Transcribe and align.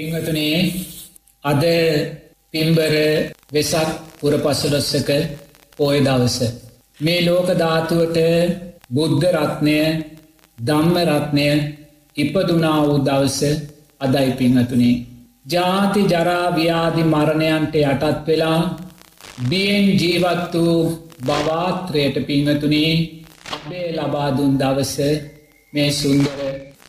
පිංහතුනේ 0.00 0.58
අද 1.44 1.64
පිම්බර 2.52 2.94
වෙසක් 3.48 3.88
පුරපසුලොස්සක 4.18 5.10
පෝය 5.76 5.98
දවස. 6.00 6.38
මේ 7.00 7.20
ලෝක 7.20 7.48
ධාතුවට 7.54 8.18
බුද්ධ 8.90 9.26
රත්නය 9.36 9.78
දම්ම 10.58 10.96
රත්නය 11.10 11.48
ඉපදුනා 12.16 12.78
වූ 12.82 12.98
දවස 13.00 13.38
අදයි 14.00 14.30
පිංහතුනේ. 14.32 15.02
ජාති 15.46 16.00
ජරාව්‍යාදි 16.04 17.02
මරණයන්ට 17.04 17.74
යටත් 17.82 18.26
වෙලා 18.26 18.60
බියෙන් 19.44 19.86
ජීවත් 19.94 20.52
වූ 20.56 20.82
බවාත්‍රයට 21.20 22.16
පිංහතුනේ 22.26 22.92
අපේ 23.54 23.88
ලබාදුන් 23.94 24.52
දවස 24.58 24.94
මේ 25.72 25.90
සුන්දර 25.92 26.38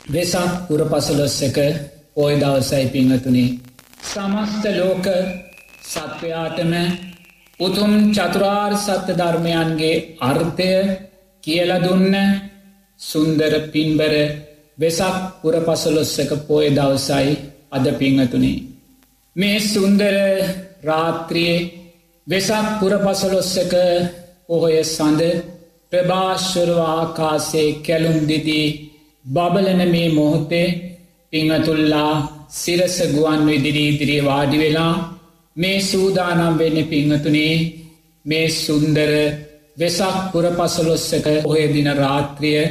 වෙසක් 0.10 0.52
පුරපසලොස්සක 0.68 1.58
පෝය 2.16 2.34
දවසයි 2.36 2.86
පිංහතුනේ. 2.88 3.50
සමස්ත 4.04 4.64
ලෝක 4.74 5.06
සත්වයාටම 5.84 6.74
උතුම් 7.60 7.92
චතුරාර් 8.12 8.74
සත්‍ය 8.78 9.14
ධර්මයන්ගේ 9.14 10.18
අර්ථය 10.22 10.72
කියලදුන්න 11.44 12.16
සුන්දර 13.00 13.54
පින්බර 13.72 14.14
වෙසක් 14.78 15.16
පුර 15.42 15.56
පසලොස්සක 15.60 16.32
පෝය 16.48 16.68
දවසයි 16.70 17.30
අද 17.72 17.86
පිංහතුනේ. 17.94 18.64
මේ 19.36 19.60
සුන්දර 19.64 20.16
රාත්‍රියයේ 20.84 21.70
වෙසක් 22.28 22.68
පුර 22.80 22.94
පසලොස්සක 23.00 23.74
පොහොය 24.48 24.78
සඳ 24.86 25.22
ප්‍රභාශ්වරව 25.92 26.80
ආකාසේ 26.90 27.70
කැලුම් 27.82 28.20
දිදී 28.28 28.68
බබලන 29.26 29.82
මේ 29.90 30.10
මොහොතේ 30.10 30.68
පිංහතුල්ලා 31.34 32.14
සිරස 32.54 32.96
ගුවන් 33.10 33.42
විදිරී 33.46 33.90
ඉදිරිය 33.90 34.22
වාඩි 34.22 34.58
වෙලා 34.58 34.94
මේ 35.56 35.78
සූදානම් 35.82 36.58
වෙන්න 36.58 36.78
පිංහතුනේ 36.86 37.56
මේ 38.26 38.48
සුන්දර 38.56 39.12
වෙසක් 39.78 40.18
පුර 40.32 40.46
පසලොස්සක 40.52 41.28
ඔය 41.46 41.64
දින 41.70 41.90
රාත්‍රිය 41.96 42.62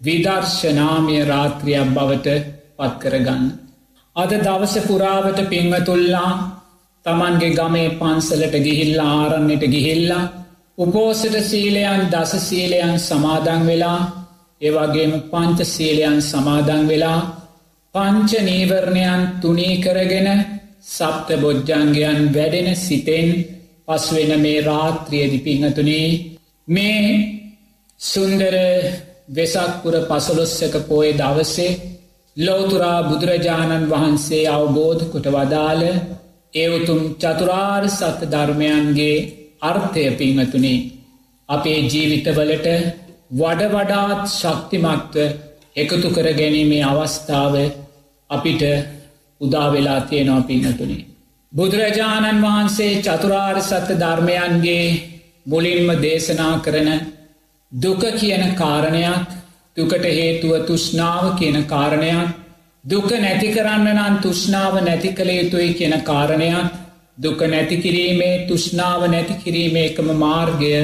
විදර්ශනාමය 0.00 1.18
රාත්‍රියක් 1.24 1.88
බවට 1.90 2.28
පත්කරගන්න. 2.76 3.44
අද 4.16 4.30
දවස 4.38 4.74
පුරාවට 4.82 5.38
පිංහතුල්ලා 5.46 6.32
තමන්ගේ 7.06 7.52
ගමේ 7.52 7.88
පන්සලට 7.92 8.54
ගිහිල්ලා 8.60 9.12
ආරන්නට 9.16 9.64
ගිහිල්ලා 9.68 10.24
උපෝසට 10.78 11.36
සීලයන් 11.42 12.02
දස 12.10 12.32
සීලයන් 12.40 12.98
සමාදන් 13.00 13.62
වෙලා 13.66 14.00
ඒවගේම 14.60 15.12
පංච 15.30 15.58
සීලයන් 15.66 16.20
සමාදන් 16.24 16.84
වෙලා 16.88 17.20
පංච 17.94 18.30
නීවරණයන් 18.42 19.20
තුනී 19.40 19.74
කරගෙන 19.78 20.28
සප්ත 20.88 21.28
බොජ්ජන්ගයන් 21.36 22.20
වැඩෙන 22.28 22.68
සිතෙන් 22.76 23.28
පස්වෙන 23.86 24.32
මේ 24.40 24.60
රාත්‍රියදි 24.62 25.38
පිංහතුනේ 25.40 26.08
මේ 26.68 27.04
සුන්දර 28.00 28.54
වෙසක්පුර 29.30 29.94
පසලොස්සක 30.02 30.74
පෝය 30.88 31.10
දවසේ 31.12 31.78
ලෝතුරා 32.36 32.98
බුදුරජාණන් 33.02 33.88
වහන්සේ 33.88 34.42
අවබෝධ 34.48 35.04
කොට 35.06 35.26
වදාළ 35.28 35.84
ඒවතුම් 36.54 37.00
චතුරාර් 37.16 37.84
සත්‍ය 37.90 38.26
ධර්මයන්ගේ 38.26 39.16
අර්ථය 39.62 40.04
පිංහතුනේ. 40.12 40.84
අපේ 41.48 41.78
ජීවිතවලට 41.84 42.68
වඩ 43.32 43.70
වඩාත් 43.72 44.22
ශක්තිමත්ව 44.30 45.16
එකතු 45.76 46.08
කර 46.10 46.28
ගැනීමේ 46.32 46.84
අවස්ථාව 46.84 47.54
අපිට 48.34 48.62
උදාවෙලා 49.40 50.00
තියෙනවා 50.02 50.42
පිංහතුනි. 50.44 50.98
බුදුරජාණන් 51.52 52.42
වහන්සේ 52.42 53.02
චතුරාර් 53.02 53.58
සත්‍ය 53.62 53.94
ධර්මයන්ගේ 53.96 54.86
මුලින්ම 55.46 55.88
දේශනා 56.00 56.54
කරන 56.60 56.88
දුක 57.72 58.02
කියන 58.14 58.44
කාරණයක් 58.54 59.28
දුකට 59.76 60.06
හේතුව 60.12 60.52
තුෂ්නාව 60.64 61.24
කියන 61.38 61.58
කාරණයක් 61.64 62.34
දුක 62.84 63.10
නැති 63.16 63.48
කරන්න 63.50 63.88
නම් 63.92 64.16
තුෂ්නාව 64.20 64.74
නැති 64.80 65.12
කළ 65.12 65.30
යුතුයි 65.32 65.70
කියන 65.74 65.94
කාරණයක් 66.02 66.74
දුක 67.18 67.40
නැති 67.44 67.76
කිරීමේ 67.78 68.46
තුෂ්නාව 68.48 69.08
නැති 69.08 69.34
කිරීමේ 69.36 69.86
එකම 69.86 70.10
මාර්ගය 70.16 70.74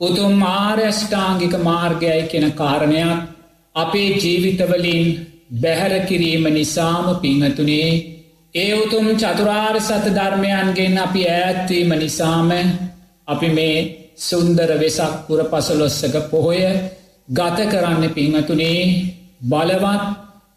උතුම් 0.00 0.42
ආර්යෂ්ඨාංගික 0.44 1.54
මාර්ගයයි 1.62 2.22
කියෙන 2.28 2.52
කාරණයක් 2.52 3.28
අපේ 3.74 4.08
ජීවිතවලින් 4.16 5.04
බැහැර 5.52 5.94
කිරීම 6.06 6.44
නිසාම 6.50 7.06
පිංහතුනේ 7.18 7.90
ඒ 8.54 8.70
උතුම් 8.74 9.06
චතුරාර් 9.16 9.76
සත 9.80 10.06
ධර්මයන්ගෙන් 10.10 10.96
අපි 10.98 11.22
ඈත්වීම 11.28 11.90
නිසාම 11.96 12.50
අපි 13.28 13.48
මේ 13.50 13.76
සුන්දර 14.18 14.70
වෙසක් 14.76 15.14
පුර 15.26 15.40
පසලොස්සක 15.46 16.14
පොහොය 16.30 16.62
ගත 17.28 17.58
කරන්න 17.66 18.04
පිංහතුනේ 18.10 18.80
බලවත් 19.42 20.04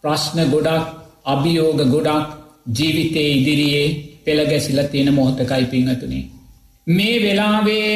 ප්‍රශ්න 0.02 0.40
ගොඩක් 0.46 0.86
අභියෝග 1.26 1.80
ගොඩක් 1.88 2.28
ජීවිතය 2.70 3.24
ඉදිරියේ 3.32 3.88
පෙළගැසිල 4.24 4.80
තියෙන 4.84 5.10
මොහොතකයි 5.12 5.66
පිංහතුනේ. 5.66 6.26
මේ 6.88 7.18
වෙලාවේ 7.20 7.96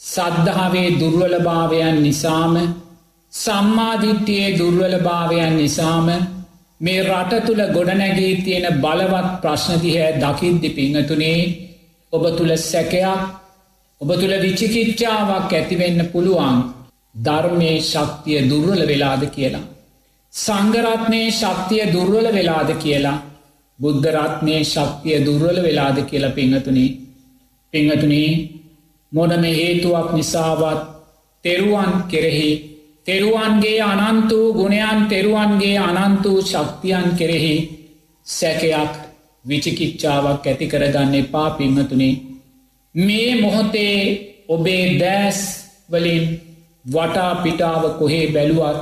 සද්ධාවේ 0.00 0.88
දුර්වලභාවයන් 0.92 1.96
නිසාම 2.02 2.54
සම්මාධිට්්‍යයේ 3.36 4.56
දුර්වලභාවයන් 4.58 5.54
නිසාම 5.54 6.08
මේ 6.80 7.00
රට 7.02 7.40
තුළ 7.46 7.62
ගොඩනැගී 7.70 8.34
තියෙන 8.42 8.66
බලවත් 8.76 9.28
ප්‍රශ්නතිහැ 9.42 10.10
දකිද්දි 10.16 10.68
පිංහතුනේ 10.70 11.40
ඔබ 12.12 12.24
තුළ 12.32 12.52
සැකයක් 12.62 13.22
ඔබ 14.00 14.10
තුළ 14.14 14.34
විචිකිච්චාවක් 14.38 15.52
ඇතිවෙන්න 15.52 16.00
පුළුවන් 16.06 16.58
ධර්මය 17.18 17.72
ශක්තිය 17.82 18.40
දුර්වල 18.44 18.82
වෙලාද 18.82 19.22
කියලා. 19.30 19.64
සංගරත්නයේ 20.34 21.30
ශක්තිය 21.32 21.84
දුර්වල 21.88 22.26
වෙලාද 22.30 22.70
කියලා 22.76 23.22
බුද්ධරත්නයේ 23.78 24.62
ශක්තිය 24.64 25.18
දුර්වල 25.20 25.58
වෙලාද 25.62 25.98
කියලා 26.04 26.32
පිංහතුනේ 26.32 26.96
පිංහතුනේ 27.72 28.30
මොනම 29.12 29.44
හේතුවක් 29.52 30.08
නිසාවත් 30.12 30.80
තෙරුවන් 31.44 31.92
කෙරෙහි 32.08 32.50
තෙරුවන්ගේ 33.06 33.80
අනන්තු 33.82 34.38
ගුණයන් 34.52 35.00
තෙරුවන්ගේ 35.06 35.78
අනන්තු 35.80 36.32
ශක්තියන් 36.42 37.06
කෙරෙහි 37.12 37.56
සැකයක් 38.26 38.92
විචිකිච්චාවක් 39.44 40.44
ඇති 40.44 40.66
කරගන්න 40.66 41.14
එපා 41.14 41.50
පිංහතුනේ 41.52 42.14
මේ 42.94 43.30
මොහොතේ 43.36 43.98
ඔබේ 44.48 44.84
දෑස් 44.98 45.40
වලින් 45.90 46.24
වටා 46.84 47.32
පිටාව 47.36 47.82
කොහේ 47.98 48.26
බැලුවත් 48.28 48.78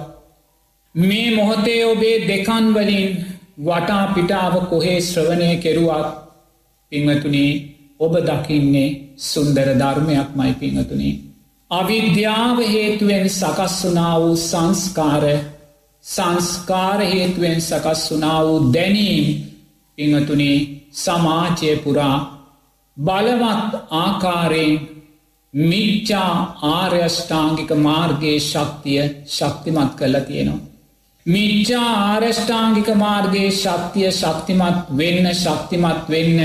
මේ 0.94 1.28
මොහොතේ 1.30 1.80
ඔබේ 1.86 2.16
දෙකන් 2.22 2.66
වලින් 2.74 3.08
වටා 3.60 4.04
පිටාව 4.14 4.54
කොහේ 4.66 4.98
ශ්‍රවණය 5.02 5.50
කෙරුවත් 5.58 6.08
පිංහතුනේ 6.92 7.52
ඔබ 8.00 8.14
දකින්නේ 8.22 8.88
සුන්දර 9.22 9.68
ධර්මයක් 9.74 10.28
මයි 10.34 10.52
පිංහතුනේ 10.54 11.14
අවිද්‍යාව 11.70 12.58
හේතුවෙන් 12.64 13.28
සකස් 13.30 13.76
වනා 13.84 14.20
වූ 14.20 14.36
සංස්කාර 14.38 15.24
සංස්කාර 16.04 17.00
හේතුවෙන් 17.02 17.60
සකස් 17.60 18.02
වනා 18.10 18.40
වූ 18.44 18.72
දැනීම් 18.72 19.26
පිංහතුනේ 19.98 20.58
සමාජය 20.94 21.76
පුරා 21.76 22.16
බලවත් 22.96 23.72
ආකාරයෙන් 23.92 24.74
මිච්චා 25.54 26.34
ආර්යෂ්ඨාංගික 26.68 27.70
මාර්ගයේ 27.78 28.38
ශක්තිය 28.40 29.02
ශක්තිමත් 29.28 29.92
කල්ල 29.94 30.16
තියෙනවා. 30.20 30.66
මිච්චා 31.26 31.90
ආර්යෂ්ඨාංගික 32.04 32.88
මාර්ගයේ 32.96 33.50
ශක්තිය 33.52 34.10
ශක්තිමත් 34.12 34.78
වෙන්න 34.96 35.26
ශක්තිමත් 35.34 36.08
වෙන්න 36.08 36.40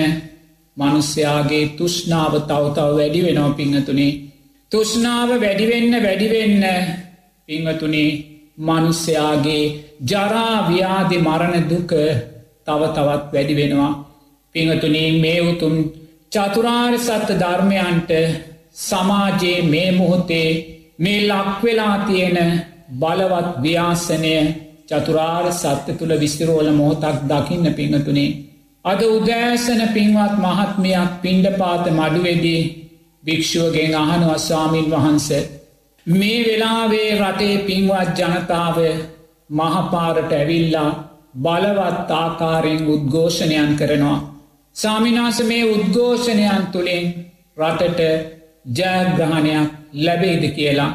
මනුස්්‍යයාගේ 0.77 1.65
තුෂ්නාව 1.77 2.33
තවතව 2.41 2.89
වැඩි 2.95 3.23
වෙනවා 3.23 3.53
පිංහතුනේ 3.53 4.28
තුෂ්නාව 4.71 5.29
වැඩිවෙන්න 5.35 5.93
වැඩිවෙන්න 6.03 6.65
පිංහතුනේ 7.49 8.09
මනුස්්‍යයාගේ 8.59 9.63
ජරාව්‍යාදි 10.05 11.17
මරණ 11.19 11.65
දුක 11.65 11.91
තව 12.65 12.81
තවත් 12.87 13.33
වැඩි 13.33 13.55
වෙනවා. 13.55 13.93
පිංහතුනේ 14.55 15.09
මේ 15.19 15.39
උතුම් 15.43 15.75
චතුරාර් 16.31 16.93
සත්ත 16.97 17.29
ධර්මයන්ට 17.35 18.11
සමාජයේ 18.79 19.61
මේ 19.63 19.91
මොහොතේ 19.91 20.49
මේ 20.99 21.19
ලක්වෙලා 21.23 21.95
තියෙන 21.99 22.37
බලවත් 22.95 23.49
ව්‍යාසනය 23.61 24.35
චතුරාර් 24.89 25.45
සත්‍ය 25.53 25.91
තුළ 25.93 26.13
විස්තිරෝල 26.15 26.69
මොහොතක් 26.71 27.17
දකින්න 27.23 27.73
පිංහතුනේ. 27.73 28.37
අද 28.85 29.01
උදෑසන 29.07 29.81
පින්වත් 29.93 30.35
මහත්මයක් 30.37 31.11
පින්ඩ 31.21 31.45
පාත 31.57 31.85
මඩුවෙදී 31.91 32.61
භික්‍ෂුවගෙන් 33.23 33.95
අහනුව 33.95 34.31
ස්වාමීන් 34.37 34.91
වහන්ස 34.91 35.27
මේ 36.07 36.39
වෙලාවේ 36.43 37.09
රටේ 37.15 37.55
පින්වත් 37.59 38.19
ජනතාව 38.19 38.77
මහපාරට 39.49 40.31
ඇවිල්ලා 40.31 40.89
බලවත් 41.35 42.11
ආකාරයෙන් 42.13 42.87
උද්ඝෝෂණයන් 42.87 43.75
කරනවා. 43.75 44.19
සාමිනාස 44.75 45.39
මේ 45.43 45.63
උද්ඝෝෂණයන් 45.65 46.63
තුළින් 46.71 47.05
රටට 47.57 48.01
ජයග්‍රහණයක් 48.77 49.69
ලැබෙයිද 49.95 50.43
කියලා 50.51 50.91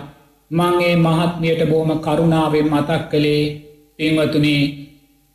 මංගේ 0.50 0.96
මහත්මියට 0.98 1.62
බෝම 1.70 1.90
කරුණාවෙන් 1.98 2.66
මතක් 2.66 3.02
කළේ 3.10 3.44
පින්වතුනේ 3.96 4.62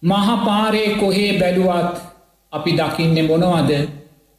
මහපාරේ 0.03 0.89
කොහේ 0.91 1.31
බැලුවත් 1.39 1.95
අපි 2.53 2.71
දකින්න 2.73 3.17
මොනවද 3.27 3.71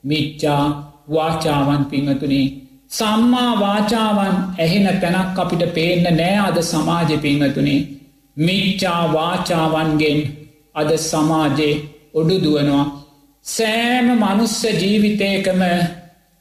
මිච්චා 0.04 0.89
වාචාවන් 1.10 1.84
පිංහතුනේ 1.84 2.46
සම්මා 2.90 3.52
වාචාවන් 3.60 4.36
ඇහෙන 4.58 4.88
තැනක් 5.00 5.38
අපිට 5.38 5.64
පේන්න 5.74 6.06
නෑ 6.12 6.36
අද 6.40 6.58
සමාජ 6.64 7.10
පිංහතුනේ 7.18 7.80
මිච්චා 8.36 9.02
වාචාවන්ගෙන් 9.12 10.20
අද 10.74 10.90
සමාජයේ 11.00 11.74
ඔඩුදුවනවා 12.14 12.86
සෑම 13.44 14.08
මනුස්ස 14.14 14.56
ජීවිතයකම 14.74 15.62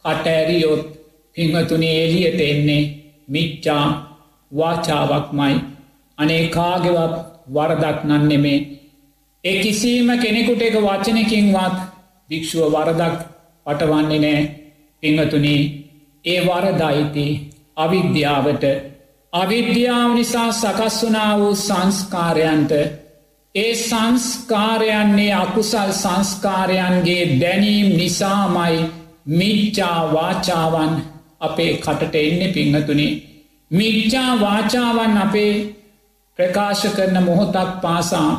කටඇරියොත් 0.05 0.83
පිංහතුනේ 1.35 1.95
එලියට 2.03 2.41
එන්නේ 2.41 2.83
මිච්චා 3.27 3.85
වාචාවක්මයි. 4.51 5.55
අනේ 6.17 6.43
කාගෙවත් 6.49 7.15
වරදක් 7.53 7.99
නන්නෙමේ 8.05 8.59
ඒ 9.43 9.57
කිසිීම 9.61 10.09
කෙනෙකුට 10.17 10.61
එක 10.61 10.75
වචනකින්වත් 10.77 11.77
භික්‍ෂුව 12.29 12.73
වරදක් 12.73 13.19
පටවන්නේ 13.69 14.19
නෑ. 14.19 14.45
පිංහතුනී 15.03 15.61
ඒ 16.25 16.39
වරදයිති 16.43 17.25
අවිද්‍යාවට. 17.77 18.63
අවිද්‍යාව 19.33 20.09
නිසා 20.13 20.51
සකස් 20.53 20.97
වනා 21.03 21.31
වූ 21.37 21.55
සංස්කාරයන්ට 21.57 22.71
ඒ 23.55 23.75
සංස්කාරයන්නේ 23.77 25.33
අකුසල් 25.35 25.91
සංස්කාරයන්ගේ 25.93 27.23
දැනීම් 27.39 27.87
නිසාමයි 27.93 28.79
මිච්චා 29.29 30.13
වාචාවන් 30.13 30.93
අපේ 31.39 31.71
කටට 31.75 32.15
එන්න 32.17 32.53
පිංහතුනේ 32.53 33.11
මිච්චා 33.71 34.31
වාචාවන් 34.39 35.17
අපේ 35.17 35.53
ප්‍රකාශ 36.39 36.85
කරන 36.89 37.23
මොහොතක් 37.23 37.71
පාසා 37.81 38.31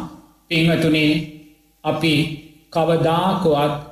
පිංහතුනේ 0.49 1.13
අපි 1.85 2.15
කවදාකොවත් 2.71 3.90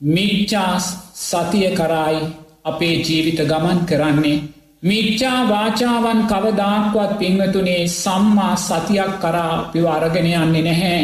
මිච්චා 0.00 0.74
සතිය 1.20 1.68
කරයි 1.72 2.18
අපේ 2.64 2.96
ජීවිත 2.98 3.40
ගමන් 3.42 3.80
කරන්නේ 3.86 4.42
මිච්චා 4.82 5.48
වාචාවන් 5.48 6.20
කවදාක්වත් 6.24 7.12
පිංහතුනේ 7.18 7.88
සම්මා 7.88 8.56
සතියක් 8.58 9.12
කරා 9.18 9.54
පිව 9.72 9.86
අරගෙන 9.86 10.26
යන්නේ 10.26 10.62
නැහැ. 10.62 11.02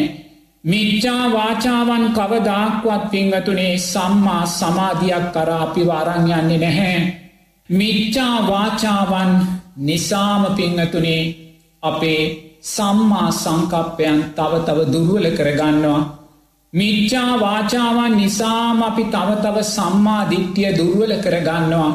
මිච්චා 0.64 1.24
වාචාවන් 1.28 2.04
කවදාක්වත් 2.10 3.04
පිංහතුනේ 3.10 3.78
සම්මා 3.80 4.44
සමාධයක් 4.48 5.26
කරා 5.32 5.62
අපි 5.62 5.86
වාරං 5.86 6.28
යන්නේ 6.30 6.58
නැහැ. 6.58 7.00
මිච්චා 7.70 8.36
වාචාවන් 8.46 9.32
නිසාම 9.78 10.42
පිංහතුනේ 10.56 11.22
අපේ 11.82 12.22
සම්මා 12.66 13.30
සංකප්පයන් 13.32 14.18
තව 14.36 14.52
තව 14.66 14.78
දුරුවල 14.92 15.26
කරගන්නවා. 15.30 16.19
මිච්චා 16.72 17.32
වාචාවන් 17.36 18.12
නිසාම 18.16 18.82
අපි 18.82 19.04
තවතව 19.06 19.56
සම්මා 19.66 20.22
දිට්ටිය 20.30 20.70
දුර්වල 20.72 21.12
කරගන්නවා. 21.16 21.92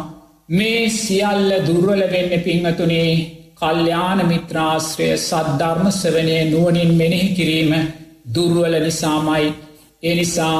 මේ 0.50 0.90
සියල්ල 0.92 1.50
දුර්වල 1.62 2.02
වෙන්න 2.08 2.34
පිංහතුනේ 2.40 3.12
කල්්‍යාන 3.56 4.20
මිත්‍රාශ්‍රය 4.24 5.08
සද්ධර්ම 5.20 5.88
සවනය 5.92 6.36
නුවනින් 6.46 6.92
මෙනෙහි 6.94 7.30
කිරීම 7.30 7.72
දුර්වල 8.36 8.76
නිසාමයි 8.80 9.48
එනිසා 10.04 10.60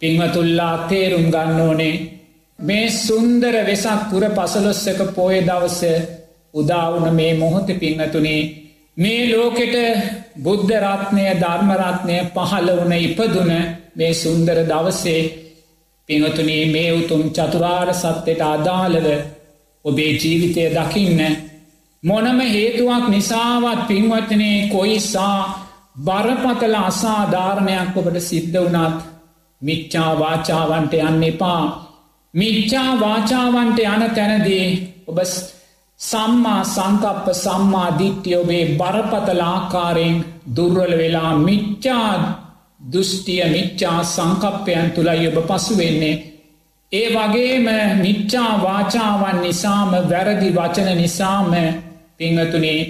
පිංහතුල්ලා 0.00 0.76
තේරුම් 0.86 1.26
ගන්න 1.26 1.60
ඕනේ 1.60 1.94
මේ 2.58 2.86
සුන්දර 2.98 3.54
වෙසක් 3.64 4.00
පුර 4.10 4.24
පසලොස්සක 4.30 5.00
පෝය 5.12 5.36
දවස 5.42 5.80
උදාවුන 6.54 7.06
මේ 7.12 7.32
මොහොත 7.34 7.68
පිංහතුනේ 7.76 8.40
මේ 8.98 9.20
ලෝකෙට 9.30 9.76
බුද්ධරත්නය 10.38 11.26
ධර්මරත්නය 11.36 12.16
පහළ 12.28 12.68
වන 12.76 12.94
ඉපදුන 12.98 13.52
මේ 13.94 14.12
සුන්දර 14.14 14.58
දවසේ 14.64 15.20
පිංහතුනී 16.08 16.64
මේ 16.66 16.90
උතුම් 16.92 17.22
චතුරාර් 17.30 17.90
සත්‍යයට 17.94 18.42
අදාළව 18.44 19.06
ඔබේ 19.84 20.12
ජීවිතය 20.14 20.64
දකින්න 20.70 21.20
මොනම 22.02 22.40
හේතුවක් 22.46 23.04
නිසාවත් 23.08 23.80
පින්වත්තනේ 23.88 24.68
කොයිසා 24.68 25.38
බරපතල 25.98 26.74
අසාධාරණයක් 26.80 27.96
ඔබට 27.96 28.18
සිද්ධ 28.20 28.58
වනත් 28.64 28.98
මිච්චා 29.60 30.10
වාචාවන්ට 30.16 30.92
යන්න 31.00 31.22
එපා. 31.24 31.62
මිච්චා 32.34 32.90
වාචාවන්ට 33.00 33.78
යන 33.84 34.02
තැනදී 34.10 34.66
ඔබ 35.06 35.18
සම්මා 36.00 36.64
සංකප්ප 36.64 37.26
සම්මා 37.34 37.88
දිට්ටිය 37.98 38.34
ඔබේ 38.34 38.64
බරපතලාකාරයෙන් 38.76 40.18
දුර්වල 40.56 40.92
වෙලා 40.98 41.32
මිච්චා 41.38 42.12
දෘෂ්ටිය 42.88 43.42
මිච්චා 43.46 43.98
සංකප්පයන් 44.06 44.90
තුළයි 44.90 45.26
ඔබ 45.30 45.38
පසු 45.48 45.74
වෙන්නේ. 45.76 46.16
ඒ 46.92 47.08
වගේම 47.08 47.66
මිච්චා 47.96 48.52
වාචාවන් 48.62 49.40
නිසාම 49.40 49.90
වැරදි 50.04 50.50
වචන 50.50 50.90
නිසාම 50.96 51.50
පිංහතුනේ 52.18 52.80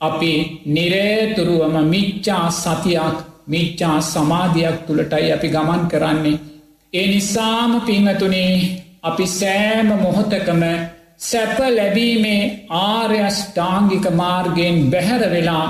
අපි 0.00 0.32
නිරේතුරුවම 0.66 1.76
මිච්චා 1.86 2.44
සතියක් 2.52 3.16
මිච්චා 3.46 3.96
සමාධයක් 4.02 4.76
තුළටයි 4.86 5.32
අපි 5.32 5.48
ගමන් 5.48 5.82
කරන්නේ. 5.86 6.38
ඒ 6.92 7.06
නිසාම 7.06 7.72
පිංහතුනේ 7.80 8.54
අපි 9.02 9.26
සෑම 9.30 9.88
මොහොතකම 9.96 10.62
සැප 11.20 11.58
ලැබීමේ 11.70 12.42
ආර්යෂ්ඨාංගික 12.80 14.06
මාර්ගයෙන් 14.12 14.76
බැහැර 14.90 15.24
වෙලා 15.30 15.66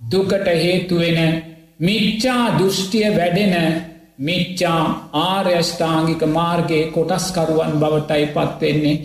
දුකට 0.00 0.46
හේතුවෙන 0.56 1.20
මිච්චා 1.80 2.44
දෘෂ්ටිය 2.58 3.08
වැඩෙන 3.10 3.56
මිච්චා 4.20 4.82
ආර්යෂ්ඨාංගික 5.20 6.22
මාර්ගයේ 6.30 6.90
කොටස්කරුවන් 6.90 7.72
බවටයි 7.78 8.26
පත්වෙන්නේ 8.28 9.00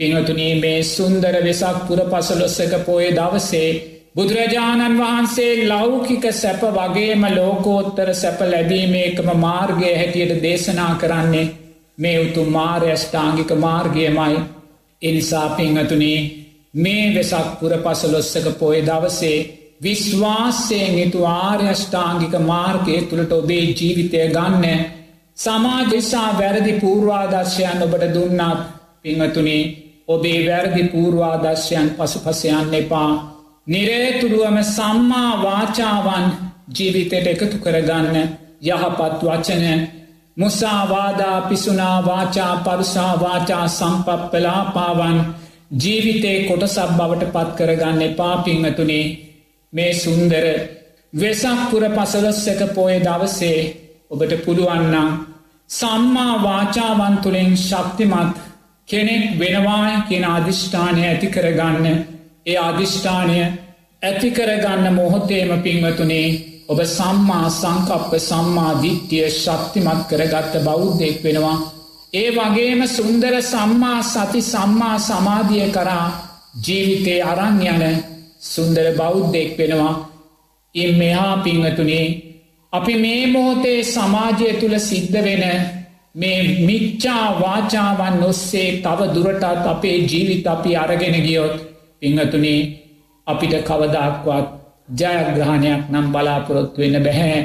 පිනතුනී 0.00 0.54
මේ 0.56 0.82
සුන්දර 0.86 1.38
වෙසක් 1.42 1.78
පුර 1.86 2.00
පසලොස්සක 2.06 2.74
පොය 2.84 3.06
දවසේ 3.12 3.70
බුදුරජාණන් 4.16 4.98
වහන්සේ 4.98 5.54
ලෞකික 5.66 6.24
සැප 6.34 6.62
වගේම 6.72 7.24
ලෝකෝත්තර 7.30 8.14
සැප 8.16 8.40
ලැබීමේකම 8.46 9.28
මාර්ගය 9.38 9.90
හැටියට 9.92 10.38
දේශනා 10.42 10.92
කරන්නේ 10.96 11.48
මේ 11.98 12.20
උතු 12.20 12.50
මාර්යෂ්ඨාංගික 12.50 13.50
මාර්ගයමයි. 13.58 14.38
එනිසා 15.02 15.48
පිංහතුනේ 15.50 16.20
මේ 16.74 17.14
වෙසක් 17.14 17.48
පුර 17.60 17.72
පසලොස්සක 17.78 18.46
පොය 18.58 18.78
දවසේ 18.82 19.38
විශ්වාසයෙන් 19.82 20.98
යුතු 20.98 21.20
ආර්යෂ්ඨාංගික 21.24 22.34
මාර්ගය 22.42 22.96
තුළට 23.02 23.32
ඔබේ 23.32 23.64
ජීවිතය 23.72 24.18
ගන්න 24.28 24.84
සමාජෙසා 25.36 26.30
වැරදි 26.34 26.72
පූර්වාදර්ශයන් 26.74 27.82
ඔබට 27.82 28.04
දුන්නත් 28.14 28.64
පිංහතුනේ 29.02 29.62
ඔබේ 30.08 30.40
වැරදි 30.46 30.82
පූර්වාදර්ශයන් 30.84 31.88
පසු 31.90 32.18
පසයන්න 32.20 32.74
එපා. 32.74 33.12
නිරේතුරුවම 33.66 34.58
සම්මා 34.66 35.32
වාචාවන් 35.42 36.26
ජීවිතයට 36.74 37.26
එකතු 37.26 37.56
කරගන්න 37.58 38.16
යහපත් 38.64 39.22
වචන 39.22 39.64
මුසාවාදා 40.38 41.40
පිසුනා 41.42 41.98
වාචා 42.02 42.54
පරුසා 42.58 43.20
වාචා 43.20 43.68
සම්පප්පලාපාවන් 43.68 45.18
ජීවිතේ 45.76 46.36
කොටසක් 46.42 46.90
බවට 46.92 47.32
පත් 47.32 47.56
කරගන්න 47.56 48.02
එපා 48.02 48.36
පිංහතුනේ 48.38 49.06
මේ 49.72 49.92
සුන්දර 49.94 50.46
වෙසක්පුර 51.12 51.84
පසලස්සක 51.90 52.60
පෝය 52.74 52.94
දවසේ 53.00 53.60
ඔබට 54.10 54.32
පුළුවන්නම් 54.44 55.08
සම්මා 55.70 56.34
වාචාවන්තුළෙන් 56.42 57.56
ශක්තිමත් 57.58 58.36
කෙනෙක් 58.88 59.24
වෙනවාය 59.38 59.94
කියෙන 60.08 60.24
අධිෂ්ඨානය 60.26 61.00
ඇති 61.04 61.26
කරගන්න. 61.28 61.86
ඒ 62.46 62.58
අධිෂ්ඨානය 62.58 63.36
ඇතිකරගන්න 64.02 64.94
මොහොතේම 64.94 65.50
පින්වතුනේ 65.58 66.28
ඔබ 66.68 66.80
සම්මා 66.86 67.46
සංකප්ප 67.50 68.12
සම්මා 68.20 68.72
දිට්ටිය 68.82 69.26
ශක්තිමත් 69.32 70.02
කරගත්ත 70.08 70.54
බෞද්ධයෙක් 70.62 71.22
වෙනවා. 71.24 71.56
ඒ 72.14 72.28
වගේම 72.30 72.80
සුන්දර 72.88 73.34
සම්මා 73.42 74.00
සති 74.04 74.40
සම්මා 74.44 74.96
සමාධිය 75.00 75.68
කරා 75.70 76.06
ජීවිතය 76.58 77.14
අරං 77.22 77.56
යන 77.64 77.82
සුන්දර 78.42 78.86
බෞද්ධෙක් 78.94 79.50
වෙනවා. 79.58 79.94
ඉන් 80.74 80.90
මෙහා 80.96 81.34
පිංහතුනේ 81.38 82.06
අපි 82.72 82.94
මේ 82.96 83.26
මොහොතේ 83.28 83.80
සමාජය 83.86 84.52
තුළ 84.54 84.76
සිද්ධ 84.80 85.18
වෙන 85.20 85.44
මේ 86.14 86.38
මිච්චා 86.60 87.24
වාචාවන් 87.40 88.22
ඔස්සේ 88.24 88.68
තව 88.78 89.00
දුරටත් 89.14 89.66
අපේ 89.66 89.96
ජීවිත 90.02 90.46
අපි 90.48 90.76
අරගෙන 90.76 91.16
ගියොත් 91.22 91.56
පිංහතුනේ 92.00 92.60
අපිට 93.26 93.54
කවදක්වත් 93.62 94.57
ජයග්‍රහණයක් 94.88 95.82
නම් 95.90 96.06
බලාපොරොත්තු 96.12 96.80
වෙන 96.80 97.02
බැහැ. 97.02 97.38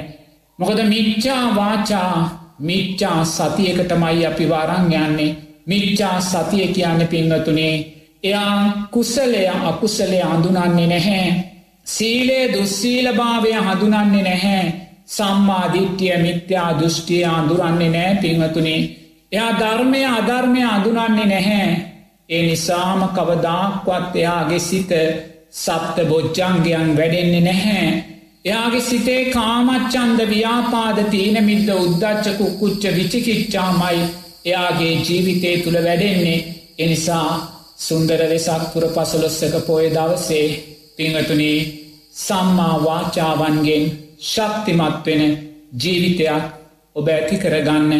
මොකද 0.60 0.80
මිච්චා 0.86 1.56
වාචා 1.56 2.14
මිච්චා 2.60 3.20
සතියකටමයි 3.28 4.26
අපි 4.26 4.46
වාරං 4.50 4.94
යන්නේ. 4.94 5.36
මිච්චා 5.68 6.18
සතිය 6.22 6.68
කියන්න 6.68 7.08
පින්වතුනේ 7.08 7.76
එයා 8.24 8.88
කුසලය 8.92 9.48
අකුසලය 9.48 10.22
අඳුනන්නේ 10.24 10.88
නැහැ. 10.88 11.30
සීලේ 11.86 12.54
දුස්සීලභාවය 12.54 13.52
හඳුනන්නේ 13.60 14.24
නැහැ. 14.24 14.74
සම්මාධිට්්‍යය 15.08 16.18
මිත්‍යා 16.18 16.80
දෘෂ්ටිය 16.80 17.26
අඳුරන්නේ 17.28 17.90
නෑ 17.90 18.16
පින්වතුනේ. 18.16 18.82
එයා 19.32 19.52
ධර්මය 19.54 20.06
අධර්මය 20.08 20.64
අඳුනන්නේ 20.66 21.26
නැහැ. 21.26 21.70
ඒ 22.30 22.44
නිසාම 22.44 23.02
කවදාක්වත් 23.10 24.16
එයාගේ 24.16 24.60
සිත 24.60 24.92
සප්ත 25.54 25.98
බොජ්ජංගයන් 26.06 26.98
වැඩෙන්නේ 26.98 27.42
නැහැ. 27.42 27.88
එයාගේ 28.46 28.82
සිතේ 28.82 29.22
කාමච්චන්ද 29.28 30.20
ව්‍යාපාද 30.30 30.98
තීන 31.12 31.38
මිද්ද 31.44 31.70
උද්දච්චකු 31.76 32.46
කුච්ච 32.60 32.84
විචිකිච්චාමයි 32.96 34.00
එයාගේ 34.46 34.94
ජීවිතය 35.00 35.52
තුළ 35.60 35.78
වැඩෙන්නේ. 35.80 36.40
එනිසා 36.80 37.30
සුන්දර 37.78 38.22
වෙසක් 38.26 38.64
පුර 38.74 38.86
පසලොස්සක 38.90 39.56
පොය 39.68 39.86
දවසේ 39.90 40.48
පිංහතුනී 40.98 41.60
සම්මා 42.18 42.76
වාචාවන්ගෙන් 42.80 43.86
ශක්තිමත්වෙන 44.24 45.24
ජීවිතයක් 45.82 46.44
ඔබ 46.96 47.08
ඇති 47.10 47.38
කරගන්න. 47.38 47.92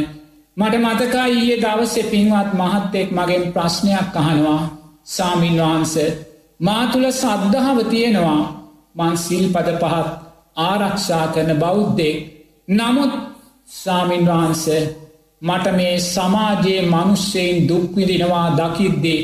මට 0.58 0.76
මතකා 0.80 1.26
ඊයේ 1.28 1.62
දවස්සෙ 1.62 2.04
පින්වත් 2.06 2.50
මහත්තෙක් 2.56 3.10
මගෙන් 3.12 3.44
ප්‍රශ්නයක් 3.54 4.16
අහනවා. 4.16 4.62
සාමීන් 5.08 5.58
වහන්ස 5.60 5.96
මා 6.60 6.84
තුළ 6.88 7.08
සද්ධාව 7.14 7.80
තියෙනවා. 7.86 8.42
මං 8.96 9.16
සිල් 9.18 9.46
පද 9.50 9.70
පහත් 9.82 10.10
ආරක්ෂා 10.62 11.26
කරන 11.28 11.52
බෞද්ධෙක් 11.58 12.18
නමුත් 12.72 13.14
සාමීන් 13.74 14.26
වහන්ස 14.26 14.66
මට 15.42 15.66
මේ 15.72 15.96
සමාජයේ 16.06 16.82
මනුස්සයෙන් 16.86 17.68
දුක්විදිනවා 17.68 18.48
දකිද්දේ 18.58 19.22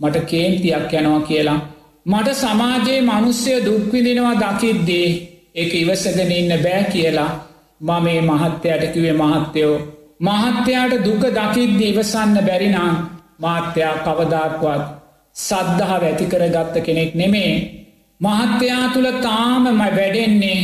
මට 0.00 0.24
කේන්තියක් 0.24 0.92
යනවා 0.92 1.20
කියලා. 1.22 1.60
මට 2.06 2.34
සමාජයේ 2.34 3.00
මනුස්්‍යය 3.02 3.58
දුක්විදිනවා 3.64 4.34
දකිද්දේ 4.36 5.08
එක 5.54 5.74
ඉවසගෙන 5.74 6.32
ඉන්න 6.32 6.52
බෑ 6.58 6.84
කියලා 6.86 7.30
මම 7.80 8.02
මේ 8.02 8.20
මහත්තයට 8.22 8.82
කිවේ 8.92 9.14
මහත්තයෝ 9.14 9.76
මහත්‍යයාට 10.20 10.94
දුක 11.04 11.22
දකිද්ද 11.30 11.80
ඉවසන්න 11.82 12.36
බැරිනම් 12.40 12.96
මාත්‍යයා 13.38 13.94
කවදාක්වත් 13.98 14.84
සද්ධහා 15.36 16.00
වැතිකර 16.00 16.42
ගත්ත 16.48 16.82
කෙනෙක් 16.82 17.14
නෙමේ 17.14 17.52
මහත්‍යයා 18.20 18.86
තුළ 18.88 19.10
තාමම 19.20 19.66
වැඩෙන්නේ 19.90 20.60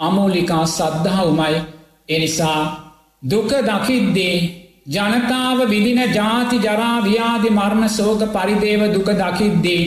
අමූලිකා 0.00 0.66
සද්ධහවුමයි 0.68 1.56
එනිසා 2.08 2.60
දුක 3.22 3.50
දකිද්දේ 3.62 4.36
ජනතාව 4.88 5.58
විදින 5.66 6.00
ජාති 6.10 6.56
ජරාව්‍යාදි 6.58 7.50
මරණ 7.50 7.88
සෝක 7.90 8.22
පරිදේව 8.30 8.82
දුක 8.92 9.08
දකිද්දී 9.14 9.82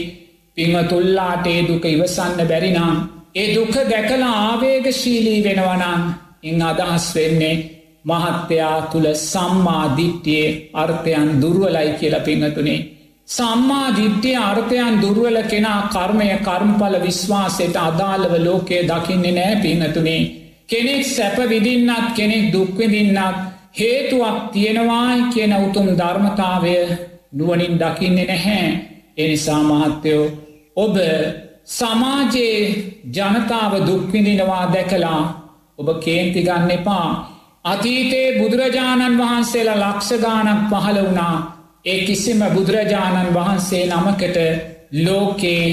පිංහතුල්ලාටේ 0.56 1.60
දුක 1.62 1.84
ඉවසන්න 1.86 2.40
බැරිනම් 2.44 2.96
ඒ 3.34 3.48
දුක 3.54 3.74
දැකලා 3.86 4.34
ආවේගශීලී 4.42 5.40
වෙනවනන් 5.44 6.04
ඉං 6.42 6.62
අදහස් 6.62 7.06
වෙන්නේ 7.14 7.56
මහත්තයා 8.04 8.76
තුළ 8.88 9.08
සම්මාධිට්්‍යයේ 9.22 10.70
අර්ථයන් 10.74 11.28
දුර්වලයි 11.40 11.90
කියල 11.98 12.16
පිංහතුනේ. 12.20 12.80
සම්මා 13.28 13.88
දිට්්‍යය 13.90 14.36
අර්ථයන් 14.40 14.94
දුර්වල 15.02 15.38
කෙනා 15.42 15.80
කර්මය 15.88 16.28
කර්ම්පල 16.38 16.94
විශ්වාසයට 17.02 17.76
අදාළව 17.78 18.34
ලෝකයේ 18.38 18.82
දකින්නේ 18.82 19.32
නෑ 19.32 19.56
පිංහතුනේ. 19.56 20.22
කෙනෙක් 20.66 21.04
සැප 21.06 21.36
විදින්නත් 21.46 22.06
කෙනෙක් 22.16 22.46
දුක්විදින්නත් 22.52 23.36
හේතුවක් 23.72 24.38
තියෙනවායි 24.52 25.28
කියන 25.32 25.52
උතුම් 25.58 25.88
ධර්මතාවය 25.92 26.74
නුවනින් 27.32 27.74
දකින්නේ 27.76 28.26
නැහැ. 28.26 28.64
එනිසා 29.16 29.62
මහත්තයෝ 29.62 30.24
ඔබ 30.76 30.96
සමාජයේ 31.70 32.60
ජනතාව 33.12 33.72
දුක්විදිනවා 33.86 34.64
දැකලා 34.72 35.22
ඔබ 35.78 35.88
කේන්තිගන්න 36.00 36.70
එපා. 36.70 37.08
අතීතයේ 37.64 38.36
බුදුරජාණන් 38.38 39.18
වහන්සේලා 39.18 39.78
ලක්ෂගානක් 39.82 40.60
පහළ 40.70 41.00
වුණා. 41.04 41.57
ඒ 41.88 41.98
කිසිම 42.04 42.40
බුදුරජාණන් 42.50 43.34
වහන්සේ 43.34 43.84
නමකට 43.88 44.38
ලෝකේ 45.00 45.66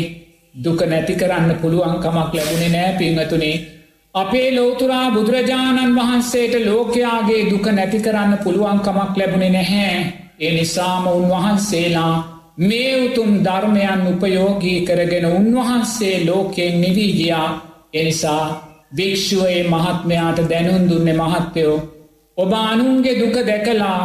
දුක 0.55 0.81
නැති 0.85 1.15
කරන්න 1.15 1.55
පුළුවන්කමක් 1.55 2.33
ලැබුණේ 2.33 2.69
නෑ 2.71 2.91
පිංහතුනේ 2.97 3.55
අපේ 4.15 4.49
ලෝතුරා 4.51 5.07
බුදුරජාණන් 5.11 5.95
වහන්සේට 5.95 6.53
ලෝකයාගේ 6.65 7.41
දුක 7.49 7.65
නැති 7.69 7.99
කරන්න 7.99 8.37
පුළුවන්කමක් 8.37 9.17
ලැබුණේ 9.17 9.49
නැහැ. 9.49 9.97
ඒ 10.39 10.51
නිසාම 10.51 11.07
උන්වහන්සේලා 11.09 12.15
මේ 12.59 12.93
උතුම් 13.01 13.31
ධර්මයන් 13.43 14.05
උපයෝගී 14.07 14.79
කරගෙන 14.81 15.25
උන්වහන්සේ 15.29 16.15
ලෝකයෙන් 16.25 16.79
නිවී 16.81 17.11
ගියා. 17.13 17.49
එනිසා 17.93 18.45
භික්‍ෂුවයේ 18.95 19.63
මහත්මයාට 19.65 20.39
දැනුන් 20.49 20.89
දුන්න 20.89 21.09
මහත්තයෝ 21.13 21.75
ඔබ 22.37 22.51
අනුන්ගේ 22.61 23.19
දුක 23.19 23.35
දැකලා 23.43 24.01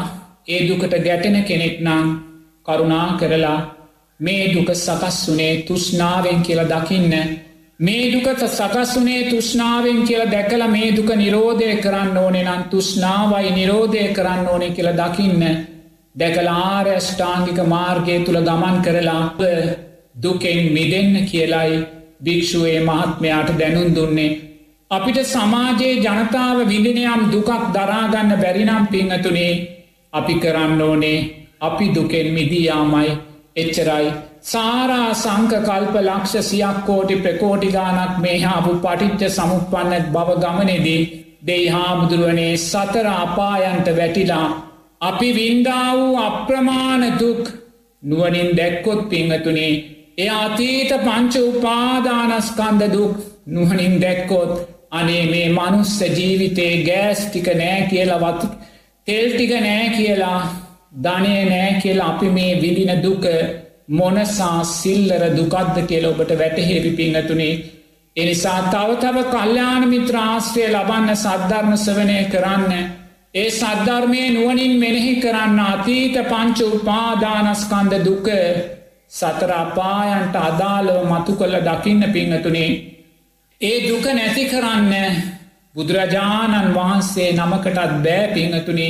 ඒ 0.49 0.61
දුකට 0.69 0.95
ගැටෙන 1.01 1.37
කෙනෙක් 1.45 1.77
නං 1.81 2.09
කරුණා 2.67 3.07
කරලා 3.19 3.59
මේ 4.21 4.53
දුක 4.55 4.71
සකස් 4.77 5.19
වනේ 5.29 5.53
තුෂ්නාවෙන් 5.63 6.43
කියල 6.43 6.63
දකින්න 6.67 7.15
මේ 7.81 8.13
දුකත 8.13 8.43
සකස්වනේ 8.49 9.31
තුෂ්නාවෙන් 9.31 10.01
කියල 10.07 10.23
දැකල 10.27 10.63
මේ 10.69 10.89
දුක 10.93 11.11
නිරෝධය 11.15 11.69
කරන්න 11.77 12.17
ඕනේ 12.17 12.45
නම් 12.45 12.63
තුෂ්නාවයි 12.67 13.51
නිරෝධය 13.51 14.03
කරන්න 14.13 14.49
ඕනේ 14.49 14.71
කියල 14.71 14.91
දකින්න 14.95 15.45
දැකලාර 16.15 16.87
ෂ්ටාංගික 16.99 17.61
මාර්ගය 17.67 18.17
තුළ 18.21 18.41
ගමන් 18.41 18.77
කරලා 18.83 19.25
දුකෙන් 20.17 20.61
මිදෙන්න 20.73 21.17
කියලයි 21.25 21.81
භික්‍ෂුවේ 22.25 22.81
මහත්මයාට 22.83 23.51
දැනුන් 23.59 23.95
දුන්නේ. 23.95 24.31
අපිට 24.91 25.19
සමාජයේ 25.27 25.95
ජනතාව 25.99 26.59
විදිනයම් 26.69 27.23
දුකක් 27.33 27.51
දරාගන්න 27.75 28.33
බැරිනම් 28.37 28.87
පිංහතුනේ 28.89 29.53
අපි 30.13 30.35
කරන්න 30.35 30.83
ඕනේ. 30.83 31.19
අපි 31.61 31.87
දුකෙන් 31.95 32.29
මිදියාමයි. 32.33 33.19
එච්චරයි. 33.57 34.11
සාරා 34.43 35.09
සංක 35.15 35.53
කල්ප 35.61 35.95
ලක්ෂ 36.01 36.49
සියක් 36.49 36.79
කෝටි 36.87 37.17
ප්‍රකෝටිගානක් 37.17 38.15
මේ 38.19 38.39
හාපු 38.41 38.71
පටිච්ච 38.79 39.23
සමුපන්නත් 39.31 40.07
බව 40.09 40.29
ගමනෙදී 40.39 41.03
දෙයි 41.47 41.67
හාමුදුරුවනේ 41.69 42.55
සතර 42.59 43.07
අපායන්ට 43.17 43.89
වැටිලා 43.99 44.49
අපි 45.01 45.29
වින්දා 45.35 45.87
වූ 45.93 46.17
අප්‍රමාණ 46.19 47.05
දුක් 47.19 47.45
නුවනින් 48.03 48.51
දැක්කොත් 48.57 49.03
පිංහතුනේ 49.09 49.73
එය 50.19 50.29
අතීත 50.37 50.91
පංච 50.99 51.35
උපාදානස්කන්ද 51.45 52.83
දුක් 52.93 53.15
නුහනින් 53.49 53.95
දැක්කොත් 54.01 54.53
අනේ 54.93 55.25
මේ 55.27 55.47
මනුස්ස 55.51 55.95
ජීවිතේ 56.11 56.75
ගෑස් 56.85 57.21
ටික 57.23 57.49
නෑ 57.55 57.81
කියලවත් 57.91 58.43
තෙල්ටික 59.11 59.53
නෑ 59.61 59.91
කියලා 59.91 60.39
ධනය 61.01 61.35
නෑ 61.47 61.75
කියලා 61.83 62.09
අපි 62.11 62.31
මේ 62.31 62.55
විදින 62.63 62.95
දුක 63.03 63.29
මොනසා 63.95 64.57
සිල්ලර 64.71 65.23
දුකද්ද 65.37 65.85
කියල 65.87 66.05
ඔබට 66.07 66.33
වැටහෙවි 66.39 66.91
පිංහතුනේ 66.95 67.53
එනිසා 68.17 68.61
තව 68.65 68.97
තව 68.97 69.17
කල්්‍යාන 69.27 69.89
මිත්‍රාශ්‍රය 69.89 70.65
ලබන්න 70.69 71.17
සද්ධර්ම 71.17 71.73
සවනය 71.77 72.19
කරන්න. 72.27 72.73
ඒ 73.35 73.51
සද්ධර්මය 73.51 74.23
නුවනින් 74.31 74.75
මෙනෙහි 74.79 75.15
කරන්න 75.17 75.59
අතීත 75.61 76.17
පංච 76.25 76.59
උපාදානස්කන්ද 76.71 77.93
දුක 78.05 78.29
සතරාපායන්ට 79.11 80.37
අදාළව 80.39 81.05
මතු 81.07 81.33
කොල්ල 81.35 81.57
දකින්න 81.63 82.03
පිංහතුනේ 82.13 82.71
ඒ 83.61 83.77
දුක 83.83 84.05
නැති 84.11 84.45
කරන්න 84.47 84.93
බුදුරජාණන් 85.75 86.75
වහන්සේ 86.75 87.31
නමකටත් 87.33 88.03
බෑ 88.03 88.25
පිංහතුනි 88.31 88.89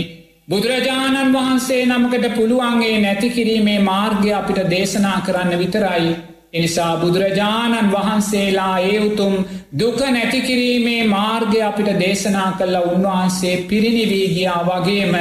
බුදුරජාණන් 0.48 1.34
වහන්සේ 1.34 1.82
නමකට 1.86 2.26
පුළුවන්ගේ 2.30 2.94
නැතිකිරීමේ 3.00 3.80
මාර්ගය 3.80 4.32
අපිට 4.32 4.60
දේශනා 4.70 5.18
කරන්න 5.20 5.58
විතරයි. 5.58 6.08
එනිසා 6.52 6.96
බුදුරජාණන් 6.96 7.92
වහන්සේලා 7.92 8.78
ඒ 8.84 8.98
උතුම් 9.00 9.34
දුක 9.78 10.00
නැතිකිරීමේ 10.08 11.04
මාර්ගය 11.06 11.62
අපිට 11.62 11.92
දේශනා 12.00 12.48
කල්ලා 12.54 12.82
උන්වහන්සේ 12.88 13.54
පිරිනිවීගියා 13.68 14.58
වගේම 14.64 15.14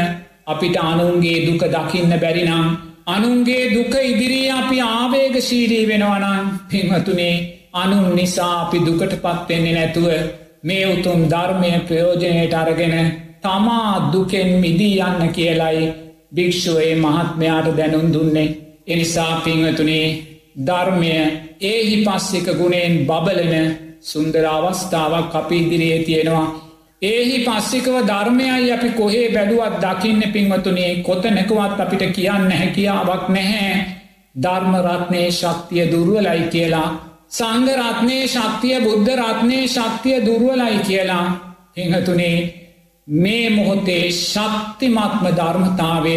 අපිට 0.48 0.76
අනුන්ගේ 0.84 1.38
දුක 1.46 1.64
දකින්න 1.70 2.20
බැරිනම්. 2.20 2.68
අනුන්ගේ 3.08 3.64
දුක 3.70 3.94
ඉදිරී 4.04 4.50
අපි 4.54 4.78
ආවේගශීරී 4.90 5.88
වෙනවනන් 5.88 6.54
පින්හතුනේ 6.70 7.36
අනුන් 7.76 8.14
නිසා 8.16 8.54
අපි 8.60 8.86
දුකට 8.86 9.14
පත්වෙන්නේ 9.22 9.74
නැතුව 9.74 10.08
මේ 10.64 10.86
උතුම් 10.88 11.22
ධර්මය 11.26 11.72
ප්‍රයෝජනයට 11.82 12.54
අරගෙන 12.54 12.96
තමා 13.42 14.12
දුකෙන් 14.14 14.50
මිදී 14.58 15.02
යන්න 15.02 15.22
කියලයි 15.30 15.84
භික්‍ෂුවයේ 16.36 16.96
මහත්මයාට 16.96 17.68
දැනුන් 17.78 18.14
දුන්නේ. 18.14 18.56
එනිසා 18.88 19.42
පිංහතුනේ 19.42 20.08
ධර්මය 20.60 21.12
ඒහි 21.62 21.98
පස්සික 22.06 22.48
ගුණෙන් 22.54 23.06
බබලන 23.06 23.54
සුන්දර 24.02 24.46
අවස්ථාවක් 24.48 25.36
අපි 25.36 25.58
ඉදිරියේ 25.58 26.04
තියෙනවා. 26.04 26.48
ඒහි 27.02 27.38
පස්සිකව 27.40 27.96
ධර්මයයි 28.06 28.72
අපි 28.72 28.90
කොහේ 28.92 29.28
බැලුවත් 29.30 29.76
දකින්න 29.82 30.22
පින්වතුනේ 30.30 30.92
කොතනකවත් 31.02 31.80
අපිට 31.80 32.04
කියන්න 32.12 32.52
හැකියාවක් 32.52 33.30
නැහැ. 33.30 33.76
ධර්මරත්නය 34.36 35.22
ශක්තිය 35.32 35.92
දුරුවලයි 35.92 36.44
කියලා 36.50 36.90
සංගරත්නය 37.32 38.20
ශක්තිය 38.28 38.78
බුද්ධ 38.80 39.10
රත්නය 39.16 39.60
ශක්තිය 39.68 40.18
දුරුවලයි 40.22 40.80
කියලා 40.84 41.26
හිහතුනේ 41.78 42.38
මේ 43.08 43.50
මොහොතේ 43.50 44.06
ශක්තිමත්ම 44.12 45.26
ධර්මතාවය 45.32 46.16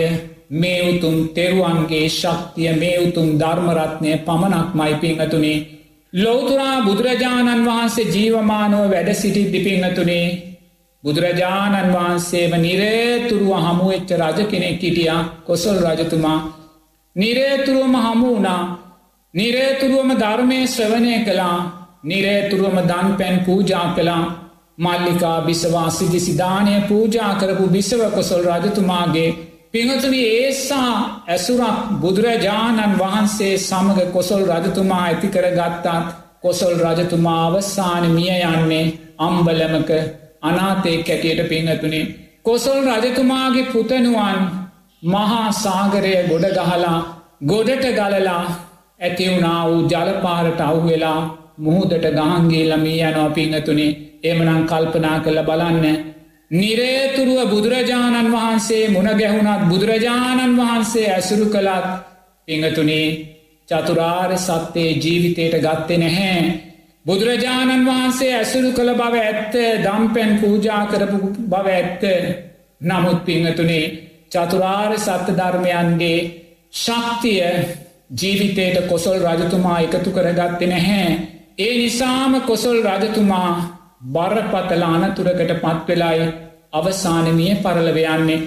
මේ 0.52 0.80
උතුම් 0.84 1.16
තෙරුවන්ගේ 1.30 2.06
ශක්තිය 2.10 2.72
මේ 2.74 2.96
උතුම් 2.98 3.28
ධර්මරත්නය 3.38 4.12
පමණක් 4.20 4.70
මයි 4.74 4.94
පිංහතුනේ 4.96 5.58
ලෝතුරා 6.12 6.76
බුදුරජාණන් 6.82 7.66
වහන්සේ 7.66 8.04
ජීවමානෝ 8.06 8.86
වැඩ 8.86 9.14
සිටි 9.14 9.44
දිපිංහතුනේ 9.52 10.26
බුදුරජාණන් 11.04 11.92
වහන්සේම 11.92 12.52
නිරේතුරුව 12.58 13.52
හමුවෙච්ච 13.58 14.10
රජ 14.12 14.38
කෙනෙක් 14.46 14.80
හිටියා 14.80 15.22
කොසල් 15.46 15.78
රජතුමා. 15.86 16.38
නිරේතුරුවම 17.16 17.94
හමුවනා 17.98 18.62
නිරේතුරුවම 19.34 20.10
ධර්මය 20.16 20.60
ශ්‍රවණය 20.66 21.14
කළා. 21.22 21.58
නිරේතුරුවම 22.04 22.78
දන් 22.82 23.08
පැන් 23.14 23.36
පූජා 23.40 23.86
කළා. 23.94 24.24
මල්ලිකා 24.78 25.40
බිසවා 25.42 25.90
සිදි 25.90 26.20
සිධානය 26.20 26.74
පූජා 26.88 27.32
කරපු 27.34 27.66
බිසව 27.68 28.02
කොසල් 28.10 28.44
රජතුමාගේ 28.46 29.28
පිහතුනි 29.72 30.22
ඒසා 30.36 30.92
ඇසුරක් 31.26 31.92
බුදුරජාණන් 32.00 32.98
වහන්සේ 32.98 33.52
සමඟ 33.58 34.10
කොසල් 34.10 34.42
රජතුමා 34.50 35.02
ඇති 35.02 35.28
කර 35.28 35.46
ගත්තාත් 35.50 36.08
කොසල් 36.40 36.74
රජතුමා 36.80 37.38
අවස්සාන 37.46 38.08
මිය 38.10 38.32
යන්නේ 38.40 38.82
අම්බලමක 39.18 39.92
අනාතෙක් 40.42 41.08
ඇටියට 41.08 41.40
පිංහතුනේ 41.48 42.02
කොසල් 42.42 42.80
රජතුමාගේ 42.88 43.70
පුතනුවන් 43.70 44.42
මහා 45.02 45.46
සාගරය 45.54 46.12
ගොඩ 46.26 46.46
ගහලා 46.58 46.98
ගොඩට 47.44 47.88
ගලලා 47.92 48.44
ඇතිවුණා 49.02 49.60
වූ 49.66 49.82
ජලපාරට 49.88 50.60
අව්වෙලා 50.62 51.20
මුහුදට 51.58 52.06
ගහන්ගේ 52.10 52.64
ළමී 52.66 53.00
යනෝ 53.02 53.28
පිංහතුනේ 53.30 53.90
එමනං 54.22 54.66
කල්පනා 54.66 55.18
කළ 55.20 55.40
බලන්න. 55.42 55.86
නිරේතුරුව 56.50 57.50
බුදුරජාණන් 57.50 58.32
වහන්සේ 58.32 58.84
මුණ 58.88 59.10
ගැහුණත් 59.14 59.68
බුදුරජාණන් 59.68 60.56
වහන්සේ 60.56 61.06
ඇසුරු 61.10 61.46
කළත් 61.46 61.86
පිංහතුනේ 62.48 63.06
චතුරාර් 63.68 64.32
සත්‍යයේ 64.38 64.92
ජීවිතයට 64.96 65.56
ගත්තෙ 65.60 65.98
නැහැ. 65.98 66.42
බුදුරජාණන් 67.06 67.86
වහන්සේ 67.86 68.32
ඇසුරු 68.34 68.72
කළ 68.72 68.94
බව 68.94 69.14
ඇත්ත 69.20 69.54
දම්පැන් 69.84 70.38
පූජා 70.38 70.82
කරපු 70.86 71.18
බව 71.46 71.66
ඇත්ත. 71.70 72.02
නමුත් 72.80 73.24
පිංහතුනේ 73.24 73.86
චතුරාර් 74.30 74.92
සත්‍ය 74.98 75.32
ධර්මයන්ගේ 75.34 76.18
ශක්තිය 76.74 77.40
ජීවිතයට 78.12 78.88
කොසොල් 78.88 79.20
රජතුමා 79.20 79.78
එකතු 79.80 80.10
කරගත්තෙ 80.10 80.66
නැහැ. 80.66 81.12
ඒ 81.58 81.74
නිසාම 81.76 82.40
කොසොල් 82.42 82.78
රජතුමා 82.84 83.52
බරපතල 84.06 84.82
අනතුරකට 84.84 85.52
පත්වෙලායි 85.60 86.26
අවසානමිය 86.72 87.54
පරලවයන්නේ. 87.56 88.40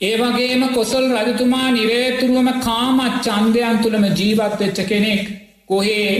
ඒවගේම 0.00 0.62
කොසොල් 0.70 1.06
රජතුමා 1.16 1.70
නිරේතුරුවම 1.70 2.50
කාමත් 2.60 3.16
චන්දයන් 3.22 3.78
තුළම 3.78 4.04
ජීවත්වෙච්ච 4.12 4.78
කෙනෙක් 4.84 5.24
කොහේ 5.66 6.10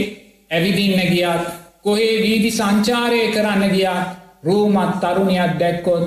ඇවිදින්න 0.51 1.01
ගියත් 1.07 1.45
කොහේ 1.81 2.13
වීදි 2.17 2.51
සංචාරය 2.51 3.21
කරන්න 3.27 3.63
ගියා 3.69 3.99
රූමත් 4.43 4.99
තරුණයක් 5.01 5.53
දැක්කොත් 5.59 6.05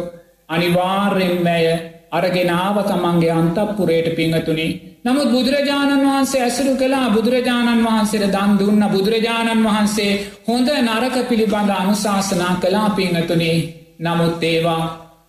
අනිවාර්යෙන්ම 0.48 1.46
ඇය 1.48 1.66
අරගෙනාව 2.12 2.76
තමන්ගේ 2.85 3.33
අන්තපුරයට 3.33 4.16
පිංහතුනි. 4.16 4.66
නමුත් 5.04 5.30
බුදුරජාණන් 5.30 6.04
වහන්සේ 6.04 6.40
ඇසුරු 6.40 6.72
කලා 6.76 7.06
බුදුරජාණන් 7.10 7.84
වහන්සේට 7.84 8.26
දන් 8.28 8.52
දුන්න. 8.58 8.82
බුදුරජාණන් 8.88 9.64
වහන්සේ 9.64 10.10
හොඳ 10.46 10.68
නරක 10.78 11.16
පිළිබඳ 11.28 11.70
අනුශාසනා 11.72 12.52
කලා 12.56 12.90
පිංහතුනේ 12.90 13.56
නමුත් 14.00 14.42
ඒවා 14.42 14.84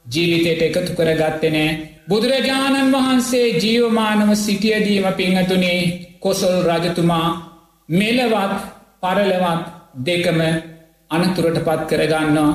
ජීවිතයට 0.07 0.61
එකතු 0.67 0.91
කරගත්තනෑ. 0.93 1.69
බුදුරජාණන් 2.07 2.93
වහන්සේ 2.93 3.47
ජීවමානව 3.55 4.29
සිටියදීම 4.37 5.07
පිංහතුනේ 5.13 5.79
කොසොල් 6.19 6.55
රජතුමා 6.69 7.27
මෙලවත් 7.89 8.53
පරලවත් 9.01 9.65
දෙකම 10.01 10.39
අනතුරට 11.11 11.57
පත් 11.61 11.81
කරගන්නවා. 11.89 12.51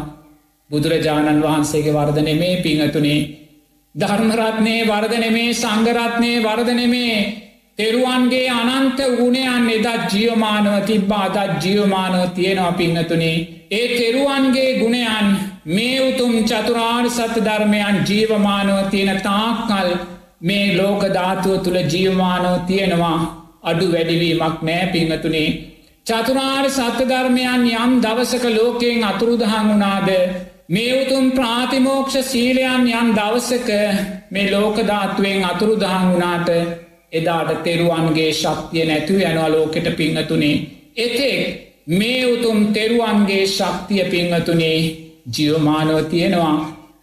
බුදුරජාණන් 0.71 1.43
වහන්සේගේ 1.43 1.95
වර්ධන 1.95 2.31
මේ 2.37 2.63
පිංහතුනේ 2.63 3.21
ධර්මරත්නය 3.99 4.75
වර්ධනෙමේ 4.85 5.51
සංගරත්නය 5.55 6.33
වර්ධනෙමේ 6.41 7.15
තෙරුවන්ගේ 7.79 8.51
අනන්ත 8.51 9.01
ගුණයන් 9.17 9.69
එදත් 9.69 10.13
ජියවමානව 10.13 10.75
තිබ්බා. 10.85 11.27
අදත් 11.37 11.65
ජියවමානව 11.65 12.35
තියෙනවා 12.35 12.73
පිංහතුනේ 12.73 13.37
ඒ 13.71 13.87
තෙරුවන්ගේ 13.91 14.71
ගුණයන් 14.79 15.27
මේ 15.69 15.97
උතුම් 16.03 16.35
චතුරාර් 16.45 17.07
සත්‍ය 17.09 17.41
ධර්මයන් 17.41 17.99
ජීවමානව 18.05 18.79
තියෙන 18.91 19.21
තාක්කල් 19.21 19.91
මේ 20.43 20.77
ලෝක 20.77 21.03
ධාතුව 21.09 21.57
තුළ 21.65 21.79
ජීවමානව 21.87 22.55
තියෙනවා. 22.67 23.19
අඩු 23.63 23.87
වැඩිවීමක් 23.93 24.63
නෑ 24.63 24.85
පිංහතුනේ 24.93 25.49
චතුරාර් 26.07 26.67
සත්‍ය 26.71 27.05
ධර්මයන් 27.05 27.67
යම් 27.77 27.93
දවසක 28.01 28.45
ලෝකයෙන් 28.51 29.05
අතුරුදහන් 29.05 29.67
වුණාද 29.69 30.09
මේ 30.69 30.89
උතුම් 30.97 31.31
ප්‍රාතිමෝක්ෂ 31.31 32.17
සීලයන් 32.25 32.89
යම් 32.93 33.11
දවසක 33.15 33.69
මේ 34.31 34.51
ලෝකධාත්තුවෙන් 34.51 35.45
අතුරුදහන් 35.45 36.05
වුණාට 36.09 36.49
එදාට 37.13 37.63
තෙරුවන්ගේ 37.63 38.33
ශක්තිය 38.33 38.85
නැතුව 38.85 39.23
යනවා 39.23 39.49
ලෝකෙට 39.49 39.89
පිංහතුනේ. 39.97 40.57
එතෙක් 40.97 41.41
මේ 41.91 42.21
උතුම් 42.27 42.59
තෙරුවන්ගේ 42.69 43.47
ශක්තිය 43.49 44.05
පිංහතුනේ 44.07 44.79
ජියවමානව 45.31 46.05
තියෙනවා. 46.05 46.57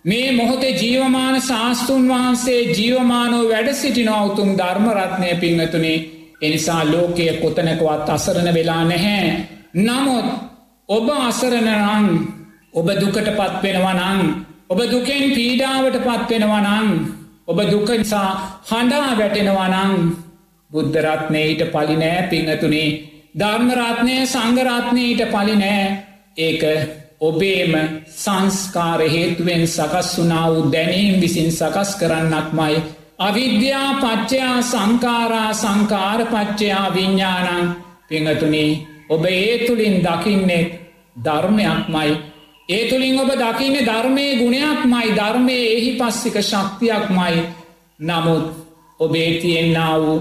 මේ 0.06 0.32
මොහොතේ 0.32 0.78
ජීවමාන 0.78 1.42
ශාස්තුන් 1.42 2.08
වහන්සේ 2.08 2.62
ජීවමානෝ 2.72 3.44
වැඩ 3.50 3.74
සිටිනවා 3.74 4.24
උතුම් 4.26 4.50
ධර්මරත්නය 4.54 5.36
පිංහතුනේ. 5.38 5.98
එනිසා 6.42 6.82
ලෝකය 6.86 7.28
කොතනකවත් 7.34 8.10
අසරණ 8.10 8.54
වෙලා 8.54 8.84
නැහැ. 8.86 9.28
නමුත් 9.76 10.26
ඔබ 10.90 11.08
අසරණනං 11.20 12.35
ඔබ 12.76 12.88
දුකට 12.94 13.30
පත්වෙනවනං 13.32 14.22
ඔබ 14.68 14.80
දුකෙන් 14.86 15.24
පීඩාවට 15.32 15.98
පත්වෙනවනං 16.02 16.90
ඔබ 17.48 17.60
දුකනිසා 17.64 18.30
හඬා 18.66 19.12
වැටෙනවනං 19.18 19.94
බුද්ධරත්නයට 20.72 21.62
පලිනෑ 21.72 22.28
පිංහතුනේ. 22.30 22.90
ධර්මරත්නය 23.36 24.18
සංගරත්නයට 24.26 25.24
පලිනෑ 25.30 25.86
ඒක 26.38 26.64
ඔබේම 27.22 27.74
සංස්කාර 28.18 29.02
හේතුවෙන් 29.08 29.64
සකස් 29.68 30.12
වුනා 30.18 30.46
වූ 30.50 30.68
දැනීම් 30.72 31.22
විසින් 31.22 31.52
සකස් 31.52 31.96
කරන්නක් 31.96 32.54
මයි 32.54 32.84
අවිද්‍යා 33.20 33.90
පච්චයා 33.96 34.62
සංකාරා 34.64 35.52
සංකාර 35.56 36.22
පච්චයා 36.26 36.94
විඤ්ඥානං 36.94 37.76
පිංහතුනි. 38.10 38.66
ඔබ 39.10 39.26
ඒ 39.26 39.66
තුළින් 39.66 39.98
දකින්නෙත් 40.04 40.70
ධර්මයක් 41.18 41.84
මයි 41.90 42.35
ඒ 42.70 42.90
තුළින් 42.90 43.20
ඔබ 43.20 43.32
දකින්න 43.32 43.78
ධර්මය 43.82 44.26
ගුණයක් 44.36 44.86
මයි 44.86 45.10
ධර්මය 45.14 45.58
එහි 45.72 45.92
පස්සික 45.96 46.38
ශක්තියක් 46.42 47.10
මයි 47.12 47.44
නමුත් 48.00 48.46
ඔබේ 49.00 49.32
තියෙන්න්නා 49.40 49.96
වූ 49.98 50.16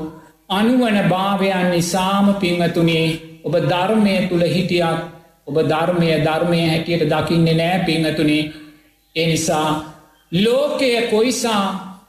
අනුවන 0.48 0.98
භාවයන් 1.04 1.70
නිසාම 1.70 2.26
පිංහතුනේ 2.34 3.06
ඔබ 3.44 3.54
ධර්මය 3.64 4.14
තුළ 4.28 4.44
හිටියක් 4.46 5.00
ඔබ 5.46 5.56
ධර්මය 5.64 6.08
ධර්මය 6.18 6.60
හැටියට 6.62 7.04
දකින්නේ 7.06 7.54
නෑ 7.54 7.78
පිංහතුනේ 7.80 8.50
එනිසා 9.16 9.70
ලෝකය 10.32 10.90
කොයිසා 11.06 11.64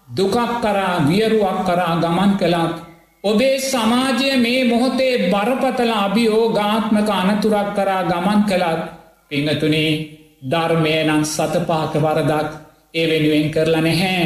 දුකක් 0.09 0.35
කරා 0.57 0.95
වියරුවක් 1.07 1.59
කරා 1.63 1.95
ගමන් 1.97 2.31
කළත් 2.33 2.75
ඔබේ 3.23 3.55
සමාජය 3.61 4.29
මේ 4.37 4.61
මොහොතේ 4.65 5.15
බරපතල 5.29 5.91
අභියෝ 5.95 6.45
ගාත්මක 6.51 7.09
අනතුරක් 7.13 7.69
කරා 7.73 8.03
ගමන් 8.03 8.39
කළත් 8.43 8.81
පිංහතුනේ 9.29 10.24
ධර්මය 10.45 10.95
නම් 11.01 11.23
සතපාක 11.25 11.93
වරදක් 11.97 12.49
ඒ 12.93 13.05
වෙනුවෙන් 13.05 13.47
කරලා 13.51 13.81
නැහැ. 13.81 14.25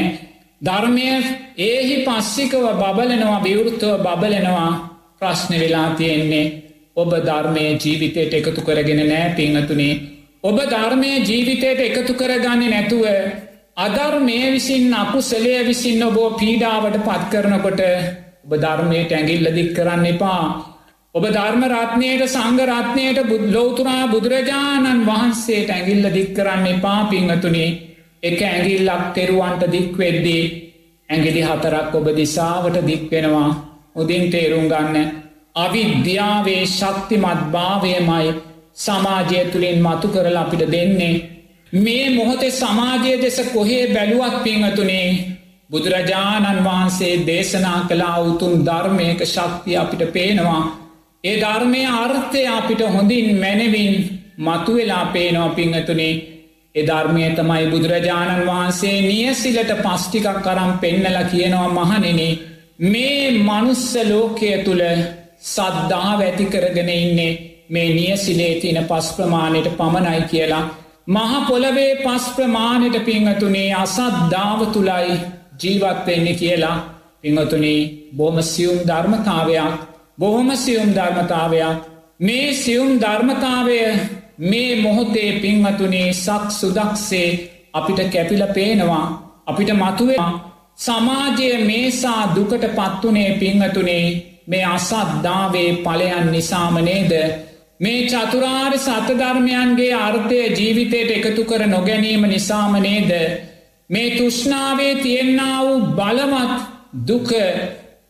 ධර්මය 0.61 1.07
ඒහි 1.59 1.97
පස්සිකව 2.05 2.65
බබලනවා 2.75 3.43
විවෘත්තව 3.43 3.91
බබලනවා 4.05 4.71
ප්‍රශ්න 5.17 5.53
වෙලා 5.55 5.89
තියෙන්නේ 5.95 6.45
ඔබ 6.95 7.11
ධර්මය 7.23 7.65
ජීවිතයට 7.77 8.33
එකතු 8.35 8.61
කරගෙන 8.61 9.03
නෑ 9.03 9.27
පිංහතුනේ 9.35 9.99
ඔබ 10.43 10.57
ධර්මය 10.67 11.11
ජීවිතයට 11.21 11.79
එකතු 11.81 12.13
කරගන්න 12.13 12.65
නැතුව 12.67 13.05
අධර්මය 13.77 14.37
විසින් 14.49 14.93
අකුසලය 14.93 15.53
විසින් 15.65 16.03
ඔබෝ 16.03 16.29
පීඩාවට 16.33 16.97
පත් 17.01 17.23
කරනකොට 17.31 17.81
ඔබ 18.45 18.51
ධර්මයට 18.57 19.11
ඇගිල්ල 19.11 19.47
දික් 19.53 19.69
කරන්න 19.73 20.05
එපා. 20.05 20.43
ඔබ 21.15 21.23
ධර්මරත්නයට 21.27 22.23
සංගරත්නයට 22.27 23.19
ලෝතුරා 23.47 24.07
බුදුරජාණන් 24.07 25.05
වහන්සේට 25.05 25.69
ඇගිල්ල 25.69 26.05
දික් 26.09 26.33
කරන්න 26.33 26.67
එපා 26.67 26.99
පිංහතුනේ 27.05 27.69
එක 28.23 28.41
ඇගිල්ලක් 28.43 29.05
තෙරුවන්ට 29.13 29.63
දික්වෙද්දී 29.67 30.43
ඇගිලි 31.09 31.41
හතරක් 31.43 31.95
ඔබ 31.95 32.07
දිසාවට 32.15 32.77
දික්වෙනවා 32.83 33.49
උදින් 33.95 34.25
තේරුම් 34.27 34.67
ගන්න. 34.67 35.07
අවිද්‍යාවේ 35.55 36.63
ශක්තිමත් 36.67 37.41
භාවයමයි 37.51 38.33
සමාජය 38.75 39.39
තුළින් 39.47 39.81
මතු 39.81 40.07
කරල 40.07 40.37
අපිට 40.37 40.63
දෙන්නේ. 40.67 41.15
මේ 41.73 42.05
මොහොතේ 42.09 42.51
සමාජය 42.53 43.13
දෙස 43.17 43.39
කොහේ 43.47 43.83
බැලුවත් 43.87 44.35
පිංහතුනේ 44.43 45.07
බුදුරජාණන් 45.69 46.63
වහන්සේ 46.63 47.15
දේශනා 47.25 47.79
කලා 47.87 48.17
උතුම් 48.21 48.53
ධර්මයක 48.63 49.19
ශක්තිය 49.25 49.77
අපිට 49.77 50.05
පේනවා. 50.13 50.78
ඒ 51.23 51.35
ධර්මය 51.37 51.81
අර්ථය 51.95 52.41
අපිට 52.49 52.81
හොඳින් 52.87 53.27
මැනවින් 53.35 53.95
මතුවෙලා 54.39 55.05
පේනවා 55.07 55.49
පිංහතුනේ 55.51 56.13
ඒ 56.75 56.83
ධර්මය 56.85 57.23
තමයි 57.31 57.65
බුදුරජාණන් 57.67 58.45
වහන්සේ 58.47 58.95
නියසිලට 59.03 59.71
පස්්ටිකක් 59.79 60.37
කරම් 60.41 60.71
පෙන්නල 60.77 61.17
කියනවා 61.31 61.69
මහනෙන 61.77 62.21
මේ 62.85 63.25
මනුස්ස 63.39 63.83
ලෝකය 64.05 64.51
තුළ 64.63 64.83
සද්ධාව 65.45 66.19
ඇති 66.21 66.45
කරගෙන 66.45 66.91
ඉන්නේ 66.95 67.31
මේ 67.69 67.89
නියසිලේ 67.91 68.53
තින 68.57 68.79
පස් 68.85 69.07
ප්‍රමාණයට 69.13 69.69
පමණයි 69.73 70.23
කියලා. 70.31 70.63
මහ 71.07 71.33
පොළවේ 71.47 71.91
පස් 71.97 72.25
ප්‍රමාණයට 72.35 72.97
පිංහතුනේ 73.05 73.67
අසද්ධාව 73.75 74.61
තුළයි 74.73 75.19
ජීවත්වෙන්නේ 75.61 76.35
කියලා 76.35 76.77
පිංහතුනේ 77.21 77.79
බොහම 78.17 78.37
සියුම් 78.45 78.79
ධර්මතාවයක් 78.87 79.88
බොහොම 80.19 80.49
සියුම් 80.55 80.89
ධර්මතාවයක්. 80.93 81.77
මේ 82.19 82.53
සියුම් 82.55 82.91
ධර්මතාවය 82.97 83.79
මේ 84.41 84.71
මොහොතේ 84.77 85.31
පිංහතුනේ 85.39 86.13
සක් 86.15 86.43
සුදක්සේ 86.51 87.29
අපිට 87.73 87.99
කැපිල 88.09 88.43
පේනවා. 88.49 89.07
අපිට 89.45 89.71
මතුවෙන 89.73 90.23
සමාජය 90.77 91.49
මේසා 91.63 92.21
දුකට 92.35 92.65
පත්වනේ 92.69 93.31
පිංහතුනේ 93.33 94.05
මේ 94.47 94.65
අසද්දාවේ 94.67 95.69
පලයන් 95.77 96.25
නිසාමනේද 96.31 97.13
මේ 97.79 97.99
චතුරාර් 98.05 98.73
සතධර්මයන්ගේ 98.77 99.93
අර්ථය 99.97 100.39
ජීවිතයට 100.51 101.11
එකතු 101.11 101.43
කර 101.43 101.63
නොගැනීම 101.67 102.23
නිසාමනේද 102.25 103.11
මේ 103.89 104.09
තුෂ්නාවේ 104.11 104.93
තියෙන්න්නා 104.97 105.57
වූ 105.59 105.79
බලවත් 105.91 106.55
දුක 107.07 107.29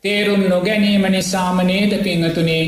තේරුම් 0.04 0.44
නොගැනීම 0.46 1.06
නිසාමනේද 1.08 1.94
පිංහතුනේ? 2.00 2.66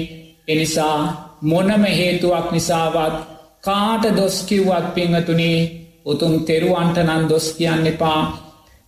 එනිසා 0.47 0.97
මොනම 1.41 1.83
හේතුවක් 1.91 2.47
නිසාවත් 2.51 3.15
කාට 3.61 4.03
දොස්කිව්වත් 4.15 4.87
පිංහතුනේ 4.93 5.59
උතුම් 6.05 6.33
තෙරුවන්ටනන් 6.41 7.29
දොස් 7.29 7.47
කියන්න 7.53 7.87
එපා. 7.87 8.21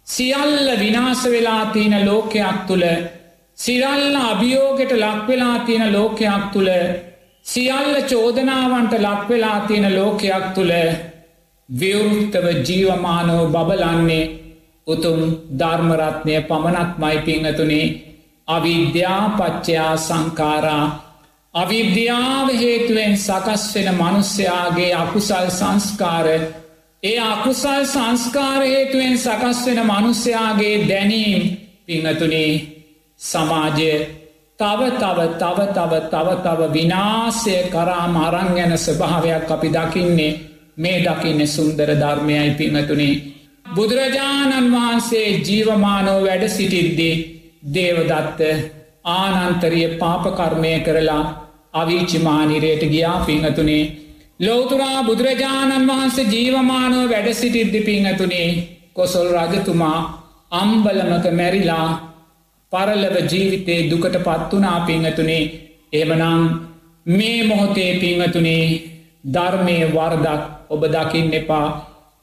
සියල්ල 0.08 0.68
විනාස 0.80 1.24
වෙලා 1.26 1.66
තියෙන 1.68 2.06
ලෝකයක් 2.06 2.60
තුළ 2.68 2.86
සිරල්ල 3.58 4.16
අභියෝගට 4.24 4.92
ලක්වෙලා 4.94 5.58
තියෙන 5.60 5.94
ලෝකයක් 5.94 6.46
තුළ 6.54 6.70
සියල්ල 7.46 7.96
චෝදනාවන්ට 8.04 8.94
ලක්වෙලා 9.00 9.60
තියෙන 9.62 9.96
ලෝකයක් 9.96 10.46
තුළ 10.56 10.74
විවෘත්තව 11.70 12.46
ජීවමානෝ 12.62 13.44
බබලන්නේ 13.48 14.32
උතුම් 14.88 15.20
ධර්මරත්නය 15.60 16.34
පමණක් 16.42 16.92
මයි 16.98 17.18
පිංහතුනේ. 17.20 18.13
අවිද්‍යාපච්චයා 18.54 19.96
සංකාරා 20.00 20.86
අවිද්‍යාව 21.54 22.48
හේතුවෙන් 22.52 23.14
සකස් 23.18 23.64
වෙන 23.76 23.90
මනුස්්‍යයාගේ 23.94 24.94
අකුසල් 24.96 25.48
සංස්කාර. 25.52 26.28
ඒ 27.04 27.20
අකුසල් 27.26 27.84
සංස්කාර 27.86 28.62
හේතුවෙන් 28.64 29.18
සකස් 29.18 29.60
වෙන 29.68 29.82
මනුස්්‍යයාගේ 29.84 30.88
දැනීම් 30.88 31.44
පිංහතුනේ 31.86 32.54
සමාජය. 33.22 33.94
තව 34.60 34.82
තව 34.94 35.20
තව 35.36 35.60
තව 35.70 35.92
තව 36.08 36.28
තව 36.44 36.60
විනාසය 36.74 37.56
කරා 37.70 38.08
මරං 38.08 38.50
ගැන 38.56 38.74
ස්වභාවයක් 38.78 39.52
අපි 39.52 39.70
දකින්නේ. 39.70 40.40
මේ 40.78 40.98
දකින්න 41.02 41.48
සුන්දර 41.48 41.90
ධර්මයයි 41.96 42.52
පිංහතුනේ. 42.54 43.22
බුදුරජාණන් 43.68 44.72
වහන්සේ 44.72 45.30
ජීවමානෝ 45.40 46.20
වැඩ 46.24 46.48
සිටිද්දී 46.50 47.33
දේවදත්ත 47.64 48.42
ආනන්තරිය 49.06 49.88
පාපකර්මය 49.98 50.74
කරලා 50.80 51.24
අවිචිමානිරයට 51.74 52.84
ගියා 52.90 53.20
පිංහතුනේ. 53.22 53.84
ලෝතුරා 54.40 55.04
බුදුරජාණන් 55.04 55.88
වහන්සේ 55.88 56.26
ජීවමානෝ 56.26 57.06
වැඩ 57.10 57.30
සිටිද්දි 57.34 57.82
පිංහතුනේ 57.82 58.50
කොසොල් 58.94 59.30
රජතුමා 59.34 60.00
අම්බලමක 60.52 61.26
මැරිලා 61.32 61.88
පරලව 62.72 63.16
ජීවිතේ 63.28 63.80
දුකට 63.90 64.18
පත්වනා 64.20 64.80
පිංහතුනේ. 64.82 65.44
එමනං 65.94 66.44
මේ 67.06 67.40
මොහොතේ 67.44 67.92
පිංහතුනේ 68.00 68.66
ධර්මය 69.26 69.78
වර්දක් 69.88 70.42
ඔබ 70.70 70.84
දකින්න 70.88 71.34
එපා. 71.34 71.68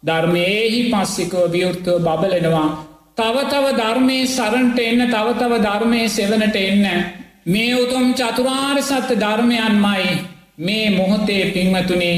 ධර්මයේහි 0.02 0.80
පස්සිකෝ 0.92 1.46
විවෘත්තව 1.48 1.98
බබලෙනවා. 2.00 2.89
තවතව 3.18 3.66
ධර්මය 3.76 4.18
සරන්ට 4.26 4.78
එන්න 4.80 5.02
තවතව 5.08 5.56
ධර්මය 5.60 6.02
සෙවනට 6.08 6.56
එන්න. 6.58 6.84
මේ 7.46 7.72
උතුම් 7.76 8.06
චතුරාර් 8.14 8.78
සත්‍ය 8.82 9.16
ධර්මයන්මයි 9.16 10.12
මේ 10.58 10.86
මොහොතේ 10.90 11.44
පින්වතුනේ 11.52 12.16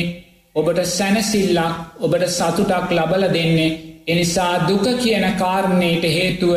ඔබට 0.55 0.79
සැනසිල්ලක් 0.89 1.75
ඔබට 2.01 2.29
සතුටක් 2.31 2.93
ලබල 2.93 3.25
දෙන්නේ. 3.31 3.79
එනිසා 4.07 4.69
දුක 4.69 4.87
කියන 4.99 5.27
කාරණයට 5.35 6.05
හේතුව 6.11 6.55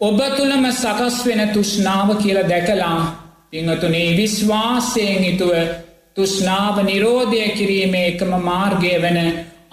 ඔබ 0.00 0.18
තුළම 0.32 0.64
සකස් 0.72 1.18
වෙන 1.24 1.42
තුෂ්නාව 1.50 2.08
කියල 2.18 2.38
දැකලා 2.44 3.00
පිංහතුනේ 3.50 4.08
විශ්වාසයෙන් 4.14 5.24
ඉතුව 5.24 5.52
තුෂ්නාව 6.16 6.76
නිරෝධය 6.82 7.42
කිරීමේ 7.52 8.06
එකම 8.08 8.32
මාර්ගය 8.42 8.94
වන 8.98 9.18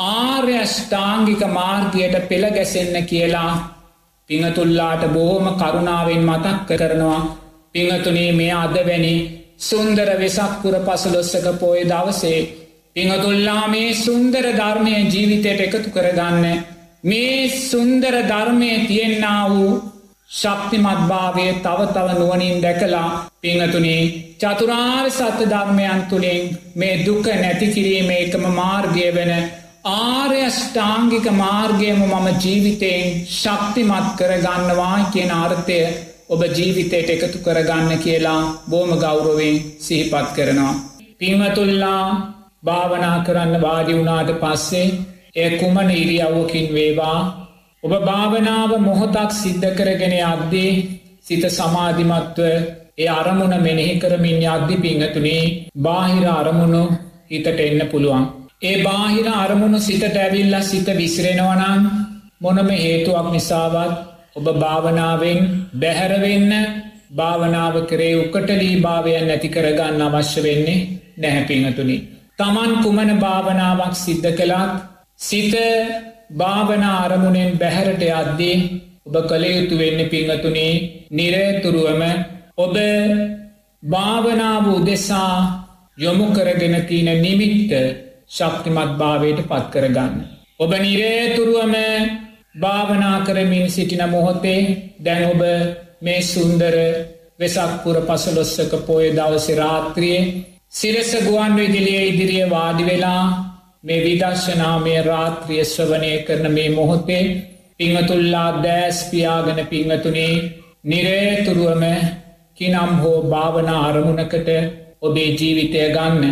ආර්යෂ්ඨාංගික 0.07 1.43
මාර්ගයට 1.51 2.15
පෙළගැසෙන්න 2.27 3.05
කියලා 3.05 3.72
පිංහතුල්ලාට 4.33 5.03
බොහෝම 5.09 5.45
කරුණාවෙන් 5.55 6.23
මතක්ක 6.23 6.69
කරනවා. 6.71 7.21
පිංහතුනේ 7.71 8.31
මේ 8.33 8.53
අදවැනි 8.55 9.15
සුන්දර 9.59 10.09
වෙසක්පුර 10.15 10.75
පසලොස්සක 10.81 11.47
පෝය 11.55 11.81
දවසේ 11.85 12.39
පිංහතුල්ලා 12.95 13.67
මේ 13.67 13.93
සුන්දර 13.95 14.45
ධර්මය 14.51 14.93
ජීවිතයට 15.05 15.61
එකතු 15.61 15.89
කරගන්න. 15.89 16.45
මේ 17.03 17.49
සුන්දර 17.61 18.15
ධර්මය 18.23 18.71
තියෙන්න්නා 18.87 19.41
වූ 19.49 19.71
ශක්තිමත්භාවය 20.31 21.47
තව 21.57 21.79
තව 21.87 22.07
නුවනින් 22.13 22.61
දැකලා 22.61 23.09
පිංහතුනේ 23.39 24.03
චතුරාර් 24.39 25.07
සත්‍ය 25.11 25.45
ධර්මයන් 25.47 26.01
තුළින් 26.03 26.43
මේ 26.75 26.95
දුක 27.01 27.25
නැතිකිරීම 27.35 28.09
එකම 28.13 28.45
මාර්ගය 28.51 29.07
වෙන 29.11 29.31
ආර්යෂ්ඨාංගික 29.83 31.25
මාර්ගයම 31.33 32.01
මම 32.01 32.27
ජීවිතයෙන් 32.37 33.07
ශක්තිමත් 33.29 34.11
කරගන්නවා 34.17 34.97
කියන 35.11 35.31
ආර්ථය 35.33 35.79
ඔබ 36.29 36.41
ජීවිතයට 36.49 37.09
එකතු 37.15 37.39
කරගන්න 37.39 37.91
කියලා 37.97 38.41
බෝම 38.65 38.91
ගෞරවෙන් 38.97 39.57
සිහිපත් 39.79 40.29
කරනවා. 40.35 40.73
පිංහතුල්ලා 41.19 42.05
භාවනා 42.63 43.17
කරන්න 43.19 43.55
වාඩි 43.61 43.97
වුණාට 43.97 44.31
පස්සේ 44.35 44.85
එය 45.35 45.49
කුමන 45.57 45.89
ඉරියව්වකින් 45.93 46.69
වේවා 46.71 47.19
ඔබ 47.83 47.93
භාවනාව 48.01 48.71
මොහොතක් 48.79 49.31
සිද්ධ 49.33 49.67
කරගෙන 49.73 50.15
අද්දී 50.25 50.71
සිත 51.21 51.43
සමාධිමත්ව 51.49 52.39
ඒ 52.97 53.09
අරමුණ 53.11 53.57
මෙනෙහි 53.61 53.99
කරමින් 53.99 54.39
අද්දි 54.49 54.75
පිංහතුනේ 54.77 55.43
බාහිර 55.79 56.25
අරමුණු 56.31 56.83
හිතට 57.29 57.59
එන්න 57.59 57.83
පුළුවන්. 57.91 58.42
ඒ 58.63 58.75
බාහිර 58.81 59.27
අරමුණු 59.35 59.79
සිතට 59.79 60.17
ඇවිල්ල 60.17 60.55
සිත 60.63 60.87
විසිරෙනවනං 60.93 61.81
මොනම 62.41 62.69
හේතුවක් 62.75 63.27
නිසාවත් 63.31 63.93
ඔබ 64.35 64.47
භාවනාවෙන් 64.55 65.39
බැහැරවෙන්න 65.75 66.51
භාවනාව 67.11 67.75
කරේ 67.85 68.13
උකටලී 68.17 68.75
භාවයන් 68.77 69.25
නැති 69.27 69.49
කරගන්න 69.49 70.01
අවශ්‍ය 70.03 70.41
වෙන්නේ 70.41 70.85
නැහැපිංහතුනි. 71.17 71.97
තමන් 72.39 72.71
කුමන 72.83 73.11
භාවනාවක් 73.17 73.95
සිද්ධ 73.95 74.29
කළත් 74.31 74.73
සිත 75.19 75.53
භාවන 76.33 76.83
අරමුණෙන් 76.93 77.51
බැහැරට 77.57 78.03
අද්දී 78.13 78.55
ඔබ 79.07 79.15
කළයුතු 79.25 79.75
වෙන්න 79.77 79.99
පිංහතුනේ 80.07 80.73
නිරේතුරුවම 81.11 82.01
ඔබ 82.57 82.75
භාවනාව 83.83 84.65
උදෙසා 84.71 85.35
යොමු 85.97 86.25
කරගෙන 86.31 86.75
තියන 86.83 87.09
නිමිත්ත 87.19 87.71
ශක්තිමත් 88.33 88.91
භාවයට 88.97 89.39
පත් 89.43 89.65
කරගන්න. 89.71 90.15
ඔබ 90.59 90.71
නිරේතුරුවම 90.79 91.75
භාවනා 92.57 93.17
කරමින් 93.21 93.67
සිටින 93.69 94.03
මොහොතේ 94.07 94.61
දැන් 94.99 95.23
ඔබ 95.25 95.41
මේ 96.01 96.21
සුන්දර 96.23 96.75
වෙසක්පුර 97.39 97.97
පසලොස්සක 98.03 98.73
පෝය 98.85 99.07
දවස 99.11 99.47
රාත්‍රියයේ 99.55 100.31
සිරස 100.71 101.11
ගුවන් 101.21 101.55
විදිලිය 101.55 102.03
ඉදිරිය 102.03 102.45
වාඩි 102.47 102.83
වෙලා 102.85 103.23
මේ 103.83 104.03
විදර්ශනාමය 104.03 104.93
රාත්‍රිය 105.03 105.63
ශ්‍රවනය 105.65 106.11
කරන 106.23 106.47
මේ 106.51 106.69
මොහොතේ 106.71 107.23
පිංහතුල්ලා 107.77 108.49
දෑස් 108.63 108.97
පියාගෙන 109.05 109.59
පිංහතුනේ 109.67 110.33
නිරේතුරුවම 110.85 111.83
කිනම් 112.57 112.91
හෝ 112.97 113.19
භාවන 113.25 113.69
අරමුණකට 113.77 114.49
ඔබේ 115.01 115.29
ජීවිතය 115.31 115.79
ගන්න. 115.89 116.23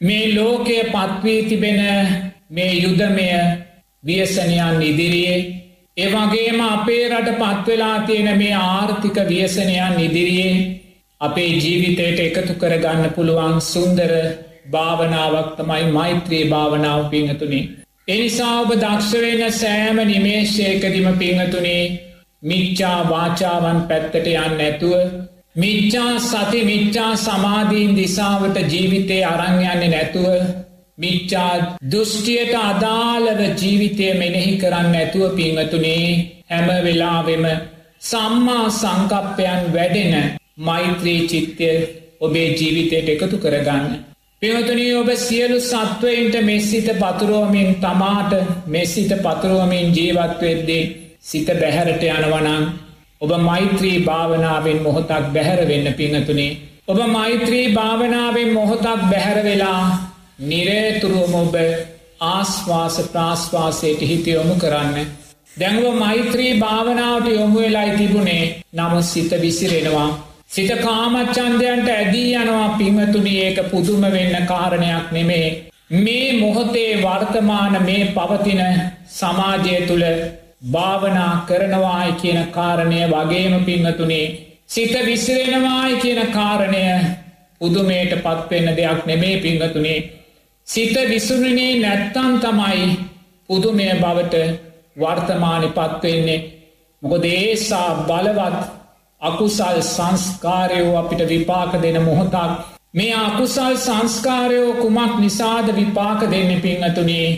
මේ 0.00 0.34
ලෝකය 0.34 0.76
පත්වී 0.86 1.40
තිබෙන 1.44 1.80
මේ 2.50 2.72
යුදමය 2.74 3.30
වියසනයන් 4.04 4.82
ඉදිරියේ 4.82 5.38
ඒවගේම 5.96 6.60
අපේ 6.62 7.08
රට 7.10 7.34
පත්වෙලා 7.38 7.96
තියෙන 8.02 8.38
මේ 8.38 8.54
ආර්ථික 8.54 9.18
වියසනයන් 9.28 9.98
ඉදිරියේ 10.00 10.54
අපේ 11.20 11.50
ජීවිතයට 11.56 12.20
එකතු 12.20 12.54
කරගන්න 12.54 13.10
පුළුවන් 13.10 13.60
සුන්දර 13.62 14.12
භාවනාවක් 14.70 15.50
තමයි 15.56 15.92
මෛත්‍රී 15.92 16.44
භාවනාව 16.46 17.00
පිංහතුනේ. 17.10 17.68
එනිසා 18.08 18.54
ඔබ 18.60 18.70
දක්ෂවෙන 18.76 19.52
සෑම 19.54 19.98
නිමේශයකදිම 20.04 21.08
පිංහතුනේ 21.18 21.82
මිච්චා 22.42 22.98
වාචාවන් 23.08 23.82
පැත්තට 23.82 24.26
යන්න 24.28 24.60
ඇතුව 24.60 24.94
මිච්චා 25.56 26.18
සති 26.20 26.64
මිච්චා 26.64 27.12
සමාධීන් 27.16 27.96
දිසාවට 27.96 28.58
ජීවිතය 28.64 29.16
අරංයන්න 29.24 29.90
නැතුව 29.90 30.26
මිච්චා 30.98 31.54
දුෘෂ්ටියට 31.84 32.52
අදාළව 32.56 33.40
ජීවිතය 33.54 34.06
මෙනෙහි 34.14 34.52
කරන්න 34.56 34.94
ඇතුව 34.96 35.24
පිංහතුනේ 35.32 36.04
හැම 36.48 36.68
වෙලාවෙම 36.84 37.46
සම්මා 38.02 38.66
සංකප්පයන් 38.72 39.66
වැඩෙන 39.72 40.14
මෛත්‍රී 40.58 41.20
චිත්තය 41.24 41.70
ඔබේ 42.20 42.48
ජීවිතයට 42.50 43.08
එකතු 43.08 43.38
කරගන්න. 43.38 43.88
පිවතුනී 44.42 44.94
ඔබ 44.94 45.10
සියලු 45.18 45.58
සත්වයින්ට 45.62 46.36
මෙස්සිත 46.42 46.88
පතුරුවමින් 46.96 47.74
තමාට 47.76 48.32
මෙස්සිත 48.68 49.12
පතුරුවමින් 49.18 49.90
ජීවත්වවෙද්දේ 49.90 50.84
සිත 51.22 51.48
බැහැරට 51.56 52.06
යනවනං 52.08 52.64
ඔබ 53.20 53.32
මෛත්‍රී 53.40 53.98
භාවනාවෙන් 54.00 54.78
මොහොතක් 54.82 55.24
බැහැර 55.32 55.60
වෙන්න 55.68 55.88
පිංහතුනේ. 55.94 56.56
ඔබ 56.88 56.98
මෛත්‍රී 57.08 57.66
භාවනාවෙන් 57.74 58.52
මොහොතක් 58.52 59.02
බැහැර 59.10 59.40
වෙලා 59.44 59.82
නිරේතුරුවම 60.42 61.34
ඔබ 61.36 61.54
ආස්වාස 62.28 62.96
ප්‍රාශ්වාසයට 63.08 64.00
හිත 64.02 64.26
යොමු 64.28 64.54
කරන්න. 64.54 64.96
දැඟුව 65.56 65.94
මෛත්‍රී 65.96 66.52
භාවනාවට 66.56 67.30
යොමු 67.30 67.58
වෙලායි 67.58 67.96
තිබුණේ 67.96 68.44
නම 68.74 68.96
සිත 69.02 69.30
විසිරෙනවා. 69.38 70.10
සිත 70.48 70.70
කාමච්චන්දයන්ට 70.78 71.88
ඇදී 71.90 72.34
යනවා 72.36 72.68
පිමතුනි 72.78 73.34
ඒක 73.38 73.58
පුදුම 73.70 74.02
වෙන්න 74.10 74.46
කාරණයක් 74.46 75.12
නෙමේ. 75.12 75.46
මේ 75.96 76.26
මොහොතේ 76.34 76.90
වර්තමාන 77.02 77.82
මේ 77.82 78.02
පවතින 78.14 78.62
සමාජය 79.10 79.80
තුළ 79.86 80.06
භාවනා 80.62 81.34
කරනවායි 81.48 82.12
කියන 82.14 82.40
කාරණය 82.48 83.00
වගේම 83.08 83.64
පිංහතුනේ 83.64 84.26
සිත 84.66 84.94
විසිරෙනවායි 85.06 85.96
කියන 85.96 86.22
කාරණය 86.28 86.86
පුදුමයට 87.60 88.16
පත්වෙන්න 88.20 88.76
දෙයක් 88.76 89.06
නෙමේ 89.06 89.36
පිංහතුනේ 89.38 89.98
සිත 90.68 90.96
විසුරණේ 91.08 91.80
නැත්තම් 91.80 92.34
තමයි 92.38 92.98
පුදුමය 93.48 93.86
බවට 93.94 94.34
වර්තමානි 94.96 95.68
පත්වෙන්නේ. 95.68 96.40
මොකද 97.02 97.24
ඒසා 97.26 97.88
බලවත් 98.02 98.60
අකුසල් 99.22 99.80
සංස්කාරයෝ 99.84 100.96
අපිට 100.96 101.22
විපාක 101.28 101.72
දෙන 101.82 102.02
මොහොතක්. 102.02 102.60
මේ 102.94 103.14
අකුසල් 103.16 103.74
සංස්කාරයෝ 103.78 104.74
කුමක් 104.74 105.18
නිසාද 105.18 105.66
විපාක 105.76 106.20
දෙන්න 106.30 106.60
පිංහතුනේ 106.60 107.28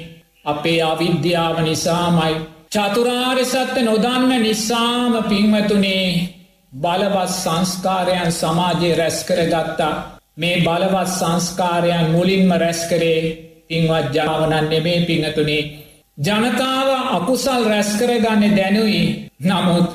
අපේ 0.44 0.82
අවිද්‍යාව 0.82 1.56
නිසාමයි. 1.61 2.35
චතුරාර්ය 2.72 3.44
සත්‍ය 3.44 3.80
නොදන්න 3.82 4.30
නිසාම 4.40 5.14
පිංහතුනේ 5.24 6.06
බලවත් 6.72 7.32
සංස්කාරයන් 7.35 8.30
සමාජයේ 8.32 8.94
රැස්කර 8.96 9.40
ගත්තා 9.46 9.94
මේ 10.37 10.56
බලවත් 10.61 11.11
සංස්කාරයන් 11.11 12.06
මුලින්ම 12.11 12.50
රැස්කරේ 12.56 13.18
පින්වත් 13.68 14.06
ජාවනන් 14.14 14.70
නෙමේ 14.70 15.00
පිංහතුනේ 15.02 15.62
ජනතාව 16.18 16.88
අකුසල් 17.11 17.62
රැස්කර 17.66 18.11
ගන්න 18.16 18.56
දැනුයි. 18.56 19.02
නමුත් 19.42 19.88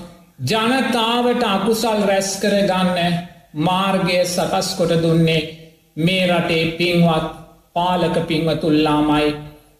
ජනතාවට 0.43 1.43
අකුසල් 1.47 2.01
රැස්කර 2.03 2.53
ගන්න 2.63 3.19
මාර්ගය 3.61 4.19
සකස් 4.25 4.69
කොට 4.77 4.93
දුන්නේ 5.01 5.41
මේ 5.97 6.23
රටේ 6.29 6.63
පින්වත් 6.73 7.27
පාලක 7.75 8.15
පින්වතුල්ලාමයි 8.27 9.35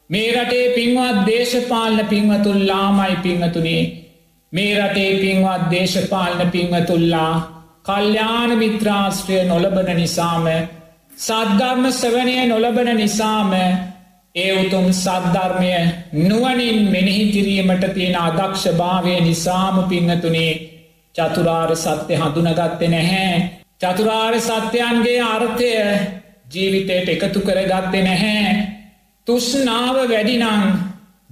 මේ 0.09 0.27
රටේ 0.33 0.67
පින්වත් 0.69 1.17
දේශපාලන 1.25 1.99
පින්වතුල්ලාමයි 2.05 3.15
පිංහතුනේ 3.17 3.81
මේ 4.53 4.71
රටේ 4.77 5.11
පින්වත් 5.17 5.63
දේශපාලන 5.71 6.51
පින්වතුල්ලා 6.51 7.33
කල්්‍යාන 7.83 8.51
මිත්‍රාශ්‍රය 8.57 9.39
නොලබන 9.43 9.89
නිසාම 9.95 10.47
සද්ධර්ම 11.17 11.83
සවනය 11.91 12.37
නොලබන 12.45 12.89
නිසාම 12.95 13.51
ඒ 14.35 14.51
උතුම් 14.55 14.87
සද්ධර්මය 14.93 15.73
නුවනින් 16.21 16.79
මෙනෙහි 16.87 17.25
කිරීමට 17.27 17.85
තියෙන 17.93 18.17
අදක්ෂ 18.17 18.65
භාවය 18.75 19.19
නිසාම 19.21 19.83
පිංහතුනේ 19.85 20.51
චතුරාර් 21.15 21.75
සත්‍යය 21.75 22.17
හඳුනගත්තෙ 22.17 22.87
නැහැ. 22.87 23.35
චතුරාර් 23.77 24.39
සත්‍යයන්ගේ 24.41 25.21
අර්ථය 25.25 25.71
ජීවිතයට 26.47 27.13
එකතු 27.15 27.39
කරගත්තෙ 27.41 28.03
නැහැ. 28.03 28.76
තුෂ්නාව 29.27 29.97
වැඩිනං 30.05 30.61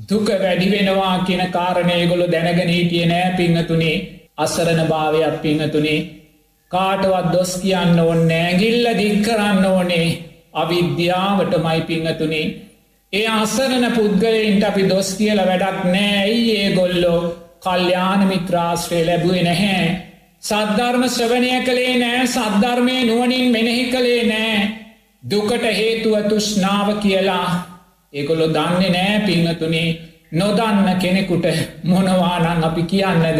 දුක 0.09 0.27
වැඩි 0.27 0.67
වෙනවා 0.69 1.25
කියන 1.25 1.43
කාරණය 1.49 2.07
ගොලො 2.07 2.25
දැනගෙන 2.27 2.69
හිටිය 2.69 3.05
නෑ 3.05 3.29
පිංහතුනේ. 3.37 3.95
අසරණ 4.37 4.87
භාවයක් 4.87 5.35
පිංහතුනේ. 5.41 5.99
කාටවත් 6.71 7.31
දොස් 7.33 7.51
කියන්න 7.57 7.99
ඕන්න 7.99 8.27
නෑගිල්ල 8.27 8.87
දික් 8.97 9.21
කරන්න 9.23 9.65
ඕනේ. 9.65 10.07
අවිද්‍යාවට 10.53 11.53
මයි 11.57 11.81
පිංහතුනේ. 11.81 12.53
ඒ 13.13 13.27
අසරණ 13.33 13.85
පුද්ගලයින්ට 13.91 14.63
අපි 14.63 14.83
දොස් 14.89 15.09
කියල 15.13 15.39
වැඩක් 15.41 15.79
නෑ. 15.85 16.17
ඇයි 16.19 16.57
ඒ 16.57 16.73
ගොල්ලෝ 16.75 17.21
කල්්‍යාන 17.63 18.27
මිත්‍රාශ්‍රය 18.27 18.99
ලැබුවේ 19.05 19.43
නැහැ. 19.43 19.85
සද්ධර්ම 20.43 21.03
ශ්‍රවණය 21.09 21.53
කළේ 21.63 21.95
නෑ 21.97 22.27
සද්ධර්මය 22.27 22.97
නුවනින් 23.05 23.47
මෙනෙහි 23.51 23.87
කළේ 23.93 24.27
නෑ. 24.27 24.59
දුකට 25.23 25.65
හේතුව 25.73 26.27
තුෂ්නාව 26.29 26.91
කියලා 26.99 27.74
ඒකොලො 28.15 28.47
දන්නේ 28.47 28.91
නෑ 28.91 29.19
පිංහතුනේ 29.25 29.87
නොදන්න 30.31 30.99
කෙනෙකුට 30.99 31.45
මොනවානං 31.83 32.63
අපි 32.63 32.83
කියන්නද. 32.83 33.39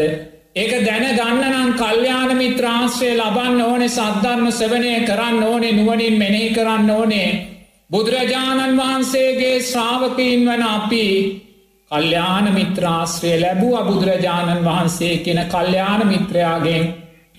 ඒක 0.56 0.74
දැන 0.86 1.06
ගන්නනම් 1.14 1.72
කල්්‍යාන 1.74 2.32
මිත්‍රාශ්‍රය 2.38 3.10
ලබන්න 3.14 3.62
ඕනේ 3.62 3.90
සද්ධර්ම 3.90 4.52
සවනය 4.52 4.94
කරන්න 5.06 5.44
ඕනේ 5.44 5.72
නුවනින් 5.72 6.16
මෙනෙහි 6.16 6.50
කරන්න 6.50 6.92
ඕනේ. 6.92 7.30
බුදුරජාණන් 7.92 8.78
වහන්සේගේ 8.78 9.58
ශ්‍රාවකීන් 9.62 10.46
වන 10.46 10.64
අපි 10.66 11.06
කල්්‍යාන 11.92 12.54
මිත්‍රාශ්‍රය 12.54 13.34
ලැබූ 13.42 13.76
බුදුරජාණන් 13.84 14.66
වහන්සේ 14.66 15.18
කෙන 15.18 15.42
කල්්‍යාන 15.48 16.08
මිත්‍රයාගෙන්. 16.08 16.86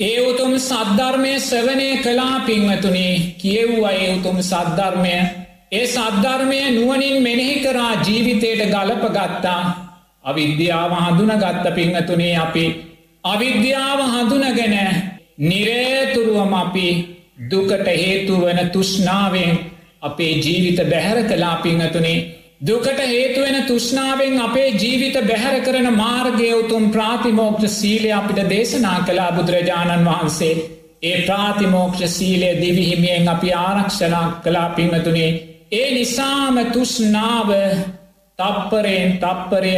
ඒ 0.01 0.21
උතුම් 0.21 0.53
සද්ධර්මය 0.61 1.41
සවනය 1.41 1.89
කලා 1.99 2.41
පින්වතුනේ. 2.41 3.35
කියෙව්වා 3.39 3.93
ඒ 3.95 4.15
උතුම් 4.15 4.39
සද්ධර්මය? 4.43 5.46
ඒ 5.73 5.87
සද්ධර්මය 5.87 6.59
නුවනින් 6.71 7.23
මෙනෙහි 7.23 7.55
කරා 7.61 7.93
ජීවිතයට 8.01 8.61
ගලප 8.67 9.05
ගත්තා 9.11 9.63
අවිද්‍යාව 10.25 10.93
හඳුන 10.97 11.33
ගත්ත 11.37 11.75
පිංහතුනේ 11.75 12.37
අපි 12.37 12.65
අවිද්‍යාව 13.25 14.01
හඳුනගෙන 14.05 14.77
නිරේතුරුවම 15.41 16.53
අපි 16.55 16.89
දුකට 17.51 17.87
හේතු 17.95 18.37
වන 18.37 18.71
තුෂ්නාවෙන් 18.71 19.59
අපේ 20.03 20.33
ජීවිත 20.37 20.81
බැහැර 20.85 21.19
කලා 21.25 21.57
පිංහතුනේ 21.59 22.19
දුකට 22.61 22.99
හේතුවෙන 22.99 23.59
තුෂ්නාවෙන් 23.65 24.41
අපේ 24.41 24.71
ජීවිත 24.73 25.19
බැහැර 25.23 25.61
කරන 25.63 25.91
මාර්ගය 25.95 26.53
උතුම් 26.55 26.91
ප්‍රාතිමෝක්ෂ 26.91 27.81
සීලය 27.81 28.13
අපිට 28.13 28.41
දේශනා 28.49 29.01
කලා 29.03 29.33
බුදුරජාණන් 29.33 30.07
වහන්සේ. 30.07 30.55
ඒ 31.03 31.19
ප්‍රාතිමෝක්ෂ 31.23 32.07
සීලය 32.13 32.55
දිවිහිමියෙන් 32.57 33.29
අපි 33.29 33.53
ආරක්ෂණක් 33.55 34.43
කලා 34.43 34.69
පිංහතුනේ 34.71 35.56
ඒ 35.73 35.91
නිසාම 35.91 36.59
තුෂ්නාව 36.67 37.49
තප්පරයෙන් 38.39 39.19
තප්පරය 39.19 39.75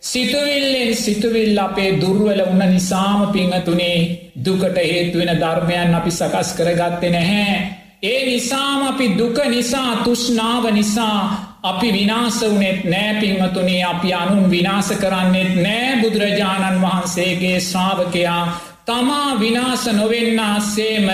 සිතුවිල්ලෙන් 0.00 0.96
සිතුවිල් 0.96 1.58
අපේ 1.58 2.00
දුර්වල 2.00 2.40
උන්න 2.42 2.62
නිසාම 2.68 3.26
පිංහතුනේ 3.28 4.30
දුකට 4.36 4.76
හේතුවෙන 4.78 5.40
ධර්මයන් 5.40 5.94
අපි 5.94 6.10
සකස් 6.10 6.52
කරගත්තෙ 6.52 7.10
නැහැ. 7.10 7.56
ඒ 8.02 8.20
නිසාම 8.26 8.82
අපි 8.84 9.06
දුක 9.18 9.38
නිසා 9.46 9.96
තුෂ්නාව 10.04 10.64
නිසා 10.70 11.18
අපි 11.62 11.92
විනාස 11.92 12.38
වනෙත් 12.42 12.84
නෑ 12.84 13.20
පින්වතුනේ. 13.20 13.82
අපි 13.84 14.12
අනුන් 14.12 14.50
විනාස 14.50 14.88
කරන්නෙත් 14.92 15.54
නෑ 15.56 15.98
බුදුරජාණන් 16.02 16.80
වහන්සේගේ 16.80 17.60
ශ්‍රාවකයා. 17.60 18.44
තමා 18.86 19.40
විනාස 19.40 19.86
නොවෙන්නා 19.88 20.60
සේම 20.62 21.10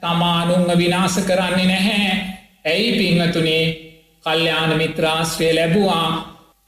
තමානුන්ව 0.00 0.78
විනාස 0.78 1.16
කරන්නේ 1.20 1.66
නැහැ. 1.66 2.39
ඇයි 2.64 2.90
පිංහතුනේ 2.92 3.64
කල්්‍යයාන 4.24 4.72
මිත්‍රාශ්‍රය 4.76 5.48
ලැබවා. 5.54 6.08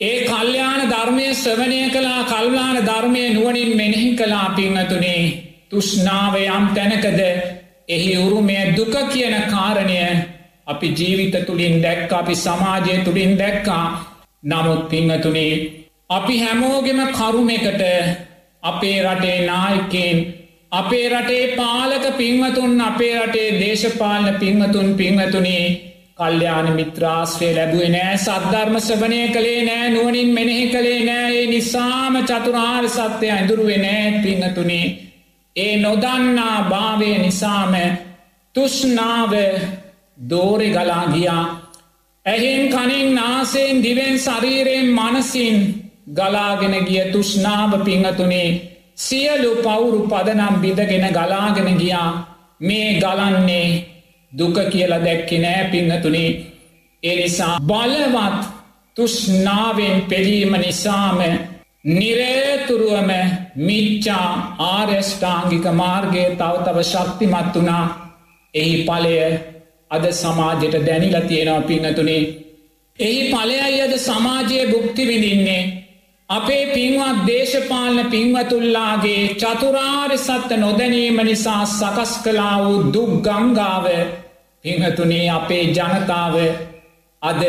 ඒ 0.01 0.19
කල්්‍යයාන 0.25 0.83
ධර්මය 0.89 1.27
ස්වනය 1.35 1.81
කලා 1.91 2.21
කල්ලාන 2.25 2.77
ධර්මය 2.87 3.25
නුවනින් 3.31 3.77
මෙනෙහි 3.77 4.17
කලා 4.17 4.49
පිංහතුනේ 4.51 5.23
තුෂ්නාව 5.71 6.35
යම් 6.39 6.65
තැනකද 6.75 7.21
එහි 7.89 8.13
උරුමය 8.17 8.59
දුක 8.77 8.95
කියන 9.13 9.37
කාරණය 9.51 10.01
අපි 10.67 10.89
ජීවිත 10.91 11.37
තුළින් 11.47 11.77
දැක්ක 11.83 12.13
අපි 12.13 12.35
සමාජය 12.37 12.97
තුළින් 13.05 13.33
දැක්කා. 13.39 13.87
නමුත් 14.43 14.83
පිංහතුනේ 14.89 15.55
අපි 16.11 16.35
හැමෝගෙම 16.39 17.01
කරුමකට 17.11 17.83
අපේ 18.63 18.99
රටේ 19.05 19.39
නායකෙන් 19.47 20.19
අපේ 20.73 21.09
රටේ 21.11 21.57
පාලක 21.57 22.05
පින්වතුන් 22.17 22.81
අපේ 22.81 23.15
රටේ 23.19 23.49
දේශපාලන 23.61 24.37
පින්වතුන් 24.37 24.95
පින්වතුනේ 24.95 25.65
කල්්‍යයාන 26.17 26.69
මිත්‍රාශ්‍රය 26.73 27.49
ලැබුවේ 27.55 27.89
නෑ 27.89 28.17
සද්ධර්ම 28.17 28.77
සභනය 28.79 29.21
කළේ 29.29 29.61
නෑ 29.65 29.91
නුවනින් 29.91 30.31
මෙනෙහි 30.31 30.65
කළේ 30.69 31.05
නෑ 31.05 31.35
ඒ 31.35 31.47
නිසාම 31.47 32.17
චතුරාර් 32.23 32.89
සත්‍යය 32.91 33.31
ඇඳුරුවේ 33.31 33.79
නෑ 33.79 34.23
පිංහතුනේ 34.23 34.87
ඒ 35.57 35.77
නොදන්නා 35.79 36.57
භාවය 36.65 37.13
නිසාම 37.19 37.75
තුෂ්නාව 38.55 39.33
දෝරෙ 40.25 40.69
ගලා 40.71 41.07
ගියා. 41.07 41.45
ඇහෙන් 42.27 42.69
කනින් 42.69 43.15
නාසයෙන් 43.15 43.83
දිවෙන් 43.83 44.19
ශරීරයෙන් 44.19 44.89
මනසින් 44.91 45.57
ගලාගෙන 46.15 46.75
ගිය 46.85 47.05
තුෂ්නාව 47.13 47.73
පිංහතුනේ 47.85 48.51
සියලු 48.99 49.51
පවුරු 49.57 50.01
පදනම් 50.09 50.61
බිඳගෙන 50.61 51.07
ගලාගෙන 51.11 51.79
ගියා. 51.79 52.11
මේ 52.61 52.89
ගලන්නේ 52.95 53.69
දුක 54.33 54.57
කියල 54.71 54.93
දැක්කෙ 54.99 55.39
නෑ 55.39 55.65
පිංහතුනේ. 55.67 56.31
එනිසා 57.03 57.59
බලවත් 57.63 58.43
තුෂ්නාවෙන් 58.97 60.03
පෙළීම 60.03 60.53
නිසාම 60.57 61.19
නිරේතුරුවම 61.91 63.11
මිච්චා 63.59 64.29
ආර්යෂ්ඨාංගික 64.67 65.67
මාර්ගය 65.75 66.25
තව 66.33 66.55
තව 66.67 66.79
ශක්තිමත් 66.83 67.57
වනා 67.57 67.85
එහි 68.55 68.77
පලය 68.85 69.17
අද 69.91 70.05
සමාජයට 70.13 70.77
දැනිල 70.87 71.17
තියෙනවා 71.23 71.63
පිංහතුනේ. 71.63 72.23
එහි 72.99 73.21
පලයයි 73.33 73.81
අද 73.81 73.95
සමාජයේ 73.99 74.67
බුක්ති 74.67 75.07
විඳින්නේ. 75.07 75.82
අපේ 76.33 76.65
පින්වත් 76.69 77.19
දේශපාලන 77.27 77.99
පින්වතුල්ලාගේ 78.07 79.23
චතුරාර් 79.35 80.13
සත්ත 80.19 80.51
නොදැනීම 80.57 81.19
නිසා 81.21 81.65
සකස් 81.69 82.13
කලා 82.25 82.57
වූ 82.61 82.79
දුක්ගංගාව 82.95 83.87
පිංහතුනේ 84.65 85.27
අපේ 85.31 85.65
ජනතාව 85.69 86.37
අද 87.23 87.43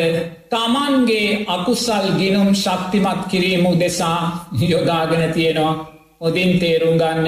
තමන්ගේ 0.52 1.30
අකුසල් 1.48 2.08
ගිනුම් 2.18 2.50
ශක්තිමත් 2.56 3.22
කිරීම 3.30 3.66
දෙසා 3.80 4.22
යොදාගෙන 4.64 5.34
තියෙනවා 5.34 5.74
හොදින් 6.22 6.60
තේරුම් 6.60 6.98
ගන්න. 6.98 7.28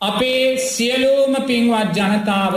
අපේ 0.00 0.58
සියලූම 0.58 1.34
පින්වත් 1.42 1.96
ජනතාව 1.96 2.54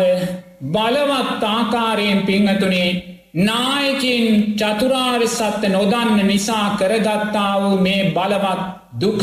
බලවත් 0.66 1.44
ආකාරයෙන් 1.46 2.22
පිංහතුනේ 2.24 3.09
නායකින් 3.34 4.56
චතුරාර් 4.56 5.28
සත්‍ය 5.30 5.70
නොදන්න 5.70 6.26
නිසා 6.26 6.78
කරගත්තා 6.78 7.62
වූ 7.62 7.78
මේ 7.80 8.12
බලවත් 8.12 8.62
දුක 8.96 9.22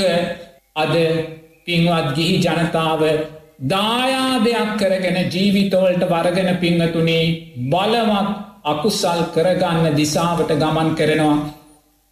අද 0.74 0.94
පින්වත් 1.64 2.14
ගිහි 2.14 2.36
ජනතාව 2.38 3.02
දායාදයක් 3.66 4.70
කරගෙන 4.78 5.18
ජීවිතවලට 5.28 6.04
වරගෙන 6.04 6.50
පිංහතුනේ 6.56 7.24
බලවත් 7.66 8.28
අකුසල් 8.64 9.20
කරගන්න 9.34 9.96
දිසාවට 9.96 10.50
ගමන් 10.54 10.94
කරනවා. 10.94 11.36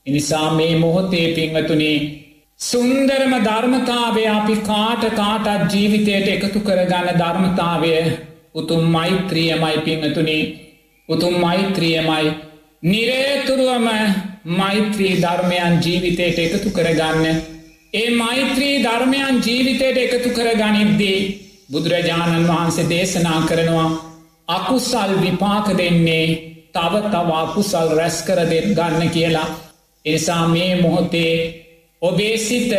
එනිසා 0.07 0.49
මේ 0.53 0.75
මොහොතේ 0.77 1.35
පිංහතුනේ 1.35 1.97
සුන්දරම 2.61 3.33
ධර්මතාවය 3.41 4.27
අපි 4.29 4.57
කාට 4.63 5.05
කාටත් 5.13 5.73
ජීවිතයට 5.73 6.29
එකතු 6.29 6.61
කරගන්න 6.61 7.19
ධර්මතාවය 7.19 7.95
උතුම් 8.55 8.83
මෛත්‍රියමයි 8.89 9.79
පිංහතුනේ 9.81 10.43
උතුම් 11.09 11.35
මෛත්‍රියමයි. 11.37 12.33
නිරේතුරුවම 12.83 13.89
මෛත්‍රී 14.53 15.15
ධර්මයන් 15.17 15.75
ජීවිතයට 15.79 16.39
එකතු 16.39 16.71
කරගන්න. 16.71 17.27
ඒ 17.95 18.11
මෛත්‍රී 18.13 18.83
ධර්මයන් 18.83 19.41
ජීවිතයට 19.41 19.99
එකතු 19.99 20.31
කරගනිද්දී 20.31 21.19
බුදුරජාණන් 21.73 22.49
වහන්සේ 22.49 22.89
දේශනා 22.89 23.41
කරනවා 23.43 23.91
අකුසල් 24.49 25.13
විපාක 25.21 25.69
දෙන්නේ 25.73 26.27
තව 26.73 26.95
තවා 27.07 27.45
කුසල් 27.55 27.89
රැස්කර 27.97 28.41
දෙත් 28.45 28.69
ගන්න 28.71 29.11
කියලා. 29.11 29.49
එසා 30.05 30.49
මේ 30.49 30.73
මොහොතේ 30.77 31.37
ඔබේ 32.03 32.37
සිත 32.39 32.73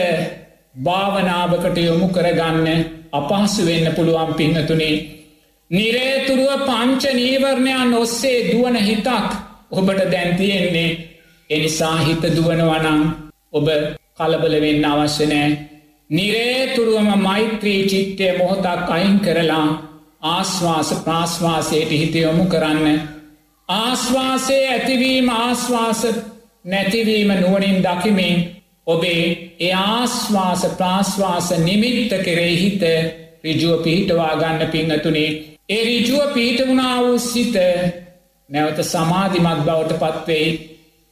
භාවනාවකට 0.76 1.78
යොමු 1.80 2.08
කරගන්න 2.10 2.86
අපහසු 3.14 3.66
වෙන්න 3.66 3.88
පුළුවන් 3.96 4.34
පිංහතුනේ 4.34 4.96
නිරේතුරුව 5.72 6.52
පංච 6.62 7.14
නීවරණයන් 7.14 7.94
ඔස්සේ 7.96 8.40
දුවන 8.48 8.76
හිතක් 8.78 9.30
ඔබට 9.72 10.02
දැන්තියෙන්නේ 10.08 10.90
එනිසා 11.50 11.98
හිත 12.00 12.24
දුවනවනං 12.32 13.02
ඔබ 13.52 13.68
කලබලවෙන්න 14.16 14.86
අවශ්‍යනෑ 14.86 15.50
නිරේතුරුවම 16.10 17.10
මෛත්‍රී 17.20 17.82
චිත්තය 17.86 18.32
මොහොතක් 18.34 18.90
අයින් 18.90 19.20
කරලා 19.20 19.68
ආශ්වාස 20.24 20.90
ප්‍රාශ්වාසයට 21.00 21.90
හිතයොමු 21.92 22.46
කරන්න. 22.46 23.02
ආශ්වාසය 23.70 24.58
ඇතිවීම 24.66 25.30
ආශ්වාස 25.32 26.02
නැතිවීම 26.66 27.34
නුවනින් 27.34 27.78
දකිමින් 27.82 28.38
ඔබේ 28.88 29.56
ඒ 29.60 29.74
ආශ්වාස 29.74 30.62
ප්‍රාශ්වාස 30.78 31.50
නිමිත්ත 31.60 32.14
කෙරෙහි 32.20 32.56
හිත 32.58 32.84
රිජුව 33.44 33.84
පිහිටවා 33.84 34.34
ගන්න 34.36 34.72
පිංහතුනේ 34.72 35.30
ඒ 35.70 35.84
රිජුව 35.84 36.34
පීටවුණා 36.34 36.96
වූ 37.00 37.20
සිත 37.20 37.56
නැවත 38.50 38.80
සමාධිමත් 38.84 39.62
බවට 39.62 39.96
පත්වෙයි 40.02 40.50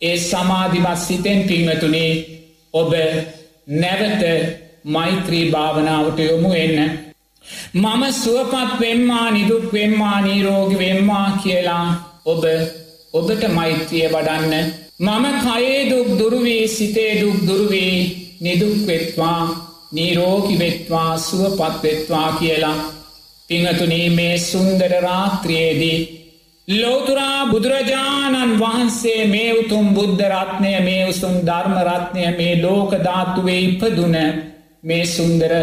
ඒ 0.01 0.17
සමාධිමත් 0.19 0.99
සිතෙන් 0.99 1.39
පිංහතුනේ 1.43 2.11
ඔබ 2.73 2.93
නැවත 3.75 4.21
මෛත්‍රී 4.85 5.51
භාවනාවට 5.51 6.19
යොමු 6.21 6.53
එන්න. 6.55 6.79
මම 7.73 8.03
සුවපත් 8.13 8.79
වෙම්මා 8.79 9.27
නිදුක් 9.31 9.65
වෙම්මා 9.73 10.21
නීරෝගි 10.21 10.77
වෙම්මා 10.77 11.27
කියලා 11.43 11.87
ඔබ 12.25 12.43
ඔබට 13.13 13.43
මෛත්‍රිය 13.49 14.07
වඩන්න. 14.07 14.73
මම 14.99 15.25
කයේ 15.41 15.79
දුක් 15.89 16.09
දුරුවී 16.19 16.67
සිතේ 16.69 17.11
දුක් 17.21 17.39
දුරුවී 17.47 17.97
නිදුක්වෙත්වා 18.41 19.41
නීරෝගිවෙත්වා 19.93 21.11
සුවපත්වෙත්වා 21.19 22.29
කියලා 22.39 22.92
පිංහතුනී 23.49 24.09
මේ 24.09 24.35
සුන්දර 24.41 24.93
රාත්‍රයේදී 25.01 25.99
ලෝතුරා 26.67 27.45
බුදුරජාණන් 27.45 28.59
වහන්සේ 28.59 29.27
මේ 29.27 29.49
උතුම් 29.53 29.87
බුද්ධරත්නය 29.93 30.71
මේ 30.81 31.01
උසුම් 31.05 31.35
ධර්මරත්නය 31.41 32.23
මේ 32.37 32.61
ලෝකධාතුවේ 32.61 33.59
ඉපදුන 33.61 34.15
මේ 34.83 35.05
සුන්දර 35.07 35.53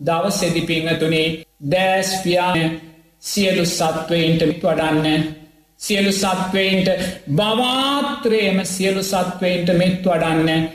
දවසෙදි 0.00 0.62
පිංහතුනේ 0.62 1.28
දෑස්පියාන 1.70 2.80
සියලු 3.22 3.64
සත්වයින්ට 3.66 4.42
වඩන්න 4.44 5.24
සියලු 5.80 6.12
සත්වයින්ට 6.12 6.88
බවාත්‍රයම 7.30 8.58
සියලු 8.66 9.02
සත්වයින්ට 9.04 9.68
මෙත් 9.74 9.96
වඩන්න 10.02 10.68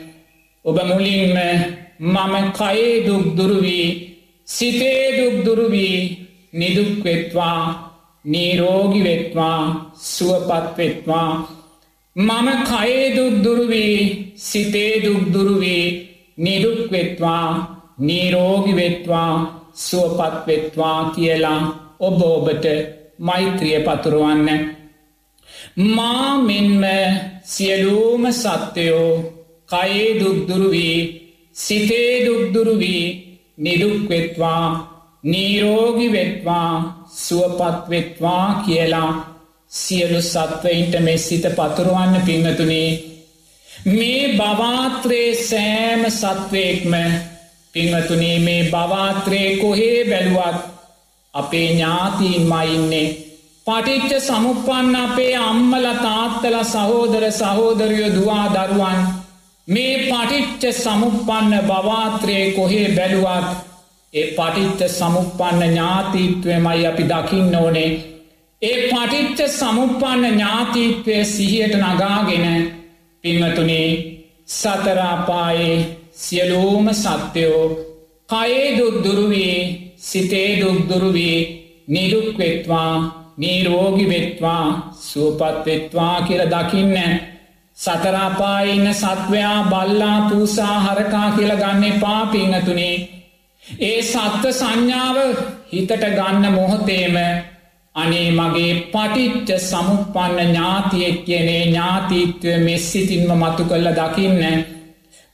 ඔබ 0.64 0.78
මුලින්ම 0.84 1.36
මම 2.00 2.34
කයේ 2.52 3.04
දුක් 3.06 3.26
දුරුවී 3.36 3.88
සිතේ 4.48 5.06
දුක් 5.16 5.36
දුරුවී 5.44 6.19
නිදුක්වෙත්වා 6.52 7.62
නීරෝගිවෙත්වා 8.24 9.62
සුවපත්වෙත්වා 10.06 11.30
මම 12.16 12.48
කයදුක් 12.64 13.34
දුරුවී 13.44 14.34
සිතේ 14.36 14.94
දුක්දුරුවී 15.04 15.84
නිදුක්වෙත්වා 16.38 17.48
නීරෝගිවෙත්වා 17.98 19.34
සුවපත්වෙත්වා 19.78 20.98
කියලා 21.10 21.60
ඔබ 22.00 22.20
ඔබට 22.22 22.66
මෛත්‍රිය 23.18 23.78
පතුරුවන්න. 23.80 24.48
මා 25.76 26.38
මෙන්ම 26.38 26.82
සියලූම 27.44 28.22
සත්‍යයෝ 28.32 29.12
කයේ 29.68 30.08
දුක්දුරුවී 30.20 30.98
සිතේ 31.56 32.12
දුක්දුරුවී 32.26 33.04
නිදුක්වෙත්වා 33.58 34.66
නීරෝගි 35.24 36.12
වෙත්වා 36.12 37.06
සුවපත්වෙත්වා 37.16 38.62
කියලා 38.66 39.12
සියලු 39.70 40.22
සත්වයින්ට 40.22 40.94
මෙස්සිත 41.00 41.44
පතුරුවන්න 41.50 42.22
පිංහතුනේ 42.22 42.90
මේ 43.86 44.22
බවාත්‍රයේ 44.30 45.34
සෑම 45.42 46.02
සත්වයෙක්ම 46.10 46.94
පිංහතුනේ 47.74 48.38
මේ 48.38 48.64
බවාත්‍රයේ 48.66 49.56
කොහේ 49.56 50.04
බැලුවත් 50.04 50.58
අපේ 51.34 51.68
ඥාතීන් 51.68 52.42
මයින්නේ 52.44 53.08
පටිච්ච 53.66 54.20
සමුපන්න 54.20 54.96
අපේ 54.96 55.36
අම්මල 55.38 55.86
තාත්තල 56.02 56.62
සහෝදර 56.64 57.32
සහෝදරයෝ 57.32 58.10
දවා 58.10 58.46
දරුවන් 58.50 59.00
මේ 59.68 59.96
පටිච්ච 60.02 60.72
සමුපන්න 60.74 61.58
බවාත්‍රයේ 61.66 62.52
කොහේ 62.52 62.88
බැලුවත් 62.88 63.69
ඒ 64.14 64.22
පටිච්ච 64.28 64.80
සමුපන්න 64.90 65.60
ඥාතීත්වයමයි 65.64 66.86
අපි 66.86 67.04
දකින්න 67.04 67.52
ඕනේ. 67.54 67.90
ඒ 68.62 68.78
පටිච්ච 68.84 69.40
සමුපන්න 69.50 70.24
ඥාතීත්වය 70.26 71.14
සිහියට 71.26 71.74
නගාගෙන 71.76 72.46
පිංහතුනේ 73.24 73.90
සතරාපායේ 74.48 75.76
සියලූම 76.14 76.86
සත්‍යයෝ 76.94 77.66
කයේ 78.28 78.66
දුක්දුරුවේ 78.78 79.60
සිතේ 80.00 80.50
දුක්දුරුවේ 80.60 81.38
නිදුක්වෙත්වා 81.88 82.94
නීරෝගි 83.38 84.08
වෙත්වා 84.08 84.66
සූපත්වෙත්වා 85.00 86.16
කියල 86.22 86.44
දකින්න 86.48 86.98
සතරාපාඉන්න 87.78 88.94
සත්වයා 88.94 89.56
බල්ලා 89.64 90.18
පූසා 90.28 90.76
හරකා 90.80 91.28
කියල 91.30 91.56
ගන්න 91.56 92.00
පාපිංහතුනේ 92.00 93.19
ඒ 93.78 94.02
සත්ව 94.02 94.52
සංඥාව 94.52 95.16
හිතට 95.68 95.92
ගන්න 96.08 96.54
මොහොතේම 96.54 97.16
අනේ 97.94 98.28
මගේ 98.30 98.72
පටිච්ච 98.88 99.50
සමුපන්න 99.60 100.38
ඥාතියෙක් 100.40 101.18
කියනේ 101.24 101.62
ඥාතීත්වය 101.62 102.52
මෙස්සිතින්ම 102.58 103.30
මතු 103.36 103.64
කල්ල 103.64 103.88
දකින්න 103.92 104.64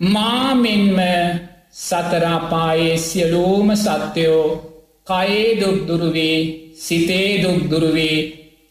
මාමෙන්ම 0.01 0.99
සතරාපායේ 1.78 2.97
සියලූම 2.99 3.68
සත්‍යයෝ 3.76 4.47
කයේ 5.07 5.49
දුක්දුරුවේ 5.61 6.39
සිතේ 6.76 7.30
දුක්දුරුවේ 7.43 8.18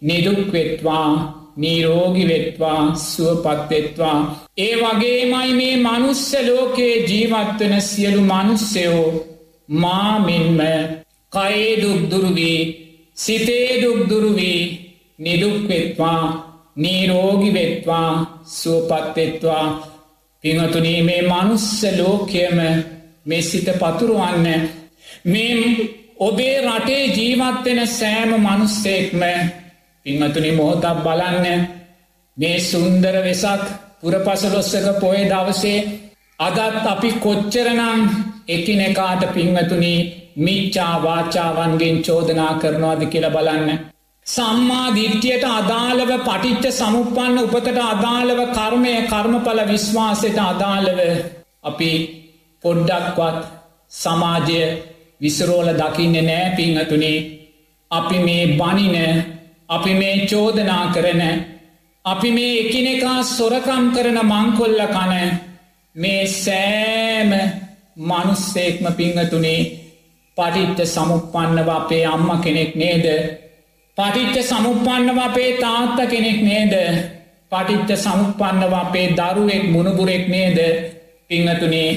නිදුක්වෙත්වා 0.02 1.12
නීරෝගිවෙත්වා 1.58 2.82
සුවපත්වෙත්වා 3.04 4.20
ඒ 4.58 4.74
වගේමයි 4.78 5.54
මේ 5.54 5.76
මනුස්ස 5.78 6.26
ලෝකයේ 6.44 6.98
ජීවත්වන 7.04 7.82
සියලු 7.84 8.22
මනුස්සයෝ 8.24 9.35
මාමෙන්ම 9.68 10.60
කයේ 11.34 11.82
දුක්දුරුවේ 11.82 12.60
සිතේ 13.16 13.82
දුක්දුරුවී 13.82 14.62
නිදුක්වෙත්වා 15.20 16.24
නීරෝගිවෙත්වා 16.76 18.42
සුවපත්වෙත්වා 18.46 19.68
පිංහතුනී 20.44 21.02
මේ 21.02 21.22
මනුස්ස 21.24 21.86
ලෝකයම 21.98 22.58
මේ 23.26 23.42
සිත 23.42 23.68
පතුරුවන්න 23.74 24.48
මේ 25.26 25.56
ඔබේ 26.20 26.58
රටේ 26.62 27.04
ජීවත්වෙන 27.08 27.88
සෑම 27.90 28.32
මනුස්සෙක්ම 28.38 29.22
පිංහතුනි 30.06 30.52
මොහොතක් 30.52 31.04
බලන්න 31.04 31.68
මේ 32.38 32.60
සුන්දර 32.62 33.16
වෙසක් 33.24 33.64
පුරපසලොස්සක 34.02 34.88
පොය 35.00 35.20
දවසේ 35.26 35.80
අදත් 36.40 36.86
අපි 36.86 37.10
කොච්චරනං 37.20 38.02
එකිනෙකාට 38.48 39.24
පිංහතුනී 39.34 40.00
මිච්චා 40.38 40.94
වාචාවන්ගෙන් 41.04 41.98
චෝදනා 42.02 42.54
කරනවාද 42.56 43.06
කියල 43.08 43.28
බලන්න. 43.30 43.70
සම්මා 44.28 44.88
දිට්්‍යයට 44.96 45.46
අදාළව 45.50 46.12
පටිච්ච 46.20 46.66
සමුපන්න 46.72 47.38
උපතට 47.40 47.80
අදාළව 47.84 48.40
කර්මය 48.50 48.94
කර්මඵල 49.04 49.62
විශ්වාසයට 49.68 50.40
අදාළව 50.44 51.00
අපි 51.64 51.92
පොඩ්ඩක්වත් 52.64 53.40
සමාජය 53.92 54.62
විසරෝල 55.22 55.70
දකින්න 55.74 56.16
නෑ 56.22 56.54
පිංහතුනේ 56.56 57.18
අපි 57.92 58.18
මේ 58.20 58.46
බනින 58.56 58.96
අපි 59.70 59.94
මේ 59.94 60.16
චෝදනා 60.28 60.86
කරන 60.94 61.22
අපි 62.06 62.32
මේ 62.32 62.56
එකිනෙකා 62.60 63.20
සොරකම් 63.26 63.86
කරන 63.92 64.20
මංකොල්ල 64.24 64.82
කන 64.88 65.14
මේ 65.96 66.24
සෑම 66.34 67.32
මනුස්සෙක්ම 67.98 68.86
පිංහතුනේ 68.94 69.60
පටිච්ච 70.38 70.80
සමුපන්නව 70.86 71.70
අපේ 71.72 72.06
අම්ම 72.06 72.30
කෙනෙක් 72.40 72.76
නේද? 72.76 73.06
පටිච්ච 73.98 74.38
සමුපන්නව 74.44 75.20
අපේ 75.20 75.58
තාත්ත 75.58 75.98
කෙනෙක් 76.06 76.42
නේද? 76.42 76.74
පටිච්ච 77.52 77.92
සමුපන්නව 77.98 78.74
අපේ 78.76 79.14
දරුවෙක් 79.14 79.64
මුණපුරෙක් 79.66 80.28
නේද? 80.28 80.60
පිංහතුනේ 81.28 81.90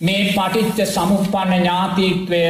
මේ 0.00 0.22
පටිච්ච 0.28 0.78
සමුපන්න 0.86 1.52
ඥාතීත්වය 1.54 2.42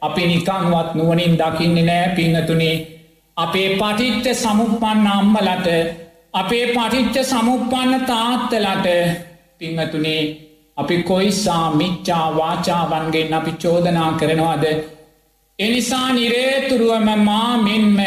අපි 0.00 0.26
නිකංවත් 0.26 0.88
නුවනින් 0.94 1.34
දකින්නේ 1.36 1.84
නෑ 1.84 2.08
පිංහතුනේ 2.10 2.76
අපේ 3.36 3.68
පටිච්ච 3.76 4.26
සමුපන්න 4.34 5.06
අම්මලට 5.08 5.68
අපේ 6.34 6.64
පටිච්ච 6.68 7.16
සමුපන්න 7.24 8.06
තාත්තලට 8.06 8.86
පිංහතුනේ 9.58 10.49
අපි 10.80 10.96
කොයිසා 11.02 11.66
මිච්චා 11.74 12.26
වාචාවන්ගෙන් 12.36 13.34
අපි 13.34 13.52
චෝදනා 13.62 14.12
කරනවාද? 14.12 14.64
එනිසා 15.58 16.08
නිරේතුරුවම 16.12 17.08
මා 17.24 17.52
මෙන්ම 17.58 17.98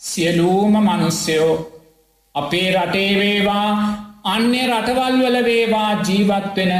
සියලූම 0.00 0.74
මනුස්සයෝ 0.78 1.52
අපේ 2.34 2.68
රටේ 2.72 3.10
වේවා 3.20 3.70
අන්‍ය 4.24 4.60
රටවල් 4.66 5.16
වල 5.22 5.38
වේවා 5.44 5.92
ජීවත්වෙන 6.02 6.74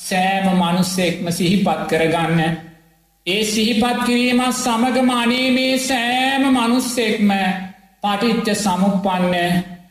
සෑම 0.00 0.46
මනුස්සෙක්ම 0.54 1.30
සිහිපත් 1.30 1.80
කරගන්න. 1.90 2.40
ඒ 3.26 3.42
සිහිපත් 3.44 3.98
කිරීමත් 4.06 4.54
සමගම 4.54 5.10
අනේ 5.12 5.48
මේ 5.50 5.74
සෑම 5.80 6.44
මනුස්සෙක්ම 6.50 7.30
පටිච්ච 8.02 8.48
සමුපන්න 8.56 9.34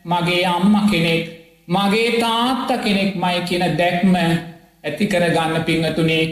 මගේ 0.04 0.44
අම්ම 0.46 0.74
කෙනෙක් 0.90 1.24
මගේ 1.68 2.10
තාත්ත 2.20 2.70
කෙනෙක් 2.84 3.12
මයි 3.16 3.40
කියන 3.48 3.64
දැක්ම 3.78 4.14
ඇති 4.84 5.06
කරගන්න 5.06 5.64
පිංහතුනේ 5.64 6.24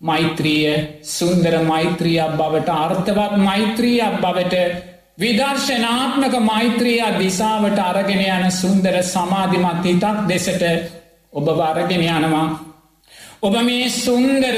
මෛත්‍රිය 0.00 0.74
සුන්දර 1.08 1.54
මෛත්‍රියක් 1.64 2.36
බවට 2.36 2.68
අර්ථවත් 2.76 3.36
මෛත්‍රියක් 3.38 4.14
බවට 4.18 4.54
විදර්ශනාත්මක 5.18 6.34
මෛත්‍රියයා 6.42 7.18
දිසාවට 7.18 7.78
අරගෙන 7.80 8.22
යන 8.26 8.46
සුන්දර 8.52 8.94
සමාධිමත් 9.04 9.84
හිතක් 9.84 10.22
දෙසට 10.28 10.62
ඔබ 11.32 11.50
වරගෙන 11.52 12.04
යනවා. 12.04 12.46
ඔබ 13.42 13.54
මේ 13.62 13.88
සුන්දර 13.90 14.56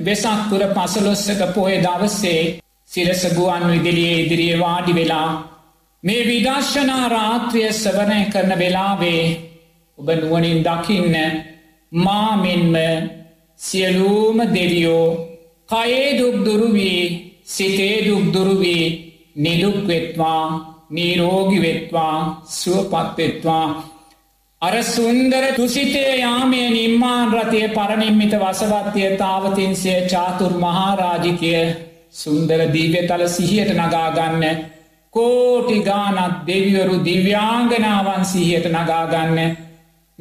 වෙසක්තුර 0.00 0.62
පසලොස්සක 0.70 1.40
පොය 1.54 1.78
දවස්සේ 1.78 2.42
සිරසගුවන් 2.90 3.64
විදිලියේ 3.68 4.20
ඉදිරියේ 4.20 4.60
වාඩි 4.60 4.94
වෙලා 4.94 5.28
මේ 6.04 6.26
විදර්ශනා 6.26 7.08
රාත්‍රිය 7.08 7.72
සවනය 7.74 8.20
කරන 8.26 8.52
වෙලාවේ 8.58 9.24
ඔබ 9.98 10.08
නුවනින් 10.16 10.60
දකින්න 10.60 11.16
මාමෙන්ම 11.92 12.74
සියලූම 13.60 14.38
දෙවියෝ 14.48 15.08
කයේ 15.68 16.18
දුක්දුරුවී 16.18 17.04
සිතේ 17.46 17.96
දුක්දුරුවී 18.06 18.84
නිදුක්වෙත්වා 19.36 20.44
නීරෝගිවෙත්වා 20.90 22.44
සුවපත්වෙත්වා 22.50 23.66
අර 24.62 24.74
සුන්දර 24.84 25.44
තුසිතේ 25.56 26.16
යාමේ 26.16 26.68
නිම්මාන් 26.70 27.32
රතිය 27.32 27.68
පරනිම්මිත 27.68 28.34
වසවත්තිය 28.34 29.10
තාවතින්සය 29.16 29.94
චාතුර් 30.06 30.52
මහාරාජිකය 30.56 31.52
සුන්දර 32.12 32.60
දීවතල 32.72 33.24
සිහියට 33.28 33.72
නගාගන්න 33.74 34.44
කෝටි 35.14 35.78
ගානත් 35.80 36.36
දෙවිවරු 36.46 36.96
දිව්‍යාංගනාවන් 37.04 38.24
සිහියට 38.24 38.66
නගාගන්න 38.70 39.38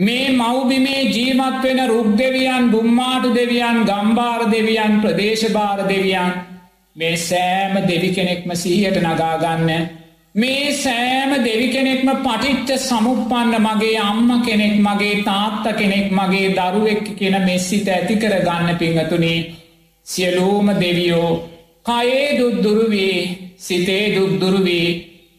මේ 0.01 0.31
මෞබිමේ 0.31 1.01
ජීවත් 1.07 1.63
වෙන 1.63 1.79
රුක් 1.87 2.07
දෙවියන් 2.17 2.69
බුම්මාටු 2.69 3.29
දෙවියන් 3.35 3.83
ගම්බාර 3.85 4.41
දෙවියන් 4.51 4.93
ප්‍රදේශභාර 5.01 5.81
දෙවියන් 5.85 6.31
මේ 6.95 7.17
සෑම 7.19 7.75
දෙවි 7.83 8.09
කෙනෙක්ම 8.09 8.51
සීහයට 8.53 8.97
නගාගන්න 8.99 9.69
මේ 10.35 10.71
සෑම 10.75 11.35
දෙවි 11.41 11.67
කෙනෙක්ම 11.69 12.09
පටිච්ච 12.17 12.71
සමුපන්න 12.79 13.53
මගේ 13.59 13.99
අම්ම 13.99 14.29
කෙනෙක් 14.41 14.75
මගේ 14.79 15.23
තාත්ත 15.23 15.69
කෙනෙක් 15.75 16.09
මගේ 16.11 16.49
දරුවෙක් 16.51 17.05
කියෙන 17.15 17.37
මෙස්සිත 17.43 17.87
ඇතිකර 17.89 18.35
ගන්න 18.39 18.77
පිංහතුනේ 18.77 19.37
සියලූම 20.07 20.73
දෙවියෝ 20.75 21.31
කයේ 21.85 22.27
දුද්දුරුවේ 22.39 23.15
සිතේ 23.59 24.05
දුද්දුරුවේ 24.15 24.87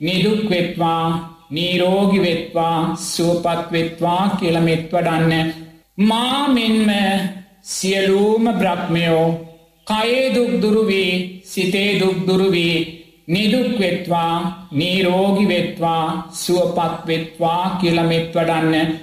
නිදුක්වෙත්වා 0.00 1.31
නීරෝගිවෙත්වා 1.52 2.96
සුවපත්වෙත්වා 2.96 4.24
කියලමෙත් 4.40 4.92
වඩන්න. 4.92 5.52
මා 6.00 6.48
මෙන්ම 6.48 6.88
සියලූම 7.64 8.44
බ්‍රහ්මයෝ 8.52 9.26
කයේ 9.86 10.34
දුක්දුරුවේ 10.34 11.42
සිතේ 11.44 12.00
දුක්දුරුවේ 12.00 12.76
නිදුක්වෙත්වා 13.26 14.68
නීරෝගිවෙත්වා 14.72 16.28
සුවපත්වෙත්වා 16.32 17.64
කියලමෙත් 17.80 18.34
වඩන්න. 18.34 18.98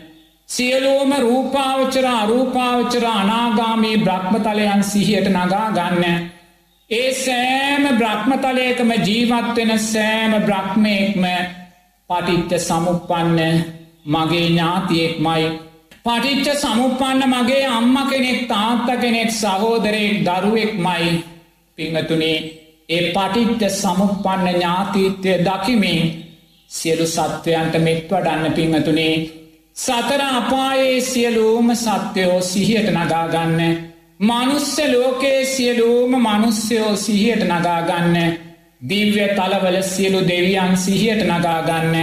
සියලූම 0.50 1.12
රූපාවචර 1.20 2.06
අරූපාවචර 2.14 3.06
අනාගාමී 3.06 3.97
බ්‍රහ්මතලයන් 3.97 4.84
සිහියට 4.84 5.30
නගා 5.30 5.68
ගන්න. 5.72 6.30
ඒ 6.89 7.14
සෑම 7.16 7.84
බ්‍රහ්මතලයකම 7.97 8.91
ජීවත්වෙන 9.06 9.80
සෑම 9.82 10.34
බ්‍රහ්මයෙක්ම 10.43 11.24
පටිච්ච 12.10 12.51
සමුපන්න 12.60 13.39
මගේ 14.05 14.45
ඥාතියෙක්මයි. 14.45 15.43
පටිච්ච 16.05 16.47
සමුපන්න 16.57 17.22
මගේ 17.28 17.66
අම්ම 17.70 17.97
කෙනෙක් 18.05 18.39
තාත්ත 18.47 18.88
කෙනෙක් 19.01 19.32
සහෝදරයෙක් 19.32 20.16
දරුවෙක්මයි. 20.26 21.12
පිංහතුනේ 21.78 22.38
ඒ 22.89 23.03
පටිච්ච 23.10 23.64
සමුපන්න 23.74 24.47
ඥාතීත්වය 24.47 25.34
දකිමින් 25.41 26.01
සියලු 26.70 27.05
සත්වයන්ට 27.07 27.76
මෙත් 27.80 28.01
වඩන්න 28.07 28.53
පිංහතුනේ 28.53 29.16
සතර 29.76 30.22
අපායේ 30.32 31.01
සියලූම 31.03 31.70
සත්‍යයෝ 31.76 32.41
සිහියට 32.43 32.89
නගාගන්න 32.91 33.62
මනුස්ස 34.20 34.76
ලෝකයේ 34.88 35.45
සියලූම 35.45 36.12
මනුස්්‍යයෝ 36.20 36.95
සිහියට 36.95 37.43
නගාගන්න 37.45 38.16
දිව්‍ය 38.82 39.28
තලවල 39.30 39.82
සියලු 39.84 40.20
දෙවියන් 40.22 40.78
සිහියට 40.78 41.24
නගාගන්න. 41.24 41.96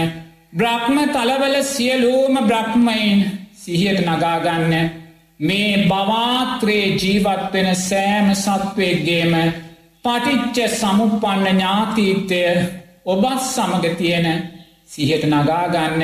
බ්‍රහ්ම 0.53 0.97
තලවල 1.09 1.63
සියලූම 1.65 2.37
බ්‍රහ්මයින් 2.39 3.19
සිහියට 3.53 4.01
නගාගන්න. 4.01 4.73
මේ 5.39 5.85
බවාත්‍රයේ 5.85 6.95
ජීවත්වෙන 6.95 7.75
සෑම 7.77 8.27
සත්වයක්ගේම 8.35 9.33
පටිච්ච 10.03 10.57
සමුපන්න 10.71 11.45
ඥාතීත්වය 11.47 12.43
ඔබත් 13.05 13.41
සමග 13.43 13.95
තියෙන 13.97 14.27
සිහට 14.85 15.23
නගාගන්න. 15.25 16.01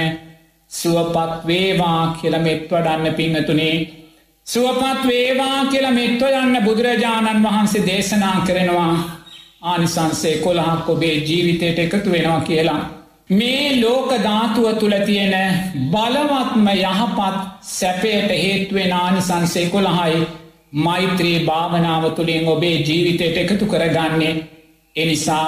සුවපත් 0.71 1.47
වේවා 1.47 2.17
කියලමෙත් 2.21 2.71
වඩන්න 2.71 3.13
පිංහතුනේ 3.13 4.03
සුවපත් 4.47 5.07
වේවා 5.07 5.65
කියල 5.65 5.85
මෙත්ව 5.91 6.23
යන්න 6.29 6.57
බුදුරජාණන් 6.65 7.43
වහන්සේ 7.43 7.85
දේශනා 7.85 8.37
කරනවා. 8.47 9.22
ආනිසන්සේ 9.63 10.35
කොළහක් 10.37 10.89
ඔබේ 10.89 11.15
ජීවිතයට 11.19 11.79
එකතු 11.79 12.11
වෙනවා 12.11 12.41
කියලා. 12.41 12.81
මේ 13.31 13.81
ලෝක 13.81 14.09
ධාතුව 14.19 14.65
තුළ 14.75 14.95
තියෙන 15.01 15.35
බලවත්ම 15.89 16.67
යහපත් 16.69 17.35
සැපයට 17.69 18.31
හේත්වෙන 18.33 18.93
ආනිසන්සේ 18.93 19.65
කොළහයි 19.67 20.27
මෛත්‍රී 20.77 21.37
භාවනාව 21.41 22.03
තුළින් 22.11 22.47
ඔබේ 22.47 22.77
ජීවිතයට 22.79 23.37
එකතු 23.37 23.65
කරගන්නේ 23.65 24.33
එනිසා 24.95 25.47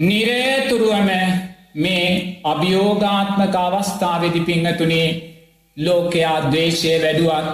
නිරේතුරුවම 0.00 1.10
මේ 1.76 2.40
අභියෝගාත්මක 2.44 3.56
අවස්ථාවදි 3.56 4.40
පිංහතුනේ 4.42 5.08
ලෝකයා 5.76 6.36
දවේශය 6.44 6.92
වැඩුවත් 6.98 7.48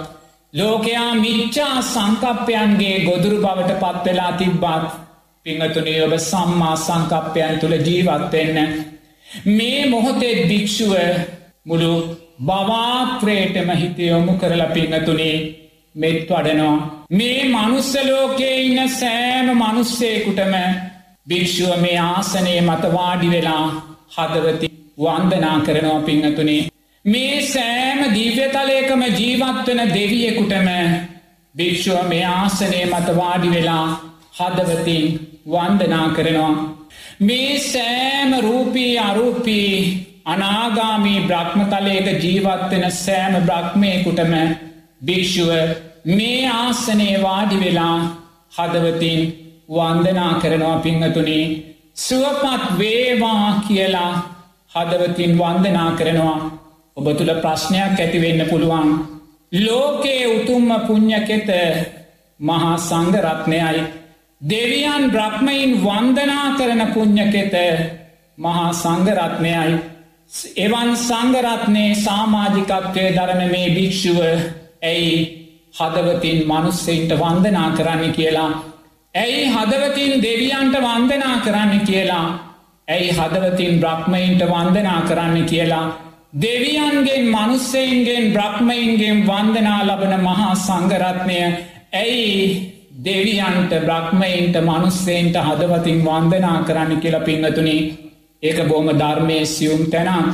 ලෝකයා 0.53 1.09
මිච්චා 1.15 1.81
සංකප්පයන්ගේ 1.83 2.95
ගොදුරු 3.01 3.37
බවට 3.37 3.81
පත්වෙලා 3.81 4.31
තිබ්බත් 4.33 5.04
පිංහතුනේ 5.45 5.97
ඔබ 6.03 6.13
සම්මා 6.19 6.75
සංකප්පයන් 6.77 7.59
තුළ 7.59 7.75
ජීවත්වෙන්න 7.79 8.59
මේ 9.49 9.81
මොහොතේ 9.85 10.35
භික්‍ෂුව 10.43 10.93
මුළු 11.65 11.91
බවාත්‍රේටම 12.41 13.69
හිතයොමු 13.73 14.33
කරලා 14.35 14.69
පිංහතුනේ 14.69 15.35
මෙත් 15.95 16.29
වඩනවා. 16.29 16.77
මේ 17.11 17.41
මනුස්සලෝකයේ 17.47 18.55
ඉන්න 18.61 18.89
සෑම 18.91 19.51
මනුස්සේකුටම 19.55 20.55
භික්‍ෂුව 21.27 21.75
මේ 21.79 21.99
ආසනයේ 22.05 22.61
මතවාඩි 22.61 23.29
වෙලා 23.29 23.65
හදවති 24.15 24.71
වන්දනා 24.99 25.59
කරනවා 25.59 26.01
පිංහතුනේ 26.01 26.61
මේ 27.05 27.37
සෑම 27.43 28.01
දීව්‍යතලයකම 28.13 29.05
ජීවත්වන 29.13 29.85
දෙවියෙකුටම 29.89 30.67
භික්‍ෂුව 31.55 32.03
මේ 32.07 32.25
ආසනය 32.31 32.83
මත 32.85 33.17
වාඩි 33.17 33.49
වෙලා 33.51 33.87
හදවතින් 34.35 35.24
වන්දනා 35.45 36.07
කරනවා. 36.09 36.55
මේ 37.21 37.59
සෑම 37.61 38.31
රූපී 38.41 38.91
අරූපී 38.99 39.71
අනාගාමී 40.25 41.19
බ්‍රහ්මතලයක 41.21 42.07
ජීවත්වෙන 42.23 42.85
සෑම 42.93 43.35
බ්‍රහ්මයකුටම 43.43 44.33
භික්‍ෂුව 45.01 45.51
මේ 46.11 46.41
ආසනයේ 46.55 47.15
වාඩි 47.21 47.59
වෙලා 47.59 47.97
හදවතින් 48.53 49.21
වන්දනා 49.69 50.33
කරනවා 50.35 50.77
පිංහතුනේ 50.79 51.45
සුවපත් 51.97 52.63
වේවා 52.77 53.61
කියලා 53.67 54.13
හදවතින් 54.75 55.37
වන්දනා 55.37 55.91
කරනවා 55.91 56.37
ඔබ 56.97 57.07
තුළ 57.13 57.33
ප්‍රශ්නයක් 57.35 57.99
ඇතිවෙන්න 57.99 58.41
පුළුවන්. 58.49 58.89
ලෝකයේ 59.57 60.25
උතුම්ම 60.29 60.69
පුං්ඥකෙත 60.87 61.49
මහා 62.39 62.77
සංගරත්නයයි. 62.79 63.83
දෙවියන් 64.41 65.11
බ්‍රහ්මයින් 65.11 65.81
වන්දනා 65.81 66.57
කරන 66.57 66.93
පුං්ඥකෙත 66.93 67.55
මහා 68.37 68.73
සංගරත්නයයි. 68.73 69.79
එවන් 70.57 70.95
සංගරත්නයේ 70.97 71.95
සාමාජිකත්වය 71.97 73.05
දරන 73.15 73.41
මේ 73.51 73.69
භික්‍ෂුව 73.69 74.19
ඇයි 74.83 75.15
හදවතින් 75.73 76.47
මනුස්සෙන්ට 76.47 77.11
වන්දනා 77.13 77.69
කරන්න 77.71 78.13
කියලා. 78.13 78.51
ඇයි 79.15 79.47
හදවතින් 79.47 80.21
දෙවියන්ට 80.21 80.75
වන්දනා 80.77 81.37
කරන්න 81.39 81.79
කියලා. 81.81 82.27
ඇයි 82.87 83.11
හදවතින් 83.11 83.79
බ්‍රහ්මයින්ට 83.79 84.41
වන්දනා 84.43 85.01
කරන්න 85.01 85.45
කියලා. 85.45 85.87
දෙවියන්ගෙන් 86.35 87.25
මනුස්සයින්ගෙන් 87.29 88.33
බ්‍රහ්මයින්ගෙන් 88.33 89.27
වන්දනා 89.27 89.81
ලබන 89.83 90.23
මහා 90.23 90.55
සංගරත්නය 90.57 91.41
ඇයි 91.93 92.74
දෙවියන්ට 92.95 93.73
බ්‍රහ්මයින්ට 93.81 94.57
මනුස්සේන්ට 94.61 95.37
හදවතින් 95.37 95.97
වන්දනා 96.01 96.57
කරන්න 96.63 97.01
කියල 97.01 97.17
පිංහතුනි 97.21 97.77
ඒක 98.43 98.59
බෝම 98.67 98.87
ධර්මය 98.93 99.39
සියුම් 99.45 99.81
තැනම් 99.87 100.27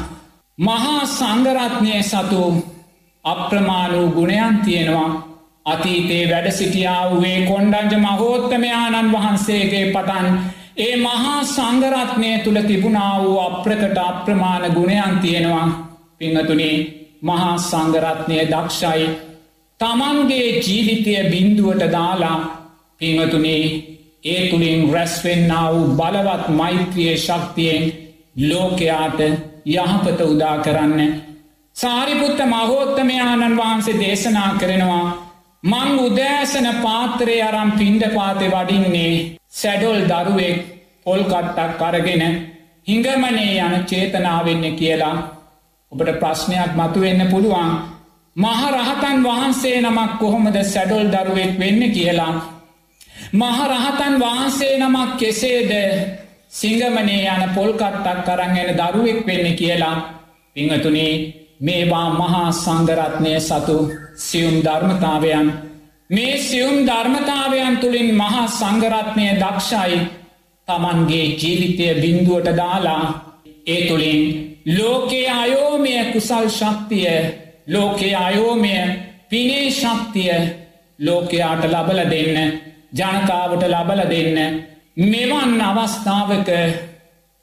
මහා 0.58 1.06
සංගරත්නය 1.08 2.04
සතු 2.04 2.42
අප්‍රමාණූ 3.26 4.08
ගුණයන් 4.10 4.60
තියෙනවා. 4.60 5.10
අතීතේ 5.66 6.30
වැඩ 6.30 6.52
සිටියාවේ 6.52 7.40
කොන්්ඩංජ 7.42 7.96
මහෝත්තමයාණන් 7.98 9.12
වහන්සේගේ 9.12 9.86
පටන් 9.88 10.40
ඒ 10.78 10.96
මහා 10.98 11.44
සංගරත්නය 11.46 12.32
තුළ 12.40 12.62
තිබුණා 12.62 13.24
වූ 13.24 13.40
අප්‍රකට 13.40 13.98
අප්‍රමාණ 14.00 14.72
ගුණයන් 14.72 15.20
තියෙනවා. 15.20 15.68
පිංහතුනේ 16.18 16.76
මහා 17.24 17.58
සංගරත්නය 17.60 18.38
දක්ෂයි 18.46 19.31
තමන්ගේ 19.82 20.50
ජීවිතය 20.60 21.14
බින්දුවට 21.30 21.84
දාලා 21.92 22.38
පිංහතුනේ 23.02 23.64
ඒ 24.26 24.42
තුළින් 24.50 24.94
රැස්වෙන්න 24.94 25.54
වූ 25.66 25.88
බලවත් 25.96 26.46
මෛත්‍රිය 26.52 27.18
ශක්තියෙන් 27.18 27.84
ලෝකයාට 28.42 29.20
යහපත 29.68 30.20
උදා 30.24 30.58
කරන්න. 30.58 31.00
සාරිපුත්ත 31.76 32.40
මහෝත්තමයාණන් 32.46 33.58
වහන්සේ 33.58 34.00
දේශනා 34.00 34.52
කරනවා 34.56 35.06
මං 35.64 36.00
උදෑසන 36.00 36.68
පාත්‍රය 36.82 37.38
අරම් 37.42 37.72
පින්ඩ 37.72 38.04
පාතෙ 38.12 38.46
වඩින්නේ 38.48 39.16
සැඩොල් 39.52 40.00
දරුවෙක් 40.04 40.60
පොල්කට්ටක් 41.04 41.80
කරගෙන 41.80 42.24
හිඟමනේ 42.88 43.58
යන 43.60 43.76
චේතනාවෙන්න 43.86 44.76
කියලා 44.76 45.16
ඔබට 45.92 46.14
ප්‍රශ්නයක් 46.20 46.72
මතුවෙන්න 46.76 47.28
පුළුවන්. 47.28 47.74
මහරහතන් 48.36 49.24
වහන්සේ 49.24 49.82
නමක් 49.82 50.20
කොහොමද 50.20 50.58
සැඩොල් 50.64 51.08
දරුවෙක් 51.08 51.60
වෙන්න 51.60 51.82
කියලා. 51.92 52.36
මහරහතන් 53.34 54.14
වහන්සේ 54.18 54.78
නමක් 54.78 55.18
කෙසේද 55.18 55.72
සිංගමනේ 56.50 57.28
යන 57.28 57.44
පොල්කට්ටක් 57.56 58.24
කරංගෙන 58.26 58.72
දරුවෙක් 58.74 59.28
වෙන්න 59.28 59.56
කියලා? 59.56 59.98
පිංහතුනේ 60.56 61.14
මේවා 61.60 62.10
මහා 62.12 62.52
සංගරත්නය 62.54 63.34
සතු 63.40 63.78
සියුම් 64.18 64.56
ධර්මතාවයන්. 64.62 65.52
මේ 66.10 66.38
සියුම් 66.40 66.88
ධර්මතාවයන් 66.88 67.78
තුළින් 67.78 68.16
මහා 68.16 68.48
සංගරත්නය 68.50 69.28
දක්ෂයි. 69.36 70.00
තමන්ගේ 70.68 71.36
ජීවිතය 71.36 71.88
බින්දුවට 72.02 72.58
දාලා 72.58 73.06
ඒ 73.68 73.88
තුළින් 73.88 74.22
ලෝකයේ 74.70 75.30
අයෝමය 75.34 75.94
කුසල් 76.14 76.48
ශක්තිය 76.50 77.41
ලෝකයේ 77.68 78.16
අයෝමය 78.18 78.74
පිනේ 79.30 79.72
ශක්තිය 79.72 80.34
ලෝකයාට 81.00 81.64
ලබල 81.66 82.02
දෙන්න 82.06 82.38
ජනතාවට 82.94 83.64
ලබල 83.66 84.02
දෙන්න 84.08 84.64
මෙවන් 85.06 85.62
අවස්ථාවක 85.62 86.50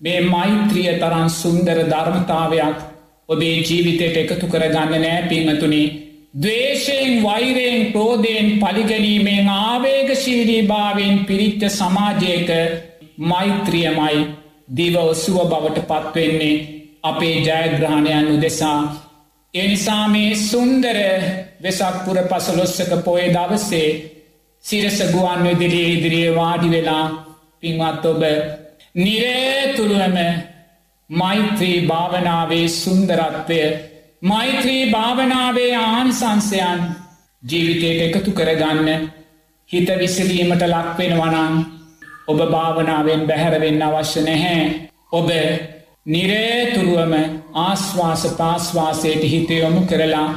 මේ 0.01 0.21
මෛත්‍රිය 0.23 0.91
තරන් 0.97 1.31
සුන්දර 1.33 1.79
ධර්මතාවයක් 1.87 2.85
ඔබේ 3.29 3.57
ජීවිතයට 3.61 4.21
එකතු 4.25 4.47
කරගන්න 4.47 5.01
නෑ 5.01 5.23
පිංහතුනි 5.25 5.83
දවේශයෙන් 6.35 7.23
වෛරයෙන් 7.23 7.93
ප්‍රෝධයෙන් 7.93 8.49
පලිගැනීමෙන් 8.59 9.49
ආවේගශීලී 9.51 10.63
භාවෙන් 10.65 11.25
පිරිච්ච 11.25 11.63
සමාජයක 11.71 12.51
මෛත්‍රියමයි 13.25 14.27
දිවඔසුව 14.71 15.37
බවට 15.47 15.87
පත්වෙන්නේ 15.87 16.57
අපේ 17.03 17.37
ජයග්‍රහණයන් 17.41 18.27
උදෙසා. 18.29 19.08
එනිසා 19.55 20.09
මේ 20.09 20.35
සුන්දර 20.37 20.99
වෙසක්පුර 21.63 22.19
පසලොස්සක 22.25 22.91
පොය 23.05 23.25
දවස්සේ 23.29 23.89
සිරස 24.65 24.99
ගුවන් 25.13 25.43
විදිරියේ 25.45 25.93
ඉදිරියේ 25.93 26.35
වාඩි 26.35 26.71
වෙලා 26.71 27.05
පින්වත් 27.61 28.05
ඔබ 28.05 28.23
නිරේතුරුවම 28.97 30.19
මෛත්‍රී 31.11 31.87
භාවනාවේ 31.87 32.69
සුන්දරත්වය 32.71 33.61
මෛත්‍රී 34.23 34.91
භාවනාවේ 34.91 35.73
ආනිසංසයන් 35.77 36.85
ජීවිතයට 37.43 38.01
එකතු 38.07 38.31
කරගන්න 38.33 39.11
හිත 39.71 39.89
විසලීමට 39.99 40.63
ලක්වෙන 40.65 41.17
වනං 41.17 41.57
ඔබ 42.29 42.39
භාවනාවෙන් 42.51 43.27
බැහැරවෙන්න 43.27 43.83
අවශ්‍ය 43.83 44.21
නැහැ. 44.21 44.63
ඔබ 45.13 45.29
නිරේතුරුවම 46.09 47.15
ආස්වාස 47.61 48.23
පාස්වාසයට 48.35 49.23
හිතයොමු 49.25 49.81
කරලා 49.83 50.29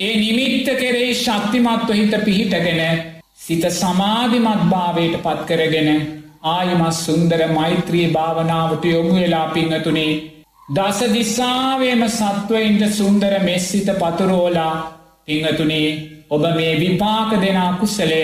ඒ 0.00 0.14
නිමිත්ත 0.16 0.66
කෙරෙහි 0.74 1.14
ශක්තිමත්ව 1.16 1.92
හිත 1.92 2.14
පිහිටගෙන 2.24 2.82
සිත 3.38 3.64
සමාධිමත් 3.72 4.64
භාවයට 4.66 5.14
පත් 5.18 5.46
කරගෙන 5.48 5.88
ආයමත් 6.48 6.96
සුන්දර 6.96 7.40
මෛත්‍රී 7.50 8.08
භාවනාවට 8.08 8.84
යොමු 8.86 9.14
වෙලා 9.14 9.46
පිංහතුනේ 9.50 10.10
දස 10.70 11.00
දිස්සාාවේම 11.12 12.04
සත්වයින්ට 12.10 12.84
සුන්දර 12.92 13.38
මෙස්සිත 13.40 13.88
පතුරෝලා 13.94 14.74
පිංහතුනේ 15.26 15.88
ඔබ 16.30 16.44
මේ 16.52 16.74
විපාක 16.78 17.32
දෙනා 17.38 17.72
කුසලය 17.74 18.20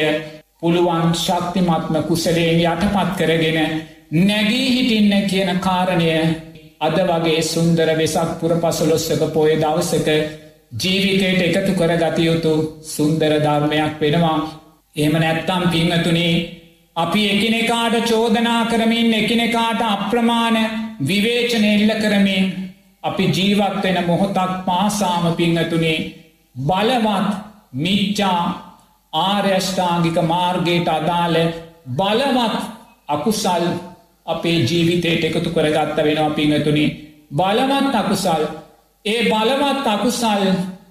පුළුවන් 0.60 1.16
ශක්තිමත්ම 1.16 1.98
කුසලයෙන් 2.04 2.62
යටපත් 2.66 3.10
කරගෙන 3.18 3.58
නැගී 4.20 4.68
හිටින්න 4.68 5.26
කියන 5.26 5.60
කාරණය 5.60 6.12
අද 6.80 6.96
වගේ 7.08 7.42
සුන්දර 7.44 7.88
වෙසක් 7.94 8.30
පුර 8.40 8.52
පසලොස්සක 8.58 9.22
පොය 9.30 9.50
දවසක 9.56 10.08
ජීවිතයට 10.74 11.42
එකතු 11.48 11.72
කර 11.74 11.92
ගතයුතු 11.96 12.52
සුන්දර 12.86 13.32
ධර්මයක් 13.38 13.94
වෙනවා. 13.98 14.38
එහම 14.96 15.14
නැත්තම් 15.14 15.62
පිංහතුනේ 15.68 16.34
අපි 16.96 17.20
එකිනෙකාට 17.28 17.96
චෝදනා 18.04 18.62
කරමින් 18.66 19.14
එකිනෙකාට 19.14 19.82
අප්‍රමාණ 19.84 20.56
විවේචන 21.02 21.64
එල්ල 21.66 21.92
කරමින් 21.98 22.44
අපි 23.02 23.24
ජීවත්වෙන 23.28 23.98
මොහොතක් 24.06 24.56
පාසාම 24.66 25.24
පිංහතුනේ 25.34 25.98
බලවත් 26.56 27.28
මිච්චා 27.74 28.42
ආර්යෂ්ඨාංගික 29.12 30.18
මාර්ගයට 30.24 30.88
අදාළ 30.90 31.36
බලවත් 31.92 32.56
අකුසල් 33.08 33.64
අපේ 34.30 34.56
ජීවිතයට 34.62 35.24
එකතු 35.26 35.50
කරගත්ත 35.50 35.96
වෙනවා 35.98 36.30
පිංහතුනි 36.32 36.84
බලවත් 37.32 37.94
අකුසල්. 37.94 38.44
ඒ 39.04 39.20
බලවත් 39.24 39.86
අකුසල් 39.88 40.44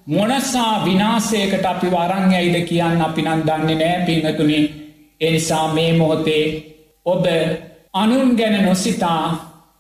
මොනසා 0.08 0.74
විනාසයකට 0.86 1.66
අපි 1.66 1.88
වරං 1.90 2.34
ඇයිද 2.34 2.58
කියන්න 2.66 3.02
අපි 3.02 3.22
නන් 3.24 3.42
දන්නේ 3.44 3.78
නෑ 3.78 4.06
පිංහතුනි 4.06 4.60
එනිසා 5.22 5.66
මේ 5.70 5.92
මොහොතේ 5.94 6.46
ඔබ 7.06 7.26
අනුන් 7.94 8.36
ගැන 8.36 8.66
නොසිතා 8.66 9.24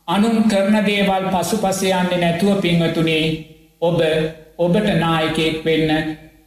අනුන් 0.07 0.37
කරන 0.45 0.75
දේවල් 0.83 1.25
පසු 1.31 1.57
පසයන්නේ 1.57 2.19
නැතුව 2.19 2.61
පිංහතුනේ 2.61 3.25
ඔබ 3.81 3.99
ඔබට 4.57 4.87
නායකෙක් 4.95 5.57
වෙන්න 5.65 5.91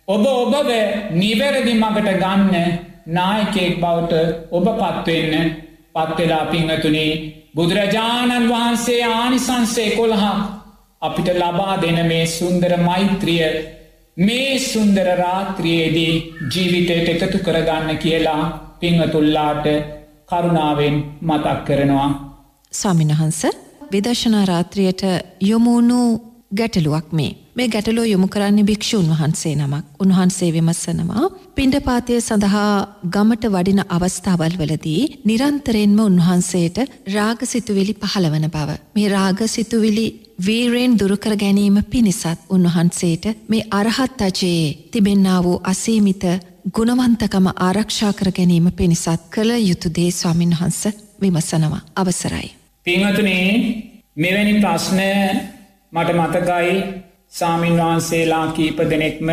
ඔබ 0.09 0.25
ඔබව 0.29 0.71
නිවැරදි 1.13 1.75
මගට 1.75 2.15
ගන්න 2.17 2.79
නායකෙක් 3.09 3.79
බවට 3.79 4.13
ඔබ 4.53 4.67
පත්වෙන්න 4.73 5.55
පත්වෙලා 5.95 6.45
පිංහතුනේ 6.47 7.13
බුදුරජාණන් 7.55 8.49
වහන්සේ 8.49 9.03
ආනිසන්සේ 9.07 9.91
කොළහා 9.91 10.37
අපිට 11.03 11.29
ලබා 11.35 11.77
දෙන 11.83 11.99
මේ 12.07 12.27
සුන්දර 12.29 12.73
මෛත්‍රිය 12.81 13.47
මේ 14.17 14.59
සුන්දර 14.61 15.09
රාත්‍රියයේදී 15.17 16.15
ජීවිතයට 16.53 17.09
එකතු 17.17 17.39
කරගන්න 17.39 17.99
කියලා 17.99 18.43
පිංහතුල්ලාට 18.81 19.67
කරුණාවෙන් 20.29 20.97
මතක් 21.23 21.57
කරනවා. 21.65 22.11
ස්වාමිනහන්ස 22.73 23.41
විදර්ශනා 23.93 24.45
රාත්‍රියයට 24.45 25.03
යොමුණු 25.43 26.01
ගැටලුවක් 26.57 27.09
මේ. 27.13 27.33
මේ 27.57 27.69
ගැටලෝ 27.69 28.05
යොමු 28.05 28.27
කරන්නේ 28.29 28.65
භික්‍ෂූන් 28.65 29.09
වහන්සේ 29.11 29.55
නමක් 29.57 29.85
උන්වහන්සේ 30.01 30.51
විමස්සනවා. 30.53 31.25
පිණ්ඩපාතය 31.57 32.21
සඳහා 32.21 32.71
ගමට 33.15 33.45
වඩින 33.47 33.83
අවස්ථාවල් 33.89 34.55
වලදී 34.59 35.03
නිරන්තරයෙන්ම 35.25 35.99
උන්වහන්සේට 36.01 36.79
රාගසිතුවිලි 37.09 37.95
පහළවන 37.97 38.47
බව. 38.51 38.79
මේ 38.95 39.09
රාගසිතුවිලි 39.09 40.07
වීරයෙන් 40.39 40.97
දුරුකර 40.99 41.37
ගැනීම 41.37 41.77
පිණිසත් 41.87 42.49
උන්වහන්සේට 42.49 43.25
මේ 43.49 43.69
අරහත් 43.73 44.19
අජයේ 44.21 44.75
තිබෙන්නා 44.91 45.45
වූ 45.45 45.61
අසීමිත 45.65 46.25
ගුණවන්තකම 46.71 47.47
ආරක්ෂා 47.61 48.13
කර 48.15 48.33
ගැනීම 48.33 48.73
පිණිසත් 48.73 49.31
කළ 49.31 49.53
යුතු 49.61 49.95
දේ 49.97 50.11
ස්වාමින් 50.13 50.53
වහන්ස 50.53 50.83
විමසනවා 51.21 51.87
අවසරයි. 51.97 52.51
පිංහතුනේ 52.87 53.49
මෙවැනි 54.17 54.61
ප්‍රශ්නය 54.61 55.09
මට 55.93 56.11
මතකයි 56.17 57.02
සාමීන් 57.33 57.77
වහන්සේලා 57.79 58.47
කීප 58.49 58.79
දෙනෙක්ම 58.91 59.29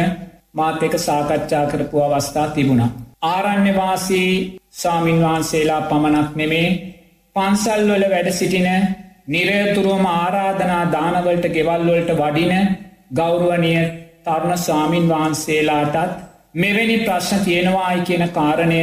මාත 0.54 0.84
එක 0.84 0.93
සාකච්ඡා 1.00 1.66
කරපු 1.66 2.02
අවස්ථා 2.02 2.47
තිබුණා. 2.50 2.91
ආරණ්‍යවාසී 3.24 4.60
සාමීන් 4.74 5.20
වහන්සේලා 5.22 5.82
පමණක් 5.84 6.36
නෙමේ 6.36 6.68
පන්සල්වල 7.36 8.06
වැඩ 8.06 8.30
සිටින 8.32 8.70
නිරයතුරුවම 9.28 10.06
ආරාධනා 10.12 10.84
දානවලට 10.91 11.45
ගෙවල්වලට 11.50 12.12
වඩින 12.14 12.54
ගෞරුවනිය 13.16 13.84
තරුණ 14.26 14.58
සාමීන් 14.60 15.10
වහන්සේලාටත් 15.10 16.16
මෙවැනි 16.56 16.97
ප්‍රශ්න 17.00 17.43
තියෙනවායි 17.45 18.02
කියන 18.04 18.26
කාරණය 18.30 18.80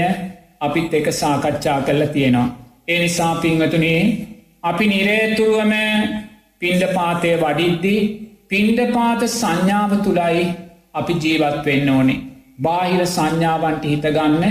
අපිත් 0.60 0.94
එක 0.94 1.08
සාකච්ඡා 1.12 1.80
කරලා 1.80 2.08
තියෙනවා. 2.08 2.54
ඒ 2.88 2.98
නිසා 2.98 3.34
පිංහතුනේ 3.36 4.00
අපි 4.62 4.84
නිරේතුරුවම 4.86 5.74
පින්ඩපාතය 6.60 7.34
වඩිද්දි 7.38 7.96
පින්ඩපාත 8.50 9.22
සංඥාව 9.30 9.92
තුළයි 10.04 10.44
අපි 10.94 11.14
ජීවත් 11.14 11.58
වෙන්න 11.64 11.88
ඕනේ. 11.90 12.22
බාහිර 12.62 13.02
සංඥාවන්ට 13.06 13.84
හිතගන්න 13.84 14.44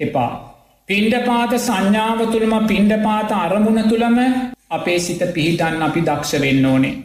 එපා. 0.00 0.32
පින්ඩපාත 0.88 1.52
සංඥාව 1.58 2.20
තුළම 2.32 2.54
පින්ඩපාත 2.66 3.30
අරමුණ 3.34 3.82
තුළම 3.84 4.18
අපේ 4.70 4.98
සිත 4.98 5.22
පිහිටන් 5.34 5.82
අපි 5.82 6.00
දක්ෂ 6.00 6.40
වෙන්න 6.40 6.66
ඕනේ. 6.66 6.96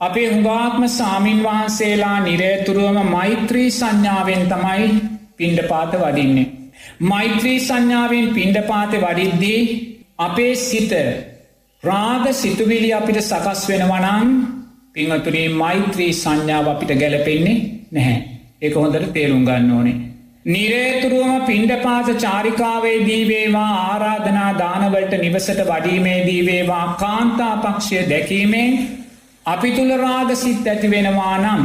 අපේ 0.00 0.28
හුඟාත්ම 0.28 0.84
සාමීන් 0.90 1.40
වහන්සේලා 1.42 2.18
නිරේතුරුවම 2.20 2.98
මෛත්‍රී 3.08 3.68
සංඥාවෙන් 3.70 4.44
තමයි 4.48 4.88
පින්ඩපාත 5.36 5.92
වඩින්නේ. 5.94 6.48
මෛත්‍රී 7.02 7.58
සංඥාවෙන් 7.60 8.26
පින්ඩපාත 8.30 8.92
වඩිද්දී 8.96 9.60
අපේ 10.18 10.54
සිත 10.60 10.92
රාග 11.82 12.24
සිතුවිලි 12.34 12.90
අපිට 12.92 13.20
සකස් 13.20 13.62
වෙනවනං 13.68 14.28
පිංහතුනේ 14.94 15.48
මෛත්‍රී 15.54 16.12
සංඥාව 16.14 16.66
අපිට 16.68 16.92
ගැලපෙන්නේ 16.94 17.58
නැහැ. 17.90 18.16
එක 18.62 18.74
හොඳට 18.74 19.12
තේරුම් 19.12 19.44
ගන්න 19.44 19.70
ඕනේ. 19.70 20.00
නිරේතුරුවම 20.46 21.34
පින්ඩපාත 21.42 22.08
චාරිකාවේ 22.16 22.98
දීවේවා 23.06 23.70
ආරාධනා 23.82 24.50
දානවලට 24.58 25.14
නිවසට 25.18 25.62
වඩීමේ 25.66 26.18
දීවේවා 26.26 26.86
කාන්තාපක්ෂය 27.00 28.02
දැකීමෙන් 28.10 28.78
අපි 29.46 29.70
තුළ 29.72 29.92
රාගසිත් 29.98 30.66
ඇති 30.66 30.90
වෙනවා 30.90 31.36
නම් 31.38 31.62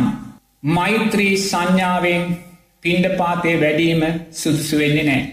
මෛත්‍රී 0.72 1.34
සංඥාවෙන් 1.40 2.24
පින්ඩපාතේ 2.84 3.56
වැඩීම 3.62 4.02
සුදුසු 4.34 4.78
වෙන්නේ 4.78 5.04
නෑ. 5.04 5.24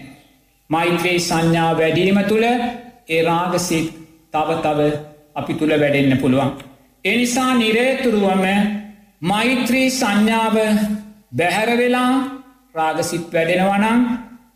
මෛත්‍රී 0.69 1.17
සංඥා 1.21 1.71
වැඩීම 1.77 2.23
තුළ 2.23 2.45
ඒ 2.45 3.21
රාගසිත් 3.23 3.91
තව 4.33 4.61
තව 4.61 4.93
අපි 5.35 5.53
තුළ 5.53 5.79
වැඩෙන්න්න 5.79 6.17
පුළුවන්. 6.17 6.74
එනිසා 7.05 7.51
නිරේතුරුවම 7.55 8.45
මෛත්‍රී 9.21 9.89
සංඥාව 9.91 10.55
බැහැරවෙලා 11.37 12.13
රාගසිත් 12.75 13.27
වැඩෙනවනම් 13.33 14.01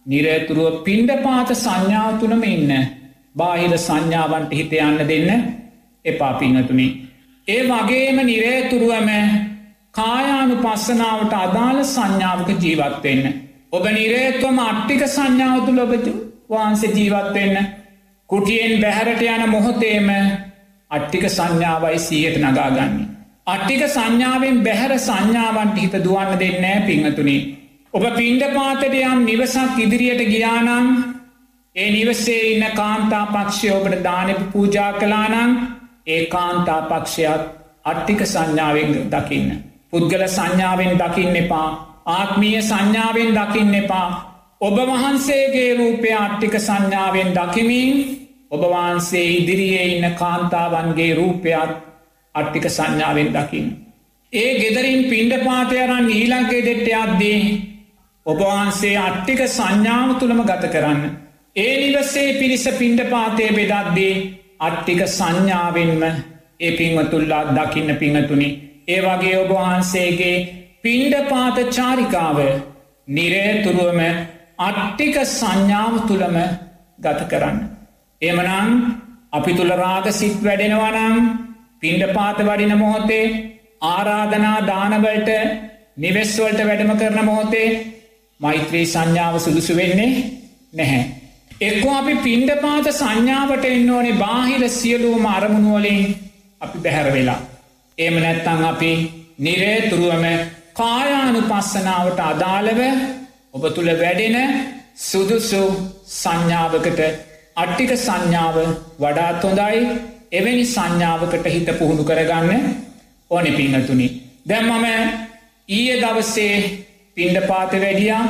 නිරේතුරුව 0.05 0.79
පින්ඩපාත 0.83 1.51
සංඥාව 1.55 2.17
තුළම 2.19 2.43
ඉන්න 2.45 2.71
බාහිර 3.35 3.75
සංඥාවන්ට 3.79 4.51
හිත 4.51 4.73
යන්න 4.79 4.97
දෙන්න 5.07 5.29
එපා 6.05 6.33
පිංහතුනේ. 6.33 6.89
ඒ 7.47 7.61
වගේම 7.63 8.17
නිරේතුරුවම 8.23 9.09
කායානු 9.91 10.55
පස්සනාවට 10.57 11.33
අදාළ 11.35 11.79
සංඥාවක 11.85 12.49
ජීවත්වෙන්න. 12.57 13.25
ඔබ 13.71 13.85
නිරේත්වම 13.91 14.59
අට්ටික 14.59 15.07
සංඥාව 15.07 15.65
තුළ 15.65 15.79
ඔබතු 15.79 16.11
වහන්සේ 16.49 16.93
ජීවත්වෙන්න. 16.93 17.57
කුටියෙන් 18.29 18.81
බැහැරට 18.81 19.21
යන 19.27 19.49
මොහොතේම 19.49 20.09
අට්ටික 20.91 21.25
සංඥාවයි 21.29 21.99
සීයට 21.99 22.37
නගාගන්නේ. 22.39 23.07
අට්ටික 23.47 23.83
සංඥාවෙන් 23.87 24.57
බැහැර 24.63 24.93
සංඥාවන්ට 24.99 25.77
හිත 25.77 25.95
දුවන්න 25.99 26.39
දෙන්නෑ 26.39 26.81
පිංහතුනේ. 26.81 27.41
ඔබ 27.93 28.05
පින්ඩ 28.15 28.43
පාතට 28.53 28.83
යම් 28.91 29.23
නිවසක් 29.25 29.79
ඉදිරියට 29.79 30.23
ගියානං 30.25 30.69
ඒ 31.75 31.89
නිවසේ 31.91 32.41
ඉන්න 32.47 32.65
කාන්තා 32.73 33.25
පක්ෂය 33.27 33.69
ඔබට 33.71 34.03
දානප 34.03 34.41
පූජා 34.51 34.91
කලානං 34.93 35.57
ඒ 36.07 36.21
කාන්තා 36.27 36.81
පක්ෂයක් 36.83 37.41
අට්ටික 37.85 38.21
සංඥාවෙන් 38.25 38.95
දකින්න. 39.09 39.49
පුද්ගල 39.91 40.23
සංඥාවෙන් 40.27 40.97
දකින්න 40.97 41.35
එපා 41.35 41.69
ආත්මීය 42.07 42.61
සංඥාවෙන් 42.63 43.31
දකින්න 43.33 43.75
එපා 43.75 44.07
ඔබ 44.61 44.77
වහන්සේගේ 44.87 45.69
රූපය 45.75 46.09
අට්ටික 46.15 46.55
සංඥාවෙන් 46.59 47.29
දකිමින් 47.33 47.93
ඔබවහන්සේ 48.51 49.25
ඉදිරියේ 49.33 49.85
ඉන්න 49.87 50.15
කාන්තාවන්ගේ 50.15 51.11
රූපයක් 51.15 51.71
අට්ටික 52.35 52.65
සංඥාවෙන් 52.69 53.29
දකිින්. 53.29 53.67
ඒ 54.33 54.51
ගෙදරින් 54.55 55.01
පින්ඩ 55.05 55.33
පාතයරන් 55.43 56.09
ඊලංගේ 56.11 56.61
දෙෙට්ට 56.61 56.93
අද්දී 56.95 57.41
ඔබවහන්සේ 58.25 58.95
අට්ටික 58.99 59.41
සංඥාව 59.47 60.09
තුළම 60.15 60.41
ගත 60.43 60.63
කරන්න. 60.67 61.01
ඒ 61.55 61.73
නිවසේ 61.81 62.37
පිරිස 62.39 62.65
පින්ඩ 62.77 63.01
පාතය 63.07 63.45
බෙදද්දී 63.51 64.13
අට්ටික 64.59 65.01
සංඥාවෙන්ම 65.09 66.03
ඒ 66.59 66.71
පින්වතුල්ලා 66.73 67.43
දකින්න 67.49 67.95
පිංහතුනි 67.97 68.49
ඒ 68.87 69.01
වගේ 69.01 69.35
ඔබවහන්සේගේ 69.37 70.37
පින්ඩ 70.81 71.15
පාත 71.29 71.57
චාරිකාව 71.69 72.37
නිරේතුරුවම 73.07 74.01
අට්ටික 74.59 75.17
සංඥාව 75.31 75.95
තුළම 76.07 76.37
ගත 76.99 77.21
කරන්න. 77.27 77.59
එමනං 78.21 78.71
අපි 79.31 79.51
තුළ 79.53 79.71
රාග 79.75 80.07
සිත් 80.11 80.39
වැඩෙනවනම් 80.39 81.15
පින්ඩ 81.79 82.03
පාත 82.13 82.39
වඩින 82.41 82.73
මොහොතේ 82.77 83.25
ආරාධනා 83.83 84.57
දානවලට 84.63 85.29
නිවෙස්වලට 85.97 86.59
වැඩම 86.61 86.91
කරන 86.97 87.19
මොහොතේ 87.25 87.69
මෛත්‍රී 88.39 88.85
සංඥාව 88.85 89.35
සුදුසු 89.37 89.73
වෙන්නේ 89.75 90.11
නැහැ. 90.73 91.03
එක්කෝ 91.61 91.93
අපි 91.93 92.15
පින්ඩ 92.17 92.51
පාත 92.57 92.89
සංඥාවට 92.93 93.65
එන්න 93.65 93.89
ඕනේ 93.89 94.17
බාහිර 94.17 94.63
සියලූම 94.71 95.25
අරමුණුවලින් 95.27 96.03
අපි 96.61 96.77
බැහැර 96.79 97.09
වෙලා. 97.13 97.39
එම 97.97 98.15
නැත්තං 98.17 98.65
අපි 98.65 98.91
නිරේතුරුවම 99.39 100.25
කායානු 100.75 101.41
පස්සනාවට 101.43 102.19
අදාළව 102.25 102.81
ඔබ 103.53 103.63
තුළ 103.69 103.91
වැඩෙන 103.95 104.37
සුදුසු 104.99 105.63
සංඥාවකට 106.13 107.28
අට්ටික 107.61 107.91
සංඥාව 107.97 108.57
වඩාත් 108.99 109.43
හොඳයි 109.43 109.79
එවැනි 110.31 110.65
සංඥාවකට 110.67 111.47
හිත 111.47 111.69
පුහුණු 111.79 112.03
කරගන්න 112.03 112.51
ඕනෙ 113.31 113.51
පිංහතුනි. 113.51 114.07
දැම් 114.45 114.69
මම 114.71 114.85
ඊය 115.69 115.95
දවස්සේ 116.01 116.53
පින්ඩ 117.17 117.37
පාත 117.49 117.73
වැඩියා 117.75 118.23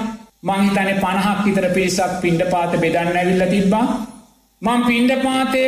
මංහිතන 0.44 0.90
පණහක් 1.04 1.40
විතර 1.46 1.68
පිරිසක් 1.76 2.14
පින්ඩ 2.22 2.42
පාත 2.52 2.72
බෙදන්න 2.84 3.12
ඇවිල්ල 3.14 3.46
තිබ්බා. 3.54 3.88
මං 4.62 4.82
පින්ඩ 4.88 5.12
පාතය 5.24 5.64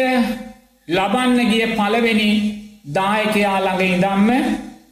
ලබන්න 0.88 1.40
ගිය 1.52 1.66
පලවෙනි 1.78 2.32
දායකයා 2.96 3.58
ළඟ 3.60 3.84
ඉදම්ම 3.90 4.30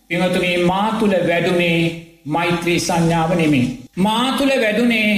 පිමතුනේ 0.08 0.58
මාතුළ 0.66 1.16
වැඩුනේ 1.30 1.80
මෛත්‍රී 2.26 2.80
සංඥාව 2.80 3.32
නෙමේ. 3.36 3.68
මාතුළ 3.98 4.54
වැඩුනේ 4.64 5.12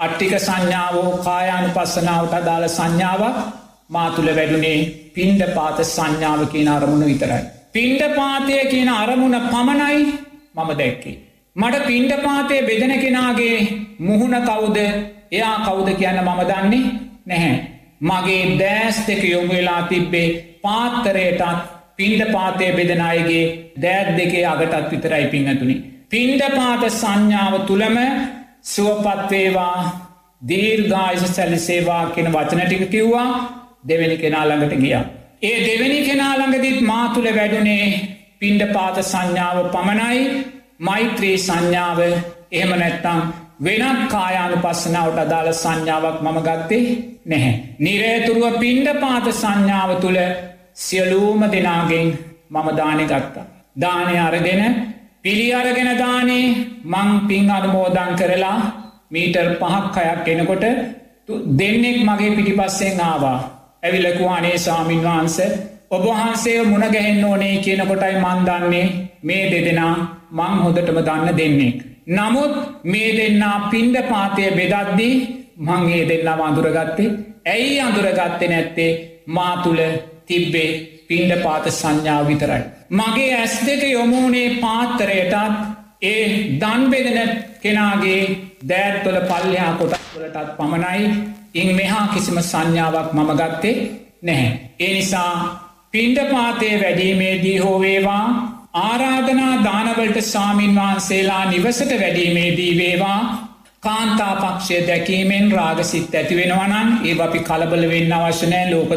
අට්ටික 0.00 0.34
සංඥාවෝ 0.38 1.10
කායානු 1.18 1.68
පස්සනාවට 1.76 2.34
අදාළ 2.38 2.66
සංඥාවක් 2.70 3.38
මාතුළ 3.88 4.30
වැඩුනේ 4.36 4.76
පින්ඩ 5.14 5.42
පාත 5.56 5.78
සංඥාව 5.86 6.42
කියන 6.52 6.68
අරමුණ 6.68 7.04
විතරයි. 7.04 7.42
පින්ඩ 7.74 8.02
පාතය 8.16 8.58
කියන 8.70 8.90
අරමුණ 8.94 9.36
පමණයි 9.48 9.98
මම 10.54 10.70
දැක්කේ. 10.80 11.16
මට 11.56 11.86
පින්ඩ 11.86 12.12
පාතය 12.26 12.60
බෙදෙන 12.62 12.94
කෙනාගේ 13.00 13.56
මුහුණ 14.00 14.38
කවුද 14.42 14.78
එයා 15.32 15.56
කවුද 15.66 15.90
කියන්න 15.96 16.22
මම 16.22 16.40
දන්නේ 16.50 16.84
නැහැ. 17.26 17.56
මගේ 18.00 18.42
දෑස් 18.56 19.04
දෙක 19.06 19.22
යොමු 19.26 19.52
වෙලා 19.52 19.82
තිබ්බේ 19.84 20.26
පාත්තරයටත් 20.62 21.44
පින්ඩ 21.96 22.22
පාතය 22.32 22.72
බෙදෙන 22.72 23.02
අයගේ 23.02 23.44
දෑත් 23.82 24.16
දෙකේ 24.16 24.46
අගටත් 24.46 24.90
විතරයි 24.92 25.26
පිංහතුනි. 25.26 25.76
පින්ඩ 26.08 26.42
පාත 26.56 26.90
සංඥාව 26.94 27.54
තුළම 27.66 27.96
සුවපත්වේවා 28.64 29.76
දීර්ගායිස 30.42 31.36
සැලිසේවා 31.36 32.04
කියෙන 32.06 32.32
වචනටික 32.32 32.90
කිව්වා 32.90 33.30
දෙවැනි 33.88 34.16
කෙනා 34.16 34.44
ළඟට 34.48 34.80
ගියා. 34.80 35.04
ඒ 35.42 35.58
දෙවැනි 35.66 35.98
කෙනා 36.04 36.32
ළඟදිත් 36.36 36.80
මාතුළ 36.82 37.28
වැඩුනේ 37.34 37.86
පින්ඩ 38.38 38.62
පාත 38.72 38.96
සංඥාව 39.02 39.58
පමණයි 39.74 40.22
මෛත්‍රී 40.80 41.36
සංඥාව 41.38 42.00
එහෙම 42.02 42.72
නැත්තං 42.78 43.20
වෙනත් 43.60 44.02
කායානු 44.08 44.56
පස්සනාවට 44.56 45.18
අදාළ 45.18 45.52
සංඥාවක් 45.54 46.18
මම 46.22 46.38
ගත්තේ 46.40 46.84
නැහැ. 47.26 47.54
නිරේතුරුව 47.78 48.58
පින්ඩ 48.58 48.88
පාත 49.00 49.26
සංඥාව 49.32 49.90
තුළ 50.00 50.20
සියලූම 50.76 51.40
දෙනාගෙන් 51.52 52.08
මම 52.50 52.68
දානය 52.76 53.04
ගත්තා. 53.04 53.46
දානය 53.76 54.14
අරගෙන 54.18 54.62
පිළි 55.24 55.46
අරගෙන 55.52 55.90
දානේ 55.98 56.44
මං 56.84 57.08
පින් 57.28 57.50
අනුමෝදන් 57.50 58.12
කරලා 58.20 58.58
මීටර් 59.10 59.48
පහක් 59.60 59.96
අයක් 60.02 60.28
එනකොට 60.32 60.64
දෙන්නෙක් 61.58 61.98
මගේ 62.08 62.36
පිටිපස්සෙන් 62.36 63.00
ආවා. 63.00 63.38
ඇවිලකු 63.82 64.24
අනේ 64.28 64.56
සාමීන් 64.58 65.02
වහන්ස 65.06 65.38
ඔබහන්සේ 65.90 66.58
මුණගැහෙන්න 66.64 67.24
ඕනේ 67.24 67.54
කියන 67.64 67.82
කොටයි 67.90 68.16
මන්දන්නේ 68.24 68.86
මේ 69.22 69.44
දෙදෙනා 69.52 69.94
මං 70.38 70.54
හොදටම 70.64 71.00
දන්න 71.00 71.38
දෙන්නෙක්. 71.38 71.78
නමුත් 72.08 72.54
මේ 72.84 73.10
දෙන්නා 73.18 73.56
පින්ඩ 73.70 73.96
පාතය 74.10 74.44
බෙදද්දී 74.58 75.14
මං 75.58 75.82
ඒ 75.94 76.04
දෙන්නා 76.10 76.36
අඳුරගත්තේ 76.46 77.10
ඇයි 77.46 77.80
අඳුරගත්තේ 77.80 78.48
නැත්තේ 78.48 78.92
මා 79.28 79.54
තුළ 79.64 79.82
තිබ්බේ 80.26 80.70
පින්ඩ 81.08 81.32
පාත 81.42 81.64
සංඥාව 81.70 82.26
විතරයි. 82.26 82.62
මගේ 82.90 83.30
ඇස් 83.34 83.54
දෙක 83.62 83.82
යොමුණේ 83.88 84.58
පාත්තරයටත් 84.58 85.34
ඒ 86.02 86.24
දන්බෙදෙන 86.56 87.30
කෙනාගේ 87.62 88.20
දෑත්වල 88.68 89.18
පල්ලයා 89.22 89.72
කොටත් 89.74 89.96
වලටත් 90.12 90.56
පමණයි 90.56 91.08
ඉං 91.54 91.74
මෙහා 91.74 92.04
කිසිම 92.08 92.38
සංඥාවක් 92.42 93.10
මම 93.12 93.30
ගත්තේ 93.34 93.76
නැහැ. 94.22 94.52
ඒ 94.80 94.92
නිසා 94.94 95.34
පින්ඩ 95.90 96.18
පාතය 96.30 96.70
වැඩීමේදී 96.76 97.58
හෝවේවා 97.58 98.24
ආරාධනා 98.74 99.64
දානවලට 99.64 100.20
සාමීන් 100.22 100.74
වහන්සේලා 100.74 101.44
නිවසට 101.46 101.92
වැඩීමේදී 102.00 102.72
වේවා 102.78 103.20
කාන්තාපක්ෂය 103.80 104.80
දැකීමෙන් 104.86 105.52
රාගසිත් 105.52 106.14
ඇතිවෙනවනන් 106.14 106.88
ඒ 107.04 107.18
අපි 107.22 107.40
කලබල 107.40 107.84
වෙන්න 107.88 108.12
අවශ්‍යනෑ 108.12 108.70
ලෝක 108.70 108.92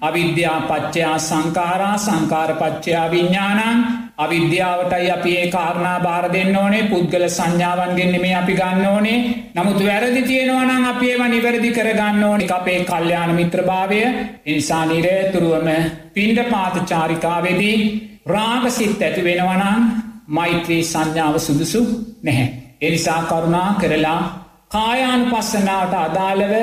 ධර්මයන් 0.00 0.06
අවිද්‍යා 0.08 0.60
පච්චයා 0.60 1.18
සංකාරා 1.18 1.98
සංකාරපච්චයා 1.98 3.10
විඤ්ඥානන් 3.10 3.84
අවිද්‍යාවටයි 4.16 5.10
අපි 5.10 5.36
ඒ 5.36 5.50
කාරණා 5.50 6.00
බාර 6.00 6.32
දෙන්න 6.32 6.56
ඕනේ. 6.56 6.82
පුද්ගල 6.82 7.28
සංඥාවන්ගෙන්න්න 7.28 8.20
මේ 8.20 8.34
අපි 8.34 8.54
ගන්න 8.54 8.86
ඕනේ. 8.86 9.52
නමුත් 9.54 9.80
වැරදි 9.86 10.22
තියෙනවනම් 10.22 10.84
අපේම 10.84 11.22
නිවැරදි 11.30 11.70
කරගන්න 11.70 12.24
ඕනි. 12.24 12.50
අපේ 12.50 12.84
කල්්‍යයාන 12.84 13.34
මිත්‍රභාවය. 13.34 14.00
ඉනිසා 14.46 14.86
නිරේතුරුවම 14.86 15.68
පින්ඩ 16.14 16.38
පාත 16.50 16.76
චාරිකාවෙදී 16.84 17.78
රාගසිත් 18.26 19.02
ඇති 19.02 19.24
වෙනවනං 19.24 19.82
මෛත්‍රී 20.26 20.84
සංඥාව 20.84 21.38
සුදුසු 21.38 21.82
නැහැ. 22.22 22.48
එනිසා 22.80 23.22
කරුණා 23.22 23.74
කරලා 23.74 24.20
කායානු 24.68 25.24
පස්සනාවට 25.26 25.94
අදාළව 25.94 26.54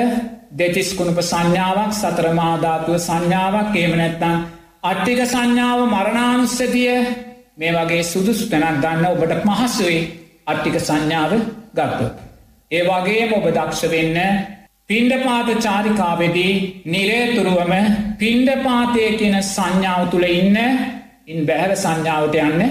දෙතිස්කුණුප 0.50 1.20
සංඥාවක් 1.22 1.92
සතරමාධාතුව 1.92 2.96
සංඥාවක් 2.98 3.74
ඒම 3.76 3.94
නැත්තං 3.94 4.36
අට්ටික 4.82 5.20
සංඥාව 5.24 5.80
මරණානුස්සතිය 5.86 6.94
මේ 7.56 7.72
වගේ 7.72 8.02
සුදුසු 8.04 8.44
තැනක් 8.46 8.78
ගන්න 8.80 9.04
ඔබට 9.06 9.34
පහසුයි 9.46 10.00
අට්ටික 10.46 10.76
සංඥාව 10.80 11.32
ගත්තු. 11.74 12.06
ඒ 12.70 12.82
වගේම 12.82 13.30
ඔබ 13.32 13.46
දක්ෂ 13.48 13.82
වෙන්න 13.86 14.18
පින්ඩපාත 14.86 15.48
චාරිකාවෙදී 15.58 16.54
නිරේතුරුවම 16.86 17.72
පින්ඩපාතය 18.18 19.04
කියන 19.16 19.36
සංඥාව 19.44 20.02
තුළ 20.10 20.26
ඉන්න 20.30 20.56
ඉන් 21.26 21.38
බැහැර 21.44 21.76
සංඥාවට 21.76 22.36
යන්න 22.38 22.62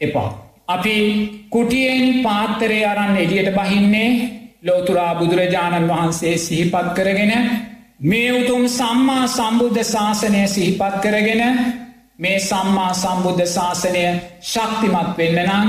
එපා. 0.00 0.30
අපි 0.66 0.96
කුටියෙන් 1.50 2.22
පාත්තරය 2.22 2.80
අරන්න 2.84 3.16
එලියට 3.16 3.50
බහින්නේ 3.52 4.10
ලෝතුරා 4.64 5.14
බුදුරජාණන් 5.14 5.88
වහන්සේ 5.88 6.36
සිහිපත් 6.38 6.88
කරගෙන 6.94 7.32
මේ 8.02 8.28
උතුම් 8.34 8.62
සම්මා 8.68 9.26
සම්බුද්ධ 9.28 9.82
ශාසනය 9.84 10.46
සිහිපත් 10.48 10.94
කරගෙන 11.02 11.42
මේ 12.18 12.38
සම්මා 12.40 12.92
සම්බුද්ධ 12.94 13.44
ශාසනය 13.48 14.04
ශක්තිමත් 14.42 15.12
වෙන්න 15.18 15.38
නම් 15.42 15.68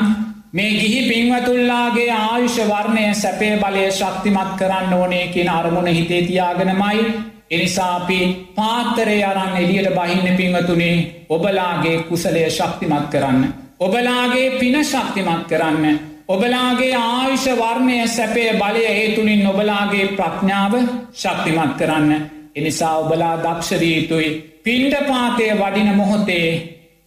මේ 0.53 0.71
ගිහි 0.73 1.01
පින්වතුල්ලාගේ 1.09 2.09
ආයුෂ 2.13 2.57
වර්ණය 2.63 3.05
සැපේ 3.15 3.53
බලය 3.59 3.85
ශක්තිමත් 3.91 4.55
කරන්න 4.55 4.93
ඕනේ 4.93 5.27
කියෙන 5.27 5.49
අරමුණ 5.49 5.87
හිතේ 5.89 6.21
තියාගෙනමයි 6.23 7.05
එනිසාපි 7.51 8.19
පාත්තරය 8.55 9.19
අරන් 9.23 9.55
එලියට 9.57 9.93
බහින්න 9.93 10.35
පින්වතුනේ 10.35 11.25
ඔබලාගේ 11.29 12.03
කුසලය 12.03 12.49
ශක්තිමත් 12.51 13.07
කරන්න. 13.09 13.45
ඔබලාගේ 13.79 14.49
පින 14.53 14.83
ශක්තිමත් 14.85 15.47
කරන්න 15.47 16.14
ඔබලාගේ 16.29 16.93
ආයුෂ 16.97 17.45
වර්ණය 17.53 17.97
සැපේ 18.09 18.51
බලය 18.53 18.83
හේතුනින් 18.89 19.47
ඔබලාගේ 19.47 20.05
ප්‍රඥාව 20.09 20.73
ශක්තිමත් 21.13 21.73
කරන්න. 21.77 22.11
එනිසා 22.55 22.97
ඔබලා 22.97 23.35
දක්ෂරීතුයි 23.37 24.29
පින්ඩ 24.63 24.95
පාතය 25.07 25.45
වඩින 25.53 25.89
මොහොතේ 25.95 26.49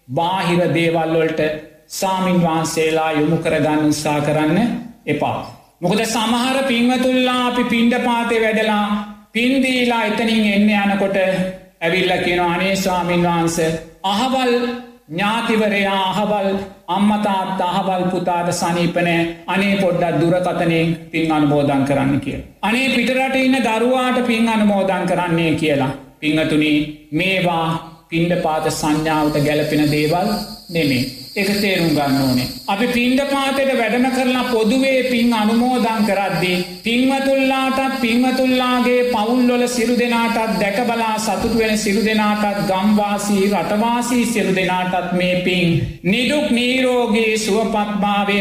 බාහිර 0.08 0.60
දේවල්වොල්ට 0.74 1.40
සාමීන් 1.90 2.42
වහන්සේලා 2.42 3.12
යොමු 3.12 3.36
කරගන්න 3.38 3.86
උත්සා 3.86 4.20
කරන්න 4.20 4.58
එපා. 5.06 5.38
මොකද 5.80 6.00
සමහර 6.06 6.58
පින්වතුල්ලා 6.64 7.46
අපි 7.46 7.64
පින්ඩ 7.66 7.94
පාතය 8.00 8.42
වැඩලා 8.42 8.86
පින්දීලා 9.32 10.04
එතනින් 10.04 10.44
එන්න 10.48 10.70
යනකොට 10.84 11.18
ඇවිල්ල 11.80 12.12
කියෙන 12.24 12.42
අනේ 12.42 12.76
ස්වාමීන් 12.76 13.22
වහන්ස 13.22 13.58
අහවල් 14.04 14.52
ඥාතිවරයා 15.08 16.00
අහවල් 16.10 16.48
අම්මතාත් 16.88 17.60
අහවල් 17.66 18.02
පුතාට 18.12 18.48
සනීපනෑ 18.52 19.20
අනේ 19.46 19.76
පොඩ්ඩත් 19.82 20.18
දුරකතනයෙන් 20.22 20.96
පින් 21.12 21.32
අනුමෝදන් 21.32 21.84
කරන්න 21.88 22.20
කිය. 22.20 22.40
අනේ 22.62 22.88
පිටරට 22.96 23.36
ඉන්න 23.36 23.58
දරුවාට 23.66 24.18
පින් 24.26 24.48
අනුමෝදන් 24.48 25.06
කරන්නේ 25.06 25.52
කියලා. 25.54 25.92
පිංහතුනි 26.20 26.72
මේවා 27.12 27.68
පින්ඩ 28.08 28.36
පාත 28.42 28.68
සංඥාවට 28.72 29.40
ගැලපෙන 29.46 29.84
දේවල් 29.90 30.28
නෙමේ. 30.70 31.04
එක 31.38 31.50
තේරුම් 31.56 31.90
ගන්න 31.90 32.20
ඕනේ. 32.20 32.46
අපි 32.66 32.86
පින්ඩ 32.88 33.20
පාතයට 33.26 33.72
වැඩම 33.74 34.06
කරලා 34.10 34.44
පොදුවේ 34.46 35.00
පින් 35.04 35.32
අනුමෝදං 35.34 36.04
කරද්දී. 36.04 36.58
පින්වතුල්ලාටත් 36.84 38.00
පින්වතුල්ලාගේ 38.00 39.00
පවුල්ලොල 39.08 39.64
සිරු 39.68 39.96
දෙනාටත් 39.96 40.54
දැකබලා 40.58 41.16
සතුට 41.18 41.54
වෙන 41.54 41.78
සිරු 41.78 42.04
දෙනාටත් 42.04 42.62
ගම්වාසී 42.68 43.50
රටවාසී 43.52 44.24
සිරු 44.26 44.54
දෙනාටත් 44.54 45.12
මේ 45.14 45.34
පින්. 45.40 45.68
නිදුක් 46.04 46.46
නීරෝගේ 46.50 47.34
සුවපත්භාවය 47.38 48.38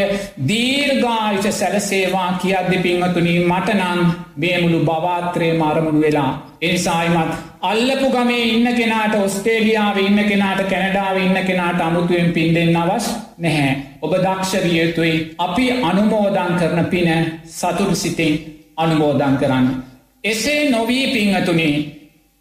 දීර්ගායිච 0.48 1.52
සැලසේවා 1.52 2.30
කියද්දි 2.38 2.78
පින්වතුනී 2.78 3.38
මටනං 3.42 4.27
මේමුළු 4.38 4.80
බවාත්‍රය 4.80 5.48
මරමුණු 5.52 6.00
වෙලා. 6.00 6.32
එනිසායිමත් 6.62 7.32
අල්ලපු 7.62 8.08
ගමේ 8.10 8.44
ඉන්න 8.46 8.68
කෙනාට 8.74 9.14
ඔස්ටේලියාව 9.16 9.98
ඉන්න 9.98 10.20
කෙනාට 10.24 10.62
කැනඩාව 10.64 11.16
ඉන්න 11.18 11.38
කෙනාට 11.46 11.80
අමුතුවෙන් 11.80 12.32
පින් 12.32 12.54
දෙන්න 12.54 12.76
අවස් 12.76 13.06
නැහැ. 13.38 13.72
ඔබ 14.02 14.12
දක්ෂවිය 14.16 14.78
යුතුයි 14.78 15.14
අපි 15.38 15.66
අනුමෝදන් 15.82 16.52
කරන 16.60 16.86
පින 16.86 17.10
සතුරු 17.50 17.94
සිතින් 17.94 18.34
අනුමෝදන් 18.76 19.36
කරන්න. 19.36 19.66
එසේ 20.24 20.70
නොවී 20.70 21.06
පිංහතුනේ 21.08 21.74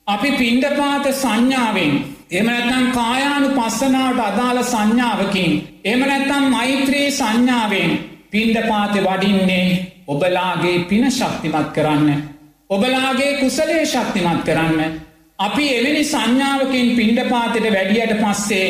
අපි 0.08 0.32
පින්ඩපාත 0.34 1.06
සංඥාවෙන් 1.14 1.93
එමනැත්තම් 2.32 2.86
කායානු 2.91 3.50
පස්සනාවට 3.52 4.22
අදාළ 4.22 4.64
සංඥාවකින් 4.66 5.52
එමනැත්තම් 5.86 6.45
මෛත්‍රයේ 6.50 7.12
සංඥාවෙන් 7.12 7.91
පින්ඩපාත 8.32 8.95
වඩින්නේ 9.02 9.97
ඔබලාගේ 10.08 10.86
පින 10.86 11.12
ශක්තිමත් 11.12 11.72
කරන්න. 11.74 12.22
ඔබලාගේ 12.70 13.32
කුසලේ 13.39 13.86
ශක්තිමත් 13.86 14.43
කරන්න. 14.43 14.99
අපි 15.39 15.66
එවැනි 15.70 16.03
සංඥාවකින් 16.05 16.95
පින්ඩපාතට 16.95 17.66
වැඩියට 17.68 18.14
පස්සේ 18.20 18.70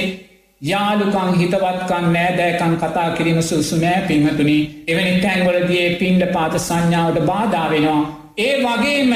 යාලුකං 0.62 1.36
හිතවත්කං 1.36 2.08
නෑදෑකං 2.14 2.74
කතා 2.78 3.10
කිරීම 3.12 3.42
සුසුනෑ 3.42 4.02
පින්හතුනි 4.04 4.58
එවැනි 4.88 5.22
තැන්වලදියේ 5.22 5.96
පින්ඩ 5.96 6.26
පාත 6.34 6.58
සංඥාවට 6.60 7.20
බාධාවෙනවා. 7.24 8.02
ඒ 8.38 8.56
වගේම 8.64 9.14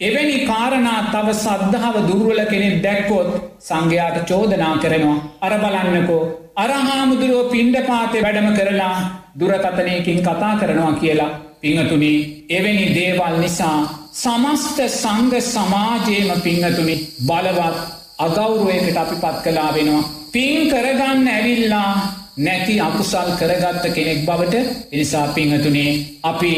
එවැනි 0.00 0.38
කාරණා 0.46 1.00
තව 1.06 1.36
සද්ධාව 1.36 1.96
දුර්වල 2.08 2.40
කෙනෙක් 2.46 2.76
දැක්කොත් 2.82 3.30
සංඝයාට 3.60 4.18
චෝදනා 4.24 4.74
කරනවා. 4.78 5.18
අර 5.40 5.54
බලන්නකෝ 5.60 6.22
අරහාමුදුරුව 6.56 7.50
පින්ඩ 7.50 7.76
පාතය 7.84 8.18
වැඩම 8.20 8.50
කරලා 8.52 8.98
දුරකතනයකින් 9.38 10.20
කතා 10.20 10.52
කරනවා 10.56 10.92
කියලා 10.94 11.32
පිංහතුනි 11.62 12.12
එවැනි 12.50 12.86
දේවල් 12.92 13.36
නිසා 13.38 13.76
සමස්ත 14.14 14.78
සංග 14.92 15.32
සමාජයේම 15.42 16.40
පිංහතුනි 16.40 16.96
බලවත් 17.20 17.76
අගෞරුවයකට 18.18 18.96
අපි 18.96 19.16
පත් 19.16 19.36
කලා 19.44 19.70
වෙනවා. 19.72 20.02
පින් 20.32 20.58
කරගන්න 20.68 21.28
ඇවිල්ලා 21.28 21.92
නැති 22.36 22.80
අකුසල් 22.80 23.30
කරගත්ත 23.38 23.84
කෙනෙක් 23.90 24.24
බවට 24.24 24.54
එනිසා 24.92 25.26
පිංහතුනේ 25.28 25.92
අපි 26.22 26.52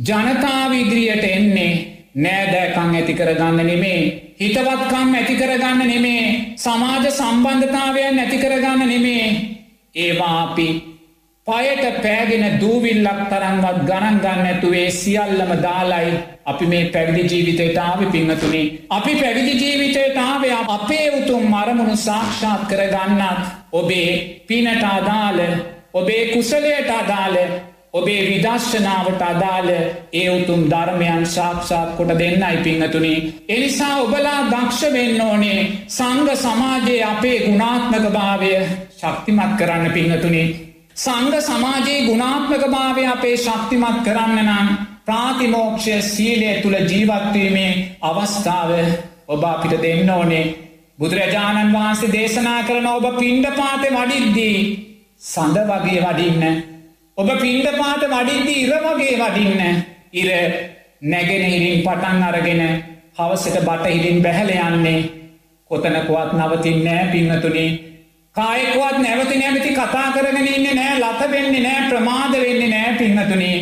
ජනතාවිදිරියට 0.00 1.24
එන්නේ 1.26 1.72
නෑදෑකං 2.16 2.94
ඇති 2.94 3.14
කරගන්න 3.14 3.66
නෙමේ 3.66 4.00
හිතවත්කම් 4.40 5.14
ඇති 5.14 5.34
කරගන්න 5.36 5.86
නෙමේ 5.86 6.54
සමාජ 6.56 7.10
සම්බන්ධතාවයන් 7.10 8.16
නැති 8.16 8.38
කරගන්න 8.38 8.88
නෙමේ 8.88 9.26
ඒවා 9.96 10.36
අපි 10.42 10.68
පයට 11.50 12.02
පෑගෙන 12.02 12.44
දූවිල්ලක් 12.60 13.22
තරන්වත් 13.30 13.78
ගණන් 13.84 14.20
ගන්න 14.20 14.46
ඇතුවේ 14.46 14.90
සියල්ලම 14.92 15.52
දාලයි 15.62 16.12
අපි 16.44 16.66
මේ 16.66 16.84
පැවිදි 16.86 17.24
ජීවිතයට 17.26 17.78
ආව 17.78 18.04
පිංහතුනේ 18.08 18.66
අපි 18.90 19.16
පැවිදි 19.16 19.54
ජීවිතයට 19.54 20.20
ආවය 20.20 20.52
අපේ 20.68 21.06
උතුම් 21.16 21.42
මරමුණු 21.48 21.96
සාක්ෂාත් 21.98 22.62
කරගන්නත් 22.68 23.42
ඔබේ 23.72 24.12
පිනට 24.46 24.86
අදාළ 24.90 25.40
ඔබේ 25.94 26.22
කුසලයට 26.26 26.90
අදාළ 26.92 27.36
ඔබේ 27.92 28.20
විදර්ශනාවට 28.22 29.22
අදාළ 29.22 29.70
ඒ 30.12 30.28
උතුම් 30.30 30.64
ධර්මයන් 30.70 31.26
සාක්ෂාත් 31.28 31.96
කොට 31.96 32.12
දෙන්නයි 32.18 32.56
පිංහතුනි. 32.58 33.14
එනිසා 33.48 33.94
ඔබලා 33.98 34.40
දක්ෂ 34.46 34.92
වෙන්න 34.92 35.20
ඕනේ 35.20 35.60
සංග 35.88 36.28
සමාජයේ 36.36 37.04
අපේ 37.04 37.38
ගුණාත්මක 37.40 38.10
භාවය 38.12 38.52
ශක්තිමත් 38.96 39.56
කරන්න 39.58 39.92
පිංහතුනි. 39.92 40.69
සංග 41.00 41.34
සමාජයේ 41.40 42.00
ගුණාත්මක 42.06 42.64
භාවය 42.68 43.04
අපේ 43.06 43.36
ශක්තිමත් 43.36 44.00
කරන්න 44.04 44.38
නම් 44.42 44.66
ප්‍රාතිමෝක්ෂය 45.06 45.94
සීලය 46.04 46.50
තුළ 46.62 46.76
ජීවත්වීමේ 46.82 47.70
අවස්ථාව 48.02 48.70
ඔබ 49.28 49.44
අපිට 49.44 49.74
දෙන්න 49.82 50.10
ඕනේ. 50.10 50.44
බුදුරජාණන් 50.98 51.72
වහන්සේ 51.72 52.12
දේශනා 52.12 52.60
කරන 52.62 52.88
ඔබ 52.88 53.06
පින්ඩ 53.18 53.46
පාත 53.56 53.84
වඩිද්දී 53.88 54.58
සඳ 55.22 55.64
වගේ 55.70 56.00
වඩින්න. 56.02 56.44
ඔබ 57.16 57.30
පින්ඩ 57.38 57.68
පාත 57.78 58.02
වඩිද්දී 58.06 58.62
ඉර 58.64 58.74
වගේ 58.84 59.18
වඩින්න. 59.18 59.60
ඉර 60.12 60.30
නැගෙනහිරින් 61.02 61.82
පටන් 61.82 62.22
අරගෙන 62.24 62.62
හවසට 63.18 63.62
බටහිරින් 63.62 64.20
බැහැල 64.22 64.52
යන්නේ 64.58 64.98
කොතනකුවත් 65.70 66.32
නවතින්නෑ 66.34 67.12
පින්නතුනේ. 67.12 67.70
කායකුවත් 68.36 68.98
නැවති 68.98 69.38
නැමති 69.38 69.70
කතා 69.70 70.08
කරගෙන 70.12 70.48
ඉන්න 70.48 70.66
නෑ 70.72 70.98
ලත 70.98 71.30
වෙන්නේ 71.30 71.62
නෑ 71.62 71.88
ප්‍රමාද 71.88 72.34
වෙන්නේ 72.34 72.68
නෑ 72.68 72.92
පින්නතුනේ. 72.98 73.56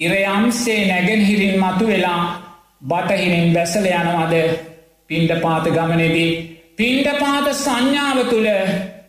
ඉරයම්සේ 0.00 0.80
නැගෙනහිරින් 0.86 1.56
මතු 1.60 1.86
වෙලා 1.86 2.20
බටහිරින් 2.82 3.54
බැසල 3.54 3.86
යනවද? 3.90 4.34
පින්ඩ 5.08 5.32
පාත 5.40 5.64
ගමනෙදී 5.68 6.30
පින්ඩ 6.76 7.08
පාත 7.20 7.48
සංඥාව 7.54 8.20
තුළ 8.28 8.50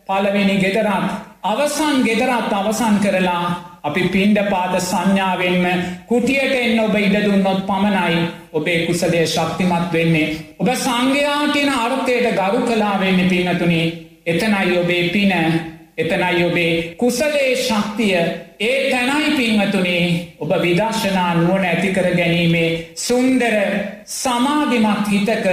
පලවෙනි 0.08 0.56
ගෙදරත් 0.58 1.06
අවසන් 1.44 2.00
ගෙදරත් 2.02 2.52
අවසන් 2.52 2.96
කරලා 2.98 3.44
අපි 3.82 4.02
පින්ඩ 4.08 4.40
පාද 4.48 4.74
සංඥාවෙන්ම 4.82 5.84
කුටියට 6.08 6.54
එන්න 6.54 6.80
ඔබ 6.80 6.96
ඉඩදුන්නොත් 6.98 7.60
පමණයි 7.66 8.24
ඔබේ 8.52 8.78
කුසලේ 8.86 9.26
ශක්තිමත් 9.26 9.92
වෙන්නේ. 9.92 10.26
ඔබ 10.58 10.72
සංඝයා 10.78 11.52
කියන 11.52 11.70
අර්ථයට 11.76 12.32
ගරු 12.34 12.64
කලා 12.64 12.96
වෙන්න 13.00 13.28
පින්නතුනේ. 13.28 13.86
එතනයි 14.26 14.78
ඔබේ 14.78 15.08
පින 15.08 15.32
එතනයි 15.96 16.44
ඔබේ 16.44 16.94
කුසලේ 16.94 17.56
ශක්තිය. 17.58 18.16
ඒ 18.60 18.90
තැනයි 18.90 19.36
පින්වතුනේ 19.36 20.36
ඔබ 20.40 20.52
විදර්ශනා 20.62 21.34
නුවන 21.34 21.64
ඇතිකර 21.64 22.08
ගැනීමේ 22.16 22.68
සුන්දර 22.96 23.56
සමාධිමත් 24.06 25.08
හිතක 25.10 25.46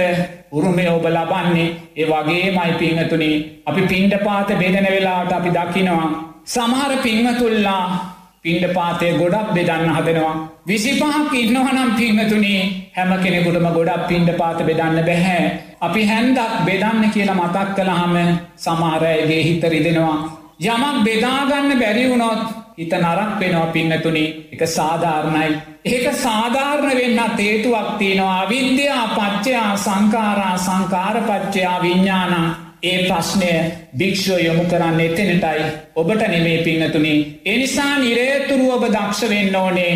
උරුමය 0.52 0.88
ඔබ 0.88 1.06
ලබන්නේ. 1.06 1.68
ඒ 1.96 2.06
වගේ 2.06 2.50
මයි 2.50 2.72
පිංහතුනේ 2.78 3.36
අපි 3.66 3.82
පින්ඩ 3.82 4.14
පාත 4.24 4.48
බෙදන 4.56 4.86
වෙලාට 4.86 5.32
අපි 5.32 5.50
දකිනවා 5.50 6.08
සමහර 6.46 6.92
පිංහතුල්ලා 7.02 8.11
පින්ඩ 8.44 8.64
පාතය 8.74 9.08
ගොඩක් 9.18 9.48
බෙදන්න 9.56 9.90
හදනවා. 9.96 10.34
විසිපහක් 10.66 11.34
ඉන්නවනම් 11.34 11.90
පිංහතුනේ 11.96 12.62
හැම 12.96 13.12
කෙනෙකුටම 13.22 13.68
ගොඩක් 13.76 14.08
පින්ඩ 14.08 14.30
පාත 14.36 14.58
බෙදන්න 14.60 14.98
බැහැ. 15.08 15.42
අපි 15.80 16.02
හැන්දක් 16.06 16.40
බෙදන්න 16.66 17.04
කියලා 17.10 17.36
මතක් 17.36 17.68
කළහම 17.76 18.16
සමාරයගේ 18.56 19.42
හිත 19.42 19.64
රිදෙනවා. 19.64 20.18
යමක් 20.64 20.96
බෙදාගන්න 21.04 21.78
බැරිවුණොත් 21.78 22.42
හිත 22.78 22.92
නරක් 22.94 23.30
වෙනවා 23.40 23.68
පින්නතුනි 23.68 24.24
එක 24.52 24.62
සාධාරණයි. 24.68 25.52
ඒක 25.86 26.06
සාධාරණ 26.16 26.98
වෙන්න 26.98 27.22
තේතුවක් 27.36 27.88
තියෙනවා 27.98 28.42
විද්‍යා 28.48 29.06
පච්චයා 29.16 29.70
සංකාරා 29.76 30.56
සංකාරපච්චයා 30.58 31.78
විඤ්ඥානා 31.82 32.61
ඒ 32.82 33.02
ප්‍රශ්නය 33.02 33.50
භික්ෂෝ 33.98 34.38
යොමු 34.38 34.62
කරන්න 34.64 35.00
එතනටයි 35.00 35.66
ඔබට 35.96 36.22
නෙමේ 36.28 36.56
පින්නතුනි. 36.58 37.12
එනිසා 37.46 37.98
නිරේතුරු 37.98 38.70
ඔබ 38.70 38.84
දක්ෂවෙන්න 38.88 39.56
ඕනේ 39.56 39.92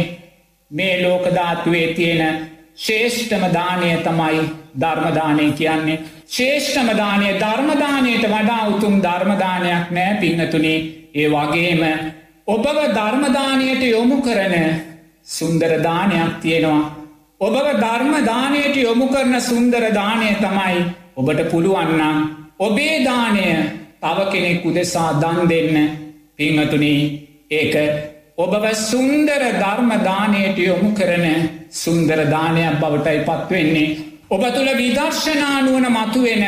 මේ 0.70 0.94
ලෝකධාත්වේ 1.02 1.86
තියෙන 1.94 2.36
ශේෂ්ඨම 2.76 3.44
දානය 3.52 3.90
තමයි 3.98 4.44
ධර්මදානය 4.80 5.46
කියන්නේ. 5.52 5.98
ශේෂ්ඨමදානය 6.28 7.26
ධර්මදානයට 7.36 8.24
වඩා 8.26 8.62
උතුම් 8.68 8.94
ධර්මදානයක් 9.02 9.90
නෑ 9.90 10.14
පින්නතුනේ 10.20 10.78
ඒ 11.14 11.28
වගේම 11.28 11.84
ඔබව 12.48 12.80
ධර්මදානයට 12.94 13.82
යොමු 13.86 14.22
කරන 14.22 14.56
සුන්දරදානයක් 15.28 16.40
තියෙනවා. 16.40 16.82
ඔබව 17.40 17.66
ධර්මදානයට 17.80 18.76
යොමු 18.78 19.06
කරන 19.08 19.40
සුන්දරදානය 19.42 20.34
තමයි 20.38 20.82
ඔබට 21.16 21.48
පුළුවන්නම් 21.50 22.45
ඔබේ 22.60 23.04
දානය 23.04 23.46
තව 24.02 24.18
කෙනෙක් 24.32 24.64
උදෙසා 24.64 25.10
දන් 25.14 25.48
දෙන්න. 25.48 25.76
පිංහතුනී 26.36 27.00
ඒක 27.50 27.74
ඔබව 28.36 28.64
සුන්දර 28.82 29.42
ධර්මදානයට 29.54 30.58
යොමු 30.60 30.90
කරන 30.92 31.26
සුන්දරදානයක් 31.74 32.76
බවටයි 32.82 33.20
පත්වෙන්නේ 33.20 33.96
ඔබ 34.30 34.42
තුළ 34.54 34.70
විදර්ශනානුවන 34.74 35.86
මතුවෙන 35.88 36.44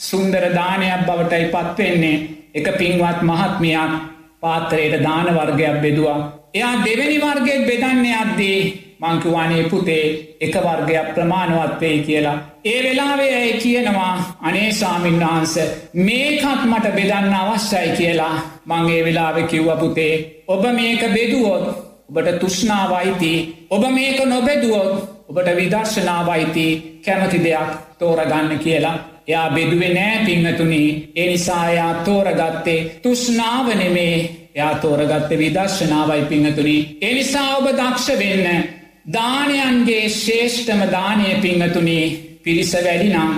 සුන්දර 0.00 0.44
දානයක් 0.52 1.06
බවටයි 1.08 1.46
පත්වෙන්නේ 1.48 2.22
එක 2.54 2.66
පින්වත් 2.78 3.18
මහත්මයක් 3.22 3.92
පාත්තරයට 4.40 5.02
දාන 5.02 5.26
වර්ගයක් 5.30 5.76
බෙදවා. 5.82 6.18
එයා 6.54 6.74
දෙවැනි 6.84 7.18
වර්ගයක් 7.18 7.66
බෙදන්නේ 7.66 8.16
අද්දී 8.16 8.60
මංකිවානේ 9.00 9.64
පුතේ 9.64 10.36
එක 10.40 10.54
වර්ගයක් 10.56 11.08
ප්‍රමාණවත්වෙයි 11.14 12.00
කියලා. 12.00 12.38
ඒ 12.64 12.80
වෙලාවේ 12.82 13.34
ඇය 13.34 13.52
කියනවා 13.54 14.14
අනේ 14.40 14.72
සාමීන් 14.72 15.20
වහන්ස 15.20 15.54
මේකත් 15.96 16.64
මට 16.64 16.86
බෙදන්න 16.94 17.34
අවශ්‍යයි 17.34 17.96
කියලා? 17.96 18.34
මංගේ 18.66 19.04
වෙලාව 19.04 19.36
කිව්ව 19.44 19.70
පුතේ 19.78 20.14
ඔබ 20.48 20.64
මේක 20.72 21.02
බෙදුවොත් 21.10 21.64
ඔබට 22.08 22.40
තුෂ්නාවයිති 22.40 23.32
ඔබ 23.70 23.84
මේක 23.90 24.18
නොබෙදුවොත් 24.24 24.92
ඔබට 25.28 25.48
විදර්ශනාවයිති 25.56 26.66
කැමති 27.04 27.38
දෙයක් 27.38 27.70
තෝරගන්න 27.98 28.58
කියලා. 28.58 28.96
එයා 29.28 29.50
බෙදුවේ 29.50 29.94
නෑ 29.94 30.18
පිංහතුනි 30.26 30.82
එනිසායා 31.16 31.94
තෝරගත්තේ 32.04 33.00
තුෂ්නාවනෙමේ 33.02 34.16
එයා 34.54 34.74
තෝරගත්ත 34.76 35.30
විදර්ශනාවයි 35.38 36.24
පිංහතුනි 36.24 36.76
එනිසා 37.02 37.56
ඔබ 37.56 37.66
දක්ෂ 37.70 38.08
වෙන්න 38.18 38.79
දානයන්ගේ 39.06 40.08
ශේෂ්ඨම 40.14 40.82
දානය 40.90 41.28
පිංහතුනි 41.40 42.00
පිරිස 42.44 42.72
වැඩිනම් 42.74 43.30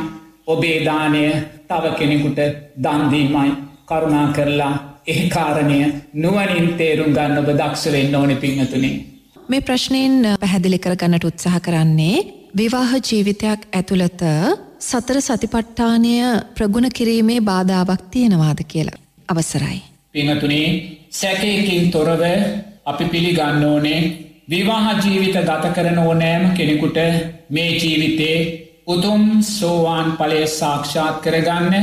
ඔබේ 0.47 0.79
දානය 0.85 1.23
තව 1.69 1.85
කෙනෙකුට 1.99 2.41
දන්දීමයි 2.79 3.53
කරුණා 3.87 4.27
කරලා 4.33 4.75
ඒ 5.07 5.29
කාරණය 5.29 5.79
නුවනින් 6.15 6.69
තේරුම් 6.77 7.13
ගන්න 7.13 7.39
ඔබ 7.39 7.49
දක්ෂවෙන්න 7.53 8.15
ඕන 8.15 8.37
පිංහතුනේ. 8.37 8.95
මේ 9.49 9.61
ප්‍රශ්නයෙන් 9.61 10.15
පැහැදිලි 10.41 10.79
කර 10.79 10.97
ගන්නට 10.97 11.25
උත්සාහ 11.25 11.61
කරන්නේ 11.61 12.17
විවාහ 12.57 12.93
ජීවිතයක් 13.01 13.61
ඇතුළත 13.73 14.23
සතර 14.81 15.19
සතිපට්ඨානය 15.21 16.15
ප්‍රගුණ 16.55 16.89
කිරීමේ 16.91 17.41
බාධාවක් 17.43 18.03
තියෙනවාද 18.11 18.61
කියලා. 18.65 18.99
අවසරයි. 19.29 19.81
පිංහතුනේ 20.13 20.69
සැකයකින් 21.11 21.91
තොරව 21.91 22.23
අපි 22.85 23.05
පිළිගන්න 23.07 23.65
ඕනේ 23.65 24.32
විවාහ 24.49 24.87
ජීවිත 25.01 25.37
ගත 25.41 25.65
කරන 25.75 25.99
ඕනෑම 25.99 26.45
කෙනෙකුට 26.51 26.99
මේ 27.49 27.71
ජීවිතේ 27.73 28.39
උතුම් 28.87 29.43
සෝවාන් 29.43 30.09
පලය 30.13 30.47
සාක්ෂාත් 30.49 31.17
කරගන්න 31.21 31.75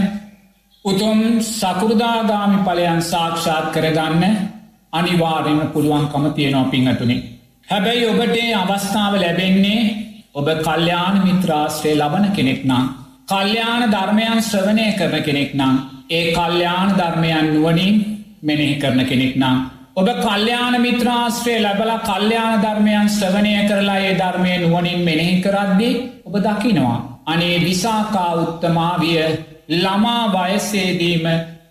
උතුම් 0.85 1.19
සකෘදාගාමි 1.41 2.59
පලයන් 2.59 3.01
සාක්ෂාත් 3.03 3.71
කරගන්න 3.73 4.37
අනිවාරෙන්ම 4.93 5.61
පුළුවන්කම 5.69 6.25
තියෙනවා 6.33 6.71
පිංහතුනේ. 6.71 7.23
හැබැයි 7.67 8.05
ඔබට 8.05 8.37
අවස්ථාව 8.55 9.13
ලැබෙන්නේ 9.15 9.81
ඔබ 10.33 10.47
කල්්‍යයාන 10.59 11.15
මිත්‍රාශ්‍රය 11.23 11.91
ලබන 11.95 12.25
කෙනෙක් 12.31 12.61
නම්. 12.65 12.85
කල්්‍යයාන 13.27 13.83
ධර්මයන් 13.89 14.41
ශ්‍රවණය 14.41 14.85
කරන 14.93 15.23
කෙනෙක් 15.23 15.51
නම් 15.53 15.75
ඒ 16.09 16.25
කල්්‍යයාන 16.33 16.89
ධර්මයන් 16.97 17.45
නුවනින් 17.53 17.95
මෙනෙහි 18.41 18.75
කරන 18.75 19.05
කෙනෙක් 19.05 19.35
නම්. 19.35 19.78
ඔබ 19.99 20.07
කල්්‍යයාන 20.17 20.75
මිත්‍රාශ්‍රය 20.79 21.53
ලැබල 21.59 21.91
කල්්‍යයාන 22.01 22.61
ධර්මයන් 22.61 23.07
ශ්‍රවණය 23.09 23.53
කරලා 23.69 23.99
ඒ 23.99 24.13
ධර්මය 24.15 24.51
නුවනින් 24.57 24.99
මෙනෙහි 25.01 25.35
කරද්දි 25.41 25.89
ඔබ 26.25 26.35
දකිනවා. 26.39 26.97
අනේ 27.25 27.55
විසාකා 27.59 28.31
උත්තමාවිය 28.35 29.23
ළමා 29.75 30.23
වයස්සේදීම 30.33 31.25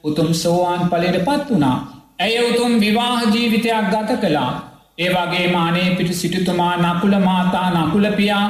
උතුම් 0.05 0.29
සෝවාන් 0.35 0.83
පලට 0.91 1.25
පත් 1.27 1.47
වනා. 1.51 1.79
ඇය 2.19 2.35
උතුම් 2.45 2.73
විවාහ 2.81 3.21
ජීවිතයක් 3.27 3.87
ගත 3.93 4.11
කලා 4.23 4.51
ඒ 4.99 5.11
වගේ 5.11 5.47
මානේ 5.53 5.89
පිටු 5.97 6.15
සිටුතුමා 6.15 6.75
නකුල 6.79 7.15
මාතා 7.21 7.69
නකුලපියා 7.77 8.47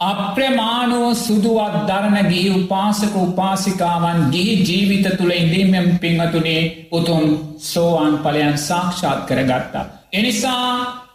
අප්‍රමාණුව 0.00 1.14
සුදුවත් 1.16 1.74
දරණ 1.88 2.28
ගිහි 2.28 2.50
උපාසක 2.52 3.14
උපාසිකාවන් 3.16 4.30
ගිහි 4.30 4.54
ජීවිත 4.62 5.06
තුළ 5.16 5.32
ඉඳීමෙන් 5.32 5.98
පිංහතුනේ 5.98 6.88
උතුම් 6.92 7.24
සෝවාන් 7.60 8.18
පලයන් 8.18 8.58
සාක්ෂාත් 8.58 9.20
කරගත්තා. 9.24 9.84
එනිසා 10.12 10.66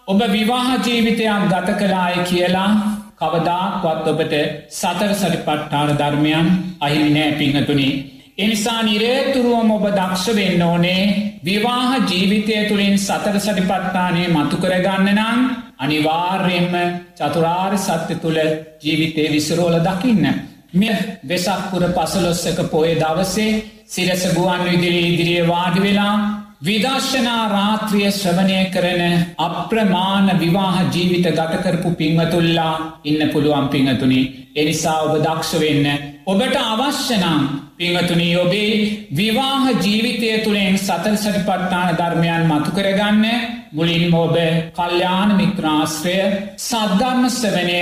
ඔබ 0.07 0.21
විවාහ 0.27 0.69
ජීවිතයක් 0.79 1.43
ගත 1.47 1.67
කලාය 1.77 2.15
කියලා 2.23 2.71
කවදාක්වත් 3.17 4.07
ඔබට 4.07 4.33
සතර 4.71 5.11
සටිපට්ඨාන 5.13 5.91
ධර්මයන් 5.93 6.47
අහිමි 6.79 7.11
නෑ 7.11 7.31
පිංහතුනේ 7.33 7.93
එනිසා 8.37 8.81
නිරේතුරුවම 8.81 9.71
ඔබ 9.71 9.85
දක්ෂ 9.89 10.35
වෙන්න 10.35 10.61
ඕනේ 10.63 11.01
විවාහ 11.43 11.89
ජීවිතය 12.01 12.55
තුළින් 12.67 12.95
සතර 12.97 13.35
සටිපත්තානය 13.37 14.21
මතු 14.29 14.55
කරගන්න 14.57 15.09
නම් 15.15 15.68
අනිවාර්යෙන්ම 15.79 16.73
චතුරාර් 17.15 17.73
සත්‍ය 17.79 18.15
තුළ 18.17 18.39
ජීවිතය 18.79 19.23
විසරෝල 19.29 19.75
දකින්න. 19.81 20.25
මෙ 20.73 20.89
වෙසක්පුර 21.23 21.83
පසලොස්සක 21.91 22.59
පොය 22.69 22.95
දවසේ 22.95 23.63
සිරස 23.87 24.23
ගුවන් 24.33 24.61
විදිරී 24.65 25.07
ඉදිරිිය 25.09 25.47
වාඩි 25.47 25.81
වෙලා 25.81 26.15
විදර්ශනා 26.61 27.43
රාත්‍රිය 27.49 28.11
ශ්‍රවණය 28.11 28.59
කරන 28.69 29.01
අප්‍රමාණ 29.39 30.27
විවාහ 30.37 30.77
ජීවිත 30.87 31.27
ගතකරපු 31.29 31.91
පිංහතුල්ලා 31.93 32.73
ඉන්න 33.03 33.21
පුළුවන් 33.29 33.67
පිංහතුනි 33.69 34.21
එනිසා 34.55 34.97
ඔබ 35.01 35.13
දක්ෂ 35.19 35.53
වෙන්න 35.55 35.87
ඔබට 36.25 36.55
අවශ්‍යනම් 36.63 37.68
පිංහතුනී 37.79 38.35
ඔබේ 38.35 38.71
විවාහ 39.15 39.65
ජීවිතය 39.77 40.29
තුළින් 40.39 40.77
සතල් 40.77 41.15
සටිපට්ඨාන 41.15 41.91
ධර්මයන් 41.95 42.43
මතු 42.45 42.71
කරගන්න 42.71 43.25
මුලින් 43.71 44.15
ඔබ 44.15 44.35
කල්්‍යාන 44.75 45.31
මිත්‍රාශ්‍රය 45.37 46.17
සද්ධර්මස්වනය 46.57 47.79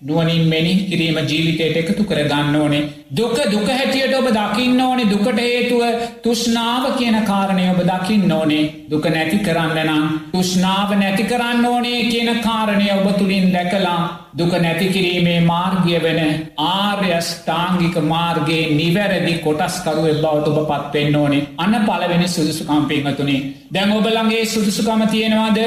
නුවනින් 0.00 0.46
මෙනි 0.46 0.74
කිරීම 0.84 1.16
ජීවිතයට 1.20 1.76
එකතු 1.78 2.04
කර 2.04 2.20
ගන්න 2.22 2.56
ඕනේ. 2.56 2.82
දුක 3.10 3.34
දුක 3.46 3.66
හැටියට 3.68 4.14
ඔබ 4.14 4.28
දකින්න 4.30 4.80
ඕනේ. 4.80 5.06
දුකට 5.06 5.38
හේතුව 5.38 5.82
තුෂ්නාව 6.22 6.84
කියන 6.96 7.16
කාරණය 7.24 7.64
ඔබ 7.68 7.80
දකින්න 7.82 8.30
ඕනේ. 8.30 8.86
දුක 8.88 9.04
නැති 9.06 9.38
කරන්න 9.40 9.80
නම් 9.86 10.06
තුෂ්නාව 10.32 10.94
නැති 10.94 11.24
කරන්න 11.24 11.66
ඕනේ 11.66 12.06
කියන 12.06 12.30
කාරණය 12.40 12.86
ඔබ 12.92 13.10
තුළින් 13.18 13.50
දැකලා 13.50 13.98
දුක 14.34 14.54
නැතිකිරීමේ 14.58 15.40
මාර්ගය 15.42 15.98
වෙන 15.98 16.22
ආර්යෂ්ඨාංගික 16.68 17.98
මාර්ගයේ 18.06 18.72
නිවැරදි 18.72 19.34
කොටස්කරුව 19.40 20.06
බවට 20.14 20.48
ඔබ 20.54 20.72
පත්වෙන්න 20.72 21.16
ඕනේ. 21.16 21.46
අන්න 21.58 21.78
පලවෙනි 21.84 22.28
සුදුසුකම්පිංහතුනේ 22.28 23.44
දැන් 23.68 23.92
ඔබලන්ගේ 23.92 24.44
සුදුසුකම 24.46 25.08
තියෙනවාද? 25.08 25.58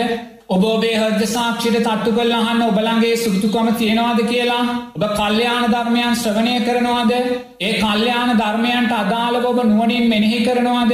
ඔබ 0.52 0.64
ඔබේ 0.66 0.95
හද 0.99 1.28
සාක්ෂිට 1.28 1.76
තට්ටු 1.78 2.12
කල් 2.12 2.32
අහන්න 2.34 2.62
ඔබලන්ගේ 2.64 3.12
සුදුතුකම 3.18 3.68
තියෙනවාද 3.76 4.20
කියලා? 4.24 4.64
ඔබ 4.97 5.04
කල්්‍යයාන 5.12 5.66
ධර්මයන් 5.74 6.16
ශ්‍රවණය 6.16 6.56
කරනවාද? 6.66 7.12
ඒ 7.60 7.72
කල්්‍යයාන 7.76 8.32
ධර්මයන්ට 8.36 8.91
අදාළව 8.93 9.45
ඔබ 9.45 9.62
නුවනින් 9.64 10.10
මෙනෙහි 10.10 10.41
කරනවාද? 10.41 10.91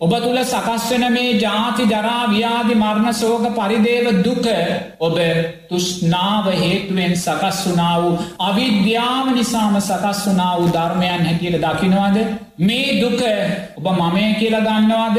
ඔබ 0.00 0.14
තුළ 0.16 0.40
සකස්වන 0.44 1.04
මේ 1.10 1.34
ජාති 1.40 1.88
ජරා 1.88 2.22
ව්‍යාධි 2.28 2.74
මරණ 2.76 3.14
සෝක 3.14 3.50
පරිදේව 3.52 4.22
දුක 4.22 4.46
ඔබ 5.00 5.18
තුෂ්නාව 5.68 6.46
හේතුවෙන් 6.54 7.16
සකස් 7.18 7.62
වනා 7.66 7.94
වූ 8.02 8.16
අවිද්‍යාව 8.40 9.34
නිසාම 9.34 9.80
සකස් 9.82 10.26
වනා 10.28 10.52
වූ 10.58 10.74
ධර්මයන් 10.76 11.26
හැටියට 11.26 11.62
දකිනවාද? 11.64 12.16
මේ 12.60 13.00
දුක 13.02 13.22
ඔබ 13.78 13.86
මමය 13.92 14.28
කියලා 14.34 14.66
ගන්නවාද 14.68 15.18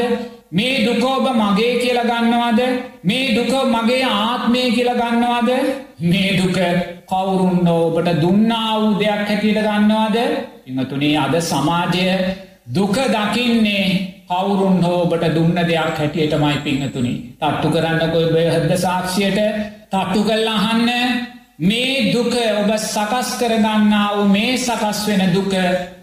මේ 0.52 0.84
දුක 0.86 1.04
ඔබ 1.04 1.26
මගේ 1.34 1.80
කියල 1.80 1.98
ගන්නවාද? 2.02 2.60
මේ 3.02 3.34
දුක 3.36 3.52
මගේ 3.66 4.04
ආත්මය 4.04 4.62
කියල 4.70 4.90
ගන්නවාද? 4.92 5.50
මේ 6.02 6.36
දුක 6.36 6.58
කවුරුන්න 7.08 7.68
ඔබට 7.68 8.08
දුන්නා 8.20 8.80
වූ 8.80 8.98
දෙයක් 9.00 9.28
හැටියට 9.28 9.60
ගන්නවාද? 9.60 10.16
ඉමතුනේ 10.66 11.16
අද 11.16 11.34
සමාජය 11.42 12.08
දුක 12.68 12.96
දකින්නේ 13.14 13.86
කවුරුන් 14.28 14.82
හෝබට 14.82 15.24
දුන්න 15.34 15.54
දෙයක් 15.62 15.96
හැටියට 15.96 16.34
මයි 16.38 16.58
පිංහතුනි 16.64 17.14
තට්ටු 17.40 17.68
කරන්න 17.70 18.12
කොයි 18.12 18.28
බයහද 18.34 18.76
සාක්ෂියට? 18.76 19.40
තට්ටු 19.90 20.20
කල්ල 20.22 20.48
අහන්න. 20.48 20.90
මේ 21.60 22.12
දුක 22.12 22.34
ඔබ 22.60 22.70
සකස් 22.76 23.28
කරගන්නා 23.40 24.08
වූ 24.16 24.28
මේ 24.28 24.56
සකස් 24.58 25.00
වෙන 25.08 25.24
දුක 25.32 25.52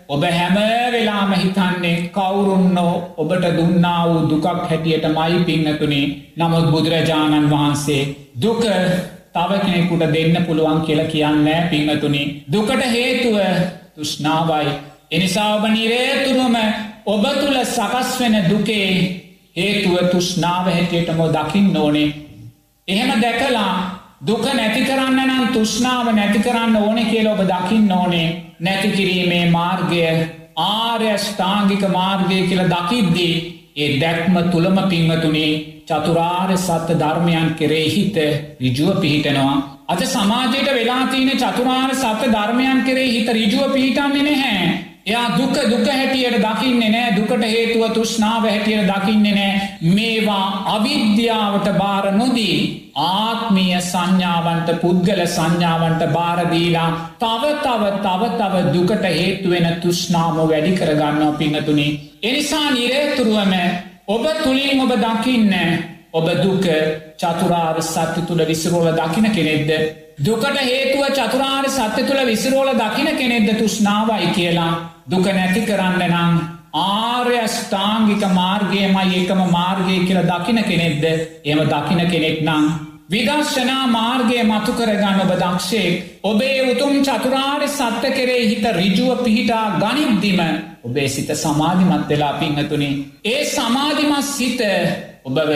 ඔබ 0.10 0.24
හැම 0.24 0.58
වෙලාම 0.92 1.32
හිතන්නේ 1.34 2.10
කවුරුන්නෝ 2.10 2.94
ඔබට 3.18 3.46
දුන්නා 3.58 4.02
වූ 4.06 4.30
දුකක් 4.30 4.46
හැටියට 4.64 5.06
මයි 5.10 5.40
පින්නතුනේ. 5.46 6.34
නමුත් 6.38 6.72
බුදුරජාණන් 6.72 7.50
වහන්සේ 7.50 8.02
දුක 8.42 8.64
තව 9.34 9.52
කෙනෙකුට 9.60 10.06
දෙන්න 10.14 10.46
පුළුවන් 10.46 10.82
කියල 10.82 11.02
කියන්න 11.08 11.48
පිංහතුනි 11.70 12.44
දුකට 12.48 12.82
හේතුව 12.88 13.38
තුෂ්නාවයි 13.96 14.74
එනිසා 15.12 15.56
ඔබ 15.56 15.64
නිරේතුරුම 15.68 16.56
ඔබ 17.06 17.24
තුළ 17.36 17.60
සකස් 17.66 18.20
වෙන 18.20 18.36
දුකේ 18.50 18.90
හේතුව 19.56 20.10
තුෂ්නාව 20.12 20.66
හැටියටම 20.68 21.22
දකිින් 21.30 21.78
ඕනේ. 21.78 22.14
එහෙම 22.88 23.22
දැකලා 23.22 23.72
දුක 24.28 24.46
නැති 24.54 24.86
කරන්න 24.86 25.20
නම් 25.28 25.48
තුෂ්නාව 25.54 26.14
නැති 26.14 26.40
කරන්න 26.40 26.76
ඕනෙ 26.78 27.04
කියල 27.06 27.28
ඔබ 27.28 27.42
දකිින් 27.46 27.92
ඕනේ. 27.92 28.49
නැතිකිරීමේ 28.60 29.46
මාර්ගය 29.52 30.02
ආර්යෂ්ඨාංගික 30.58 31.84
මාර්ගය 31.90 32.40
කියල 32.44 32.64
දකිද්දී 32.68 33.34
ඒ 33.78 33.90
දැක්ම 34.00 34.36
තුළම 34.52 34.78
පිංහතුනේ 34.86 35.52
චතුරාර් 35.88 36.52
සත්‍ය 36.58 36.94
ධර්මයන් 36.96 37.56
කෙරේ 37.56 37.88
හිත 37.88 38.18
රිජුව 38.60 39.02
පිහිටනවා. 39.02 39.56
අද 39.88 40.02
සමාජයට 40.08 40.70
වෙලාතියන 40.70 41.32
චතුරාර් 41.38 41.92
සත්‍ය 41.96 42.28
ධර්මයන් 42.30 42.84
කෙරේ 42.84 43.10
හිත 43.10 43.30
රිජුව 43.30 43.74
පිහිටන්නේ 43.74 44.24
නැහැ. 44.24 44.89
එයා 45.06 45.38
දුක 45.38 45.56
දුක 45.66 45.88
හැටියට 45.90 46.38
දකින්නේ 46.40 46.90
නෑ 46.90 47.16
දුකට 47.16 47.44
හේතුව 47.46 47.84
තුෂ්නාව 47.94 48.44
හැටියට 48.46 48.90
දකින්නේ 48.90 49.34
නෑ 49.34 49.94
මේවා 49.94 50.46
අවිද්‍යාවට 50.70 51.70
බාර 51.78 52.12
නොදී 52.14 52.58
ආත්මීය 52.98 53.82
සංඥාවන්ට 53.82 54.70
පුද්ගල 54.82 55.22
සංඥාවන්ට 55.28 56.04
බාරදීලා 56.14 56.90
තව 57.20 57.54
තව 57.60 57.92
තව 58.00 58.32
තව 58.34 58.64
දුකට 58.74 59.06
හේතුවෙන 59.12 59.68
තුෂ්නාම 59.82 60.36
වැඩි 60.44 60.72
කරගන්නවා 60.74 61.32
පිංහතුනි. 61.34 61.88
එනිසා 62.24 62.68
නිරේතුරුවම 62.72 63.54
ඔබ 64.08 64.26
තුළින් 64.44 64.82
ඔබ 64.82 64.94
දකින්න 64.98 65.56
ඔබ 66.12 66.28
දුක 66.38 66.66
චතුරාර් 67.18 67.82
සත්‍ය 67.84 68.22
තුළ 68.24 68.44
විසිරෝල 68.44 68.92
දකින 68.94 69.32
කෙනෙක්ද. 69.32 69.72
දුකට 70.20 70.58
හේතුව 70.60 71.04
චතුරාර් 71.18 71.66
සත්‍ය 71.70 72.02
තුළ 72.04 72.22
විසිරෝල 72.26 72.70
දකින 72.76 73.10
කෙනෙක්ද 73.20 73.50
තුෂ්නාවයි 73.60 74.32
කියලා 74.38 74.72
දුක 75.12 75.28
නැති 75.28 75.62
කරන්න 75.62 76.02
නම් 76.08 76.34
ආර්යෂ්ඨාංගික 76.76 78.24
මාර්ගයමයි 78.34 79.14
ඒකම 79.14 79.42
මාර්ගය 79.50 79.96
කියල 80.08 80.22
දකින 80.24 80.60
කෙනෙක්ද 80.64 81.06
එම 81.46 81.60
දකින 81.66 82.02
කෙනෙක් 82.12 82.42
නම්. 82.42 82.66
විදර්ශනා 83.10 83.86
මාර්ගය 83.90 84.44
මතු 84.44 84.74
කරගන්න 84.74 85.22
ඔබ 85.24 85.32
දක්ෂේ 85.36 85.88
ඔබේ 86.24 86.58
උතුම් 86.72 87.00
චතුරාර් 87.02 87.64
සත්ත 87.70 88.12
කෙරේ 88.18 88.42
හිත 88.50 88.66
රිජුව 88.74 89.24
පිහිටා 89.24 89.66
ගනිද්දිම 89.80 90.42
ඔබේ 90.84 91.08
සිත 91.08 91.32
සමාධිමත් 91.36 92.10
වෙලා 92.10 92.34
පිංහතුනි. 92.42 92.90
ඒ 93.26 93.42
සමාධිමත් 93.48 94.28
සිත 94.28 94.62
ඔබව 95.30 95.52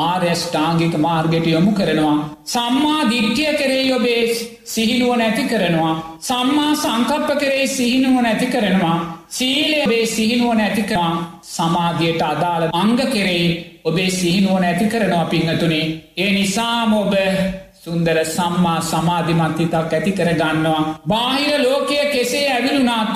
ආර්යෂ්ඨාංගික 0.00 0.94
මාර්ගයට 0.98 1.46
යොමු 1.46 1.72
කරනවා. 1.72 2.16
සම්මා 2.46 3.02
දිට්්‍යය 3.10 3.52
කරේ 3.56 3.94
ඔබේ 3.96 4.22
සිහිනුව 4.64 5.12
නැති 5.16 5.44
කරනවා. 5.44 5.94
සම්මා 6.20 6.70
සංකප්ප 6.76 7.30
කරේ 7.42 7.66
සිහිනුව 7.68 8.16
නැති 8.22 8.46
කරනවා. 8.46 8.96
සීලේ 9.28 10.06
සිහිනුව 10.06 10.54
නැතිකවා 10.54 11.40
සමාධියට 11.48 12.22
අදාළ 12.22 12.64
අංග 12.72 12.96
කෙරෙයි 13.14 13.48
ඔබේ 13.84 14.10
සිහිනුව 14.10 14.58
නැති 14.60 14.86
කරනවා 14.86 15.24
පිංහතුනේ. 15.24 15.86
ඒ 16.16 16.30
නිසාම 16.32 16.94
ඔබ 16.94 17.14
සුන්දර 17.84 18.18
සම්මා 18.26 18.80
සමාධිමත්හිතක් 18.82 19.94
ඇති 19.94 20.12
කර 20.12 20.30
ගන්නවා. 20.34 20.82
බාහිර 21.08 21.62
ලෝකය 21.62 21.96
කෙසේ 22.12 22.46
ඇවිලුනාත් 22.48 23.14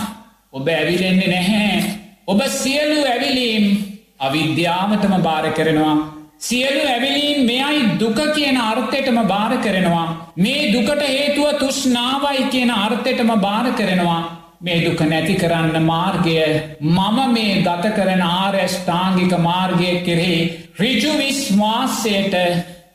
ඔබ 0.53 0.69
ඇවිලෙන්නේ 0.69 1.29
නැහැ. 1.29 1.83
ඔබ 2.27 2.41
සියලු 2.53 2.99
ඇවිලීම් 3.05 3.96
අවිද්‍යාවටම 4.21 5.15
භාර 5.21 5.53
කරනවා. 5.53 5.97
සියලු 6.41 6.83
ඇවිලීම් 6.85 7.45
මෙයයි 7.45 7.99
දුක 7.99 8.19
කියන 8.35 8.57
අර්ථයටම 8.63 9.19
භාර 9.25 9.59
කරනවා. 9.59 10.09
මේ 10.37 10.73
දුකට 10.73 11.03
හේතුව 11.09 11.59
තුෂ්නාවයි 11.59 12.51
කියන 12.51 12.71
අර්ථයටම 12.73 13.31
භාර 13.39 13.73
කරනවා. 13.73 14.23
මේ 14.61 14.79
දුක 14.83 15.01
නැති 15.03 15.35
කරන්න 15.37 15.83
මාර්ගය 15.85 16.39
මම 16.81 17.19
මේ 17.31 17.63
ගත 17.63 17.93
කරන 17.95 18.23
ආර්යෂ්ඨාංගික 18.23 19.37
මාර්ගය 19.41 19.91
කෙරෙහි 20.01 20.41
රිජු 20.79 21.13
විශ්වාසයට 21.15 22.35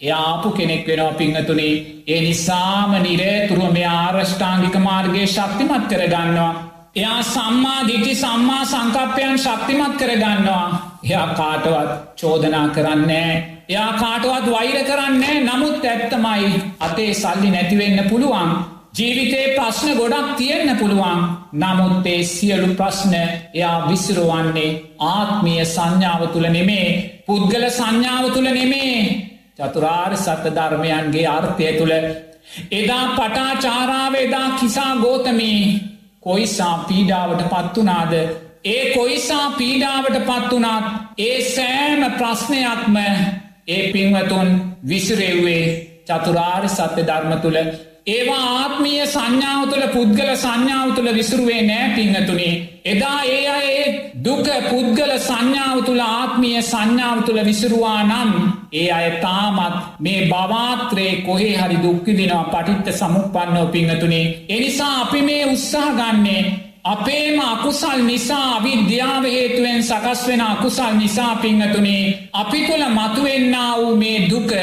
යාපු 0.01 0.51
කෙනෙක් 0.51 0.87
වෙනවා 0.87 1.13
පිංහතුනේ 1.13 2.03
ඒ 2.07 2.19
නිසාම 2.21 2.97
නිරේතුරුව 2.99 3.71
මේ 3.71 3.87
ආර්ෂ්ඨාංගික 3.93 4.75
මාර්ගය 4.79 5.23
ශක්තිමත් 5.27 5.87
කරගන්නවා 5.87 6.70
එයා 6.95 7.23
සම්මා 7.23 7.87
දිටි 7.87 8.15
සම්මා 8.15 8.63
සංකප්පයන් 8.65 9.37
ශක්තිමත් 9.37 9.95
කරගන්නවා. 9.97 10.97
එයා 11.03 11.27
කාටවත් 11.29 11.91
චෝදනා 12.15 12.67
කරන්නේ. 12.67 13.63
එයා 13.69 13.93
කාටවත් 13.93 14.51
වෛර 14.51 14.83
කරන්නේ 14.83 15.35
නමුත් 15.41 15.85
ඇත්තමයි 15.85 16.49
අතේ 16.79 17.13
සල්ලි 17.13 17.49
නැතිවෙන්න 17.49 18.09
පුළුවන්. 18.09 18.51
ජීවිතේ 18.97 19.45
ප්‍රශ්න 19.55 19.95
ගොඩක් 19.97 20.35
තියෙන්න 20.37 20.77
පුළුවන්. 20.77 21.21
නමුත් 21.53 22.05
ඒ 22.05 22.23
සියලු 22.25 22.67
ප්‍රශ්න 22.73 23.13
එයා 23.13 23.77
විසිරුවන්නේ 23.87 24.71
ආත්මීය 25.01 25.65
සංඥාව 25.65 26.27
තුළ 26.27 26.47
නෙමේ 26.49 26.89
පුද්ගල 27.25 27.69
සංඥාව 27.69 28.25
තුළ 28.31 28.49
නෙමේ 28.49 28.97
චතුරාර් 29.57 30.17
සත්‍ය 30.17 30.49
ධර්මයන්ගේ 30.49 31.27
අර්ථය 31.27 31.71
තුළ 31.77 31.95
එදා 32.71 33.05
පටාචාරාවේදා 33.15 34.49
කිසා 34.59 34.91
ගෝතමී 34.97 35.90
කොයිසා 36.23 36.85
පීඩාවට 36.87 37.43
පත්වනාද 37.45 38.13
ඒ 38.65 38.93
කොයිසා 38.95 39.51
පීඩාවට 39.51 40.17
පත්වනාත් 40.21 40.83
ඒ 41.17 41.37
සෑම 41.45 42.11
ප්‍රශ්නයක්ම 42.11 42.97
ඒ 43.67 43.91
පින්වතුන් 43.93 44.49
විසිරෙව්වේ 44.87 45.63
චතුරාර් 46.07 46.69
සත්‍ය 46.69 47.01
ධර්ම 47.03 47.33
තුළ. 47.41 47.57
ඒවා 48.07 48.45
ආත්මීය 48.51 49.05
සංඥාව 49.07 49.63
තුළ 49.69 49.87
පුද්ගල 49.87 50.29
සංඥාව 50.35 50.93
තුළ 50.95 51.09
විසුරුවේ 51.13 51.61
නෑ 51.61 51.89
පිංහතුනේ. 51.95 52.53
එදා 52.85 53.19
ඒ 53.25 53.43
අයේ 53.47 54.13
දුක 54.23 54.47
පුද්ගල 54.69 55.11
සංඥාව 55.19 55.83
තුළ 55.85 56.01
ආත්මීය 56.01 56.63
සංඥාව 56.63 57.21
තුළ 57.23 57.41
විසුරුවා 57.43 58.01
නම් 58.03 58.31
ඒ 58.73 58.87
අය 58.91 59.11
තාමත් 59.19 59.77
මේ 59.99 60.25
බවාත්‍රයේ 60.25 61.21
කොහේ 61.21 61.53
හරි 61.57 61.77
දුක්කිදිනවා 61.77 62.43
පටිත්ත 62.45 62.91
සමුපන්නෝ 62.95 63.65
පිංහතුනේ. 63.67 64.25
එනිසා 64.49 64.93
අපි 65.01 65.21
මේ 65.21 65.45
උත්සාහ 65.45 65.89
ගන්නේ 65.93 66.70
අපේම 66.85 67.39
අකුසල් 67.39 67.99
නිසා 68.01 68.45
අවිද්‍යාව 68.53 69.25
හේතුවෙන් 69.25 69.83
සකස් 69.83 70.21
වෙන 70.27 70.41
අකුසල් 70.41 70.93
නිසා 70.93 71.35
පිංහතුනේ 71.35 72.29
අපි 72.33 72.59
තුළ 72.61 72.85
මතුවෙන්න 72.89 73.53
වූ 73.73 73.91
මේ 73.95 74.29
දුක 74.29 74.53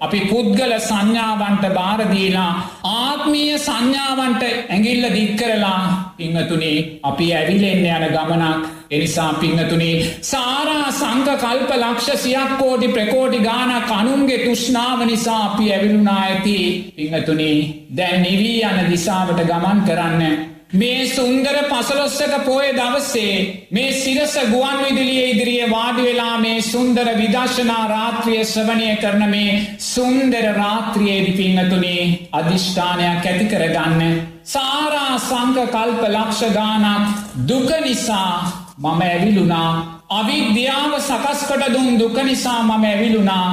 අපි 0.00 0.20
පුද්ගල 0.22 0.72
සංඥාවන්ට 0.80 1.66
බාරදීලා 1.74 2.52
ආත්මීය 2.92 3.58
සංඥාවන්ට 3.58 4.42
ඇගිල්ල 4.46 5.04
දික්කරලා 5.10 5.82
පිංහතුනේ 6.16 6.78
අපි 7.02 7.26
ඇවිලෙන්න 7.34 7.86
යන 7.90 8.08
ගමනක්. 8.08 8.72
එනිසා 8.90 9.30
පිංහතුනේ 9.34 9.94
සාරා 10.22 10.90
සංක 10.92 11.38
කල්ප 11.38 11.70
ලක්ෂ 11.76 12.22
සියක් 12.22 12.58
කෝටි 12.58 12.88
ප්‍රකෝටි 12.88 13.38
ගාන 13.40 13.76
කනුන්ගේ 13.84 14.42
තුෂ්නාව 14.46 15.04
නිසා 15.04 15.44
අපි 15.44 15.72
ඇවිලුනා 15.72 16.18
ඇති. 16.22 16.58
පිංහතුනේ 16.96 17.56
දැන් 17.96 18.22
නිවී 18.22 18.60
යන 18.64 18.84
දිසාවට 18.90 19.40
ගමන් 19.44 19.88
කරන්න. 19.88 20.55
මේ 20.70 21.06
සුන්දර 21.06 21.56
පසලොස්සක 21.64 22.32
පෝය 22.44 22.72
දවස්සේ 22.72 23.68
මේ 23.70 23.92
සිරස 23.94 24.34
ගුවන් 24.46 24.78
විදිලිය 24.78 25.30
ඉදිරියේ 25.30 25.70
වාඩි 25.70 26.02
වෙලා 26.02 26.38
මේ 26.38 26.62
සුන්දර 26.62 27.06
විදර්ශනා 27.16 27.84
රාත්‍රිය 27.88 28.42
ශ්‍රවණය 28.44 28.96
කරන 28.96 29.22
මේ 29.30 29.78
සුන්දර 29.78 30.44
රාත්‍රියේදි 30.54 31.32
පිංහතුනේ 31.32 32.28
අධිෂ්ඨානයක් 32.32 33.24
ඇති 33.24 33.46
කරගන්න. 33.46 34.02
සාරා 34.44 35.14
සංක 35.20 35.70
කල්ප 35.70 36.02
ලක්ෂ 36.08 36.42
ගානක් 36.52 37.06
දුක 37.46 37.70
නිසා 37.80 38.34
මම 38.76 39.00
ඇවිලුනා 39.02 39.70
අවිද්‍යාව 40.10 41.00
සකස්කොට 41.00 41.66
දුන් 41.72 41.98
දුක 41.98 42.22
නිසා 42.24 42.60
මම 42.64 42.84
ඇවිලුනා 42.84 43.48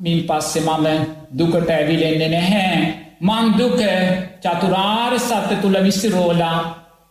මින් 0.00 0.24
පස්සෙ 0.24 0.60
මම 0.60 0.86
දුකට 1.32 1.70
ඇවිලෙන්නේ 1.70 2.28
නැහැ. 2.28 3.07
මන්දුක 3.20 3.80
චතුරාර් 4.40 5.18
සත්‍ය 5.20 5.56
තුළ 5.56 5.78
විසිරෝලා 5.82 6.58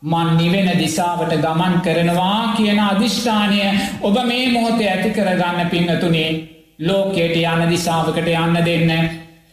මන් 0.04 0.38
නිවෙන 0.38 0.70
දිසාවට 0.78 1.34
ගමන් 1.36 1.82
කරනවා 1.82 2.54
කියන 2.58 2.80
අධිෂ්ඨානය 2.82 3.62
ඔබ 4.02 4.20
මේ 4.26 4.46
මොහොතේ 4.50 4.90
ඇති 4.90 5.10
කරගන්න 5.12 5.70
පිංහතුනේ 5.70 6.30
ලෝකයට 6.80 7.36
යන 7.36 7.70
දිසාාවකට 7.70 8.28
යන්න 8.36 8.60
දෙන්න. 8.64 9.10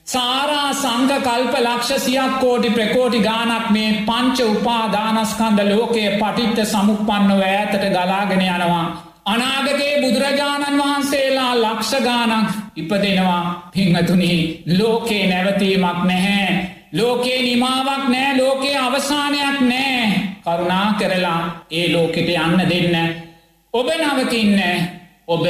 සාරා 0.06 0.70
සංක 0.74 1.12
කල්ප 1.22 1.54
ලක්ෂසියක් 1.58 2.38
කෝටි 2.40 2.70
ප්‍රකෝටි 2.70 3.20
ගානක් 3.20 3.70
මේ 3.70 4.04
පංච 4.04 4.38
උපාදානස්කන්ද 4.50 5.64
ලෝකයේ 5.66 6.18
පටිත්ත 6.18 6.62
සමුපන්නව 6.66 7.42
ඇතට 7.42 7.90
ගලාගෙන 7.90 8.42
යනවා. 8.42 9.13
අනාගතයේ 9.26 10.00
බුදුරජාණන් 10.00 10.78
වහන්සේලා 10.78 11.52
ලක්ෂගානක් 11.56 12.48
ඉපදෙනවා. 12.76 13.70
පිංහතුනි 13.74 14.62
ලෝකේ 14.78 15.26
නැවතීමක් 15.26 16.00
නැහැ. 16.04 16.50
ලෝකේ 16.92 17.38
නිමාවක් 17.42 18.04
නෑ 18.08 18.36
ලෝකයේ 18.36 18.76
අවසානයක් 18.78 19.60
නෑ 19.62 20.04
කරුණා 20.44 20.88
කරලා 20.94 21.40
ඒ 21.70 21.86
ලෝකෙට 21.92 22.28
යන්න 22.28 22.68
දෙන්න. 22.68 22.96
ඔබ 23.74 23.88
නවතින්න. 23.90 24.60
ඔබ 25.28 25.46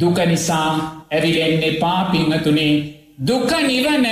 දුක 0.00 0.18
නිසා 0.26 0.70
ඇවිලෙන්න 1.10 1.62
එපා 1.64 2.04
පිංහතුනේ 2.04 2.74
දුක 3.20 3.50
නිවන 3.62 4.06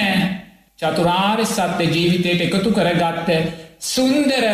චතුරාර් 0.79 1.41
සත්‍ය 1.47 1.85
ජීවිතයට 1.87 2.43
එකතු 2.43 2.71
කරගත්ත 2.73 3.31
සුන්දර 3.85 4.45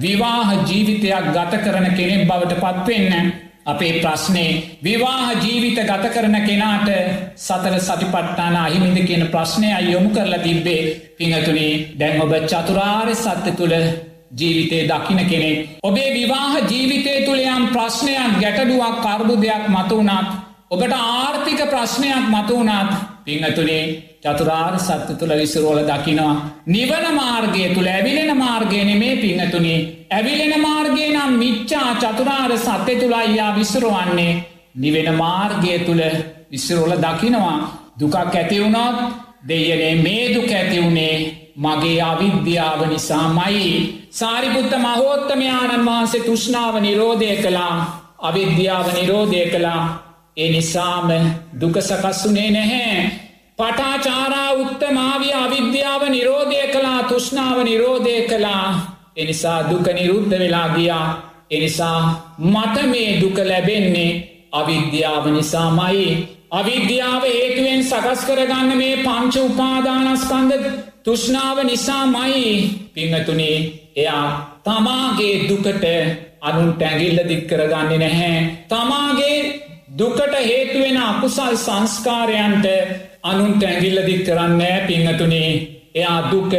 විවාහ 0.00 0.48
ජීවිතයක් 0.64 1.32
ගත 1.32 1.62
කරන 1.64 1.88
කෙනෙක් 1.94 2.28
බවට 2.28 2.60
පත්වෙන්න. 2.60 3.32
අපේ 3.66 4.00
ප්‍රශ්නේ 4.00 4.78
විවාහ 4.82 5.26
ජීවිත 5.36 5.78
ගත 5.80 6.04
කරන 6.14 6.36
කෙනාට 6.46 6.88
සතර 7.38 7.76
සතිපට්ටාන 7.78 8.56
අහිමිද 8.56 8.98
කියන 9.06 9.24
ප්‍රශ්නය 9.28 9.68
අයොමු 9.72 10.10
කරලා 10.10 10.38
තිබ්බේ 10.38 10.80
පිංහතුනේ 11.18 11.72
දැන් 11.96 12.22
ඔබ 12.22 12.32
චතුරාර්ය 12.44 13.14
සත්‍ය 13.16 13.52
තුළ 13.52 13.74
ජීවිතය 14.32 14.78
දකින 14.86 15.20
කෙනෙක්. 15.24 15.58
ඔබේ 15.82 16.10
විවාහ 16.12 16.54
ජීවිතය 16.62 17.14
තුළ 17.26 17.42
යම් 17.46 17.64
ප්‍රශ්නයක් 17.68 18.32
ගැටඩුවක් 18.42 18.96
කර්බුදයක් 19.00 19.64
මතුවනත් 19.68 20.28
ඔබට 20.70 20.94
ආර්ථික 20.94 21.60
ප්‍රශ්නයක් 21.66 22.24
මතුවනත් 22.28 22.90
පිංහතුනේ 23.24 23.84
චතුරාර් 24.22 24.74
සත්‍ය 24.78 25.14
තුළ 25.14 25.32
විසරෝල 25.32 25.80
දකිනවා. 25.82 26.34
නිවන 26.66 27.06
මාර්ගය 27.14 27.74
තුළ 27.74 27.88
ඇවිලෙන 27.88 28.36
මාර්ගයන 28.36 28.90
මේ 28.96 29.16
පිංහතුනේ 29.16 30.06
ඇවිලෙන 30.10 30.54
මාර්ගය 30.60 31.04
නම් 31.08 31.32
මිච්චා 31.34 31.90
චතුරාර් 31.96 32.52
සත්‍ය 32.58 32.94
තුළ 32.96 33.14
අයියා 33.14 33.56
විසරුවන්නේ 33.56 34.32
නිවෙන 34.74 35.14
මාර්ගය 35.14 35.78
තුළ 35.80 36.02
විස්සරෝල 36.50 36.92
දකිනවා 36.96 37.58
දුකක් 37.98 38.14
ඇතිවුණොත් 38.16 38.98
දෙයනේ 39.48 39.94
මේ 39.96 40.34
දුක 40.34 40.50
ඇතිවුණේ 40.50 41.16
මගේ 41.56 42.02
අවිද්‍යාව 42.02 42.80
නිසාමයි. 42.86 43.66
සාරිපුත්ත 44.10 44.72
මහෝත්තමයාණන් 44.76 45.84
වහන්සේ 45.84 46.20
තුෂ්නාව 46.20 46.74
නිරෝධය 46.80 47.36
කළා 47.36 47.74
අවිද්‍යාව 48.20 48.86
නිරෝධය 48.94 49.42
කළා 49.46 49.82
ඒ 50.36 50.48
නිසාම 50.50 51.08
දුක 51.60 51.76
සකස්සුනේ 51.80 52.50
නැහැ. 52.50 53.21
පටාචාරා 53.58 54.50
උත්තමාවිය 54.54 55.32
අවිද්‍යාව 55.34 56.02
නිරෝධය 56.08 56.60
කළා 56.68 57.02
තුෂ්නාව 57.04 57.58
නිරෝධය 57.62 58.14
කළා. 58.22 58.68
එනිසා 59.16 59.58
දුක 59.70 59.86
නිරුද්ධ 59.92 60.34
වෙලා 60.34 60.68
ගියා. 60.68 61.06
එනිසා 61.50 61.98
මට 62.40 62.76
මේ 62.86 63.10
දුක 63.20 63.38
ලැබෙන්නේ 63.40 64.12
අවිද්‍යාව 64.52 65.26
නිසාමයි. 65.28 66.06
අවිද්‍යාව 66.52 67.22
හේතුවෙන් 67.26 67.84
සකස් 67.84 68.24
කරගන්න 68.24 68.72
මේ 68.76 68.96
පංච 68.98 69.34
උපාදානස්කන්ද 69.42 70.52
තුෂ්නාව 71.04 71.62
නිසාමයි. 71.64 72.42
පිංහතුනේ 72.94 73.58
එයා 73.96 74.26
තමාගේ 74.64 75.36
දුකට 75.48 75.86
අනුන්ට 76.42 76.82
ඇගිල්ල 76.82 77.20
දික් 77.28 77.46
කරගන්නේ 77.46 77.98
නැහැ. 77.98 78.34
තමාගේ 78.68 79.38
දුකට 79.98 80.34
හේතුවෙන 80.40 80.98
අකුසල් 81.02 81.56
සංස්කාරයන්ට 81.58 82.66
අනුන්ට 83.24 83.62
ඇගිල්ල 83.62 83.98
දික් 84.06 84.24
කරන්නේ 84.26 84.76
පිංහතුනේ. 84.86 85.50
එයා 85.94 86.30
දුක 86.30 86.52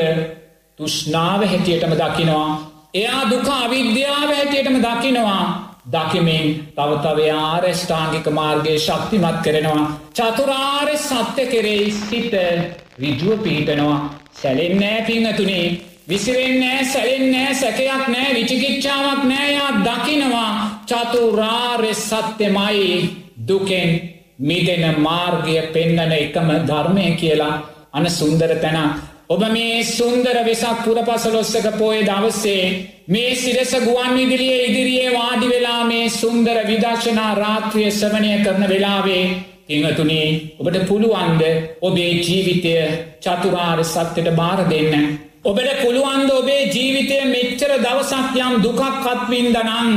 තුෂ්නාව 0.79 1.41
හැටියටම 1.43 1.93
දකිනවා. 1.93 2.49
එයා 2.93 3.29
දුක 3.29 3.47
අවිද්‍යාව 3.55 4.29
හැටියටම 4.31 4.77
දකිනවා. 4.79 5.45
දකිමින් 5.85 6.45
තවතව 6.75 7.19
ආරෂ්ඨාංගික 7.37 8.27
මාර්ගය 8.31 8.75
ශක්තිමත් 8.79 9.39
කරනවා. 9.45 9.85
චතුරාර්ය 10.13 10.97
සත්‍ය 10.99 11.45
කෙරෙයි 11.45 11.91
සිත 11.91 12.33
රිජුව 12.99 13.39
පිහිටනවා. 13.39 13.97
සැලෙන්නෑ 14.33 15.01
පිංහතුනේ. 15.01 15.65
විසිරෙන්නෑ 16.09 16.85
සැලෙන්නෑ 16.85 17.53
සැකයක් 17.53 18.07
නෑ 18.07 18.33
විචිකිච්ඡාවක් 18.33 19.21
නෑයා 19.23 19.71
දකිනවා 19.85 20.51
චතුරාර්ය 20.85 21.93
සත්‍යමයි 21.95 22.89
දුකෙන් 23.47 23.91
මිදෙන 24.43 24.85
මාර්ගය 24.99 25.57
පෙන්නන 25.71 26.13
එකම 26.13 26.49
ධර්මය 26.63 27.07
කියලා 27.15 27.55
අන 27.93 28.05
සුන්දර 28.11 28.51
තැනක් 28.57 29.01
ඔබ 29.29 29.43
මේ 29.49 29.83
සුන්දර 29.89 30.35
වෙසක් 30.43 30.83
පුර 30.83 30.97
පසලොස්සක 31.03 31.67
පෝය 31.75 32.03
දවස්සේ 32.03 32.65
මේ 33.07 33.35
සිරස 33.35 33.71
ගුවන් 33.81 34.17
ඉදිරියේ 34.17 34.65
ඉදිරියේ 34.65 35.09
වාඩි 35.11 35.47
වෙලා 35.47 35.81
මේ 35.85 36.11
සුන්දර 36.11 36.57
විදර්ශනා 36.65 37.31
රාත්‍රිය 37.35 37.89
සවනය 37.91 38.31
කරන 38.41 38.63
වෙලාවේ 38.67 39.25
ඉංහතුනේ 39.69 40.27
ඔබට 40.59 40.77
පුළුවන්ද 40.85 41.43
ඔබේ 41.81 42.11
ජීවිතය 42.19 42.73
චතුරාර් 43.19 43.83
සත්‍යයට 43.85 44.29
බාර 44.33 44.59
දෙන්න. 44.67 45.19
ඔබට 45.43 45.69
පුළුවන්ද 45.81 46.29
ඔබේ 46.31 46.63
ජීවිතය 46.67 47.19
මෙච්චර 47.27 47.71
දවසක් 47.79 48.35
යම් 48.37 48.55
දුකක් 48.61 48.81
කත්වින්දනං 48.99 49.93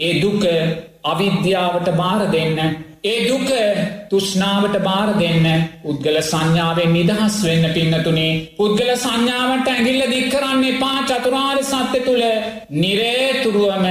ඒ 0.00 0.14
දුක 0.20 0.42
අවිද්‍යාවට 1.04 1.90
බාර 1.94 2.22
දෙන්න. 2.28 2.58
ඒ 3.04 3.20
දුක 3.24 3.50
තුෂ්නාවට 4.10 4.74
බාර 4.80 5.10
දෙන්න 5.16 5.46
උද්ගල 5.84 6.16
සංඥාවෙන් 6.22 6.90
නිදහස් 6.92 7.36
වෙන්න 7.42 7.66
පින්නතුනේ. 7.72 8.32
පුද්ගල 8.56 8.90
සංඥාවට 8.96 9.68
ඇගිල්ල 9.68 10.02
දික්කරන්න 10.08 10.64
එපා. 10.66 10.98
චතුරාර් 11.10 11.58
සත්‍ය 11.64 12.00
තුළ 12.00 12.24
නිරේතුරුවම 12.76 13.86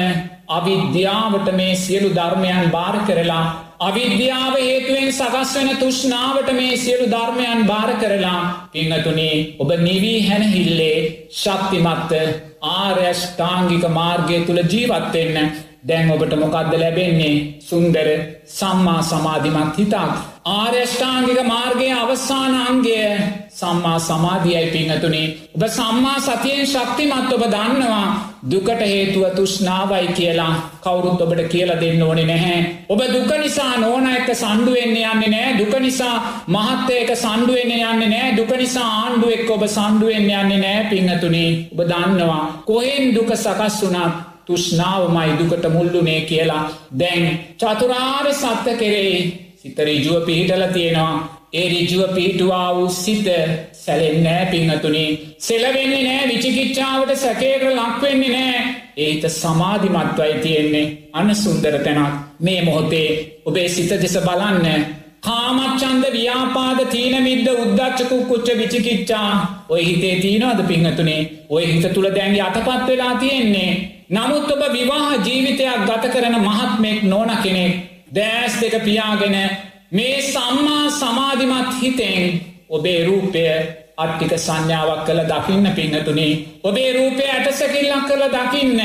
අවිද්‍යාවට 0.49 1.49
මේ 1.53 1.73
සියලු 1.77 2.09
ධර්මයන් 2.11 2.69
බාර 2.71 2.95
කරලා 3.07 3.45
අවිද්‍යාව 3.79 4.53
හේතුවෙන් 4.57 5.09
සකස් 5.11 5.51
වෙන 5.55 5.71
තුෂ්නාවට 5.77 6.51
මේ 6.53 6.77
සියලු 6.77 7.07
ධර්මයන් 7.07 7.65
බාර 7.65 7.91
කරලා 7.95 8.41
පිංහතුනේ 8.71 9.35
ඔබ 9.59 9.73
නිවී 9.79 10.19
හැනහිල්ලේ 10.23 10.97
ශක්තිමත්ත 11.35 12.13
ආර්යෂ්ඨාංගික 12.73 13.85
මාර්ගය 13.91 14.39
තුළ 14.43 14.61
ජීවත්වෙන්න 14.65 15.51
දැන් 15.83 16.11
ඔබට 16.11 16.33
මොකක්ද 16.35 16.73
ලැබෙන්නේ? 16.73 17.59
සුන්දර 17.61 18.07
සම්මා 18.47 19.01
සමාධිමත් 19.01 19.77
හිතක්. 19.77 20.15
ආර්යෂ්ඨාංගික 20.47 21.39
මාර්ගය 21.45 21.87
අවසානාන්ගය 21.93 22.95
සම්මා 23.51 23.99
සමාධියයි 23.99 24.71
පිංහතුනේ. 24.71 25.27
ඔබ 25.55 25.63
සම්මා 25.69 26.17
සතියෙන් 26.19 26.67
ශක්තිමත් 26.67 27.31
ඔබ 27.33 27.43
දන්නවා. 27.45 28.07
දුකට 28.43 28.81
හේතුව 28.81 29.23
තුෂ්නාවයි 29.35 30.07
කියලා 30.17 30.53
කවුරුත් 30.83 31.21
ඔබට 31.21 31.41
කියල 31.49 31.71
දෙන්න 31.81 32.03
ඕනෙ 32.03 32.23
නැහැ. 32.25 32.59
ඔබ 32.89 33.01
දුක 33.07 33.31
නිසා 33.37 33.73
නෝන 33.77 34.07
එක 34.07 34.29
සණ්ඩුවෙන්නේ 34.33 35.05
යන්නේ 35.05 35.29
නෑ 35.29 35.57
දුක 35.57 35.73
නිසා 35.79 36.15
මහත්තයක 36.47 37.11
සණ්ඩුවෙන්න 37.15 37.71
යන්නේ 37.71 38.09
නෑ 38.09 38.37
දුක 38.37 38.51
නිසා 38.57 38.89
ආණ්ඩුව 38.95 39.31
එක් 39.31 39.51
ඔබ 39.51 39.63
සණ්ඩුවෙන් 39.67 40.27
යන්නේ 40.31 40.63
නෑ 40.65 40.89
පිංහතුනේ. 40.89 41.51
ඔබ 41.73 41.85
දන්නවා 41.91 42.43
කොහෙන් 42.65 43.15
දුක 43.15 43.31
සකස් 43.35 43.79
වුනත් 43.83 44.28
තුෂ්නාවමයි 44.49 45.33
දුකට 45.39 45.65
මුල්ලුනේ 45.73 46.21
කියලා. 46.23 46.63
දැන් 46.99 47.25
චතුරාර් 47.57 48.27
සත්ත 48.33 48.77
කෙරේ 48.79 49.17
සිත 49.55 49.79
රිජුව 49.79 50.25
පිහිටල 50.25 50.63
තියෙනවා. 50.73 51.15
ඒ 51.53 51.67
රිජුව 51.69 52.13
පිහිටුවා 52.15 52.75
වූ 52.75 52.89
සිත 52.95 53.27
සැලෙන්නෑ 53.73 54.45
පිංහතුනේ 54.51 55.09
සෙලවෙන්නේ 55.39 56.03
නෑ 56.03 56.27
විචිකිච්ඡාවට 56.27 57.15
සැකේට 57.17 57.63
ලක්වෙන්නේ 57.71 58.31
නෑ 58.31 58.61
ඒත 58.97 59.23
සමාධිමත්වයි 59.31 60.39
තියෙන්නේ. 60.43 60.85
අන්න 61.13 61.35
සුන්දර 61.35 61.75
තැනක්. 61.79 62.15
මේ 62.39 62.61
මොහොතේ 62.61 63.41
ඔබේ 63.45 63.67
සිත 63.69 63.91
දෙස 64.01 64.17
බලන්න. 64.19 64.85
කාමච්චන්ද 65.21 66.03
ව්‍යාපාද 66.13 66.79
තීන 66.91 67.15
මිද්ද 67.23 67.47
උද්දච්චකු 67.55 68.17
කුච්ච 68.25 68.49
විචිකිච්චා 68.57 69.29
ඔය 69.69 69.81
හිතේ 69.85 70.15
තියනවද 70.21 70.67
පිංහතුනේ 70.67 71.21
ඔය 71.49 71.63
හිත 71.65 71.93
තුළ 71.93 72.09
දැන්ගේ 72.15 72.41
අතපත් 72.41 72.87
වෙලා 72.87 73.15
තියෙන්නේ. 73.15 73.71
නමුත් 74.09 74.51
ඔබ 74.51 74.63
විවාහ 74.73 75.09
ජීවිතයක් 75.19 75.85
ගත 75.85 76.05
කරන 76.09 76.35
මහත්මෙක් 76.39 77.03
නෝන 77.03 77.31
කෙනෙක් 77.43 77.73
දෑස් 78.11 78.53
දෙක 78.61 78.75
පියාගෙන 78.83 79.35
මේ 79.91 80.21
සම්මා 80.23 80.89
සමාධිමත් 80.91 81.69
හිතෙන් 81.81 82.41
ඔබේ 82.69 83.05
රූපය 83.05 83.43
අට්ටික 83.97 84.33
සංඥාවක් 84.37 85.05
කළ 85.05 85.21
දකින්න 85.23 85.67
පින්නතුනේ. 85.71 86.33
ඔබේ 86.63 86.93
රූපය 86.93 87.23
ඇටසැකිල්ලක් 87.25 88.05
කළ 88.07 88.25
දකින්න. 88.29 88.79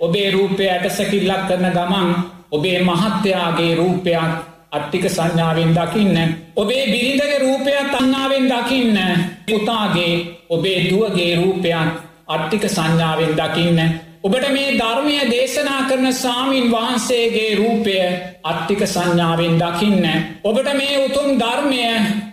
ඔබේ 0.00 0.30
රූපය 0.30 0.64
ඇටසැකිල්ලක් 0.66 1.42
කරන 1.48 1.66
ගමන් 1.70 2.08
ඔබේ 2.50 2.78
මහත්තයාගේ 2.80 3.74
රූපයක් 3.74 4.32
අට්ටික 4.72 5.06
සංඥාවෙන් 5.08 5.72
දකින්න. 5.72 6.16
ඔබේ 6.56 6.84
බිරිඳගේ 6.86 7.38
රූපයක් 7.38 7.94
අන්නාවෙන් 7.94 8.44
දකින්න. 8.46 8.98
පුතාගේ 9.46 10.14
ඔබේ 10.48 10.78
දුවගේ 10.90 11.32
රූපයක් 11.36 11.88
අට්ටික 12.28 12.68
සංඥාවෙන් 12.68 13.32
දකින්න. 13.34 14.05
ඔබට 14.26 14.46
මේ 14.50 14.70
ධර්මය 14.76 15.16
දේශනා 15.26 15.82
කරන 15.88 16.06
සාමීන් 16.14 16.64
වහන්සේගේ 16.68 17.50
රූපය 17.56 17.96
අට්ටික 18.44 18.80
සංඥාවෙන් 18.84 19.54
දකින්න. 19.56 20.06
ඔබට 20.42 20.70
මේ 20.72 20.96
උතුම් 21.00 21.28
ධර්මය 21.36 21.82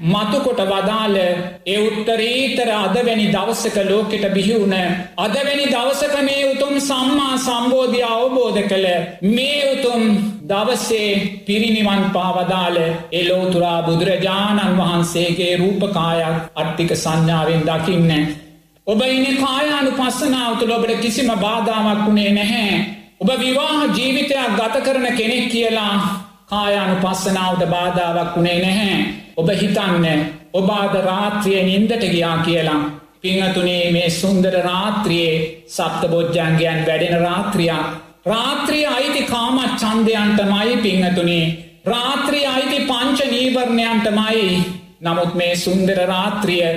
මතුකොට 0.04 0.62
වදාල 0.64 1.16
ඒ 1.18 1.78
උත්තරීතර 1.80 2.70
අදවැනි 2.76 3.28
දවසක 3.30 3.78
ලෝකෙට 3.86 4.26
බිහිවුණ 4.32 4.76
අදවැනි 5.18 5.66
දවසක 5.68 6.16
මේ 6.22 6.44
උතුම් 6.48 6.80
සම්මා 6.82 7.36
සම්බෝධය 7.40 8.02
අවබෝධ 8.08 8.62
කළ 8.64 8.88
මේ 9.30 9.60
උතුම් 9.68 10.08
දවසේ 10.46 11.12
පිරිනිවන් 11.46 12.04
පාවදාල 12.12 12.80
එලෝතුරා 13.14 13.80
බුදුරජාණන් 13.84 14.80
වහන්සේගේ 14.80 15.54
රූපකායක් 15.58 16.50
අට්ටික 16.56 16.96
සංඥාවෙන් 16.96 17.64
දකින්න. 17.64 18.43
ඔබ 18.88 19.02
ඉන්න 19.02 19.38
කායානු 19.38 19.92
පස්සනාව 19.94 20.60
තුළ 20.60 20.72
ඔබට 20.72 21.00
කිසිම 21.00 21.30
බාධාවක් 21.40 22.00
වුණේ 22.06 22.32
නැහැ. 22.32 22.80
ඔබ 23.22 23.30
විවාහ 23.40 23.84
ජීවිතයක් 23.90 24.56
ගත 24.58 24.82
කරන 24.84 25.06
කෙනෙක් 25.14 25.46
කියලා 25.52 25.94
කායානු 26.50 26.96
පස්සනාවට 27.00 27.64
බාධාවක් 27.68 28.34
වුණේ 28.36 28.58
නැහැ. 28.60 28.98
ඔබ 29.38 29.50
හිතන්න 29.52 30.26
ඔබාද 30.54 30.96
රාත්‍රිය 31.02 31.62
නින්දට 31.64 32.04
ගියා 32.06 32.38
කියලා. 32.40 32.82
පිංහතුනේ 33.22 33.92
මේ 33.92 34.10
සුන්දර 34.12 34.56
රාත්‍රියයේ 34.62 35.64
සප්ත 35.68 36.10
බොජ්ජන්ගයන් 36.10 36.82
වැඩෙන 36.88 37.16
රාත්‍රියක්. 37.22 37.86
රාත්‍රිය 38.26 38.86
අයිති 38.88 39.22
කාමත් 39.26 39.78
චන්දයන්ටමයි 39.78 40.76
පිංහතුනේ. 40.80 41.46
රාත්‍රිය 41.86 42.44
අයිති 42.46 42.80
පංච 42.82 43.20
නීවරණයන්ටමයි 43.28 44.44
නමුත් 45.02 45.32
මේ 45.36 45.56
සුන්දර 45.58 46.04
රාත්‍රිය 46.06 46.68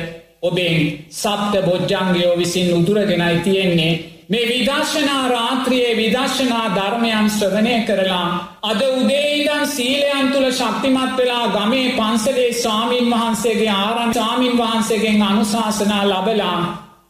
ඔබෙන් 0.42 0.76
සප්ත 1.12 1.64
බොජ්ජංගයෝ 1.64 2.36
විසින් 2.36 2.74
උදුරගෙනයි 2.74 3.40
තියෙන්නේ. 3.40 3.94
මේ 4.28 4.46
විදර්ශනා 4.48 5.28
රාත්‍රියයේ 5.28 5.96
විදර්ශනා 5.96 6.64
ධර්මයන් 6.70 7.28
ශ්‍රවණය 7.30 7.76
කරලා 7.82 8.26
අද 8.62 8.80
උදේඉදන් 8.82 9.66
සීලයන් 9.66 10.32
තුළ 10.32 10.48
ශක්තිමත් 10.52 11.12
වෙලා 11.16 11.46
ගමේ 11.48 11.86
පන්සලේ 11.92 12.52
ස්වාමීන් 12.54 13.10
වහන්සේගේ 13.10 13.70
ආරන් 13.74 14.14
සාමීන් 14.14 14.58
වහන්සේගෙන් 14.58 15.22
අනුශාසනා 15.22 16.02
ලබලා 16.06 16.58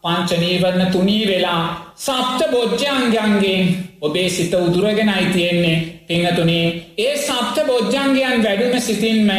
පංචනීවරණ 0.03 0.91
තුනී 0.91 1.23
වෙලා 1.27 1.63
සප්ත 1.97 2.51
බොජ්ජංගයන්ගේ 2.51 3.61
ඔබේ 4.01 4.29
සිත 4.29 4.53
උදුරගෙනයි 4.55 5.25
තියෙන්නේ. 5.33 5.77
පිංහතුනේ 6.07 6.93
ඒ 6.97 7.17
සප්ත 7.19 7.65
බොජ්ජංගයන් 7.65 8.43
වැඩුම 8.43 8.79
සිතින්ම 8.81 9.31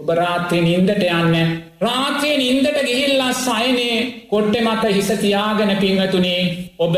ඔබ 0.00 0.08
රාත්‍රය 0.12 0.60
නින්දට 0.60 1.02
යන්න. 1.02 1.52
රාත්‍රය 1.80 2.32
නින්දට 2.36 2.78
ගිහිල්ලා 2.80 3.32
සයිනේ 3.34 4.26
කොට්ටෙ 4.30 4.60
මත 4.62 4.92
හිසතියාගෙන 4.92 5.72
පිංහතුනේ 5.78 6.42
ඔබ 6.78 6.96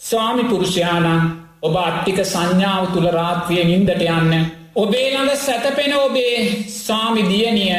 ස්වාමි 0.00 0.44
පුරුෂයානම් 0.44 1.24
ඔබ 1.62 1.76
අට්ටික 1.78 2.20
සංඥාව 2.24 2.92
තුළ 2.92 3.08
රාත්‍රිය 3.10 3.64
නින්දට 3.64 4.04
යන්න. 4.08 4.50
ඔබේ 4.76 5.08
ළඟ 5.08 5.34
සැතපෙන 5.36 5.94
ඔබේ 5.98 6.36
ස්වාමි 6.74 7.22
දියනිය 7.24 7.74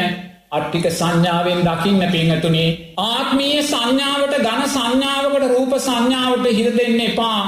අට්ටික 0.52 0.92
සංඥාවෙන් 0.92 1.64
දකින්න 1.64 2.04
පිංහතුනේ 2.12 2.70
ආත්මීය 3.00 3.64
සංඥාවට 3.64 4.40
ගන 4.40 4.64
සංඥාවකට 4.68 5.46
රූප 5.48 5.76
සංඥාවට 5.80 6.52
හිර 6.52 6.72
දෙන්න 6.76 7.00
එපා. 7.02 7.44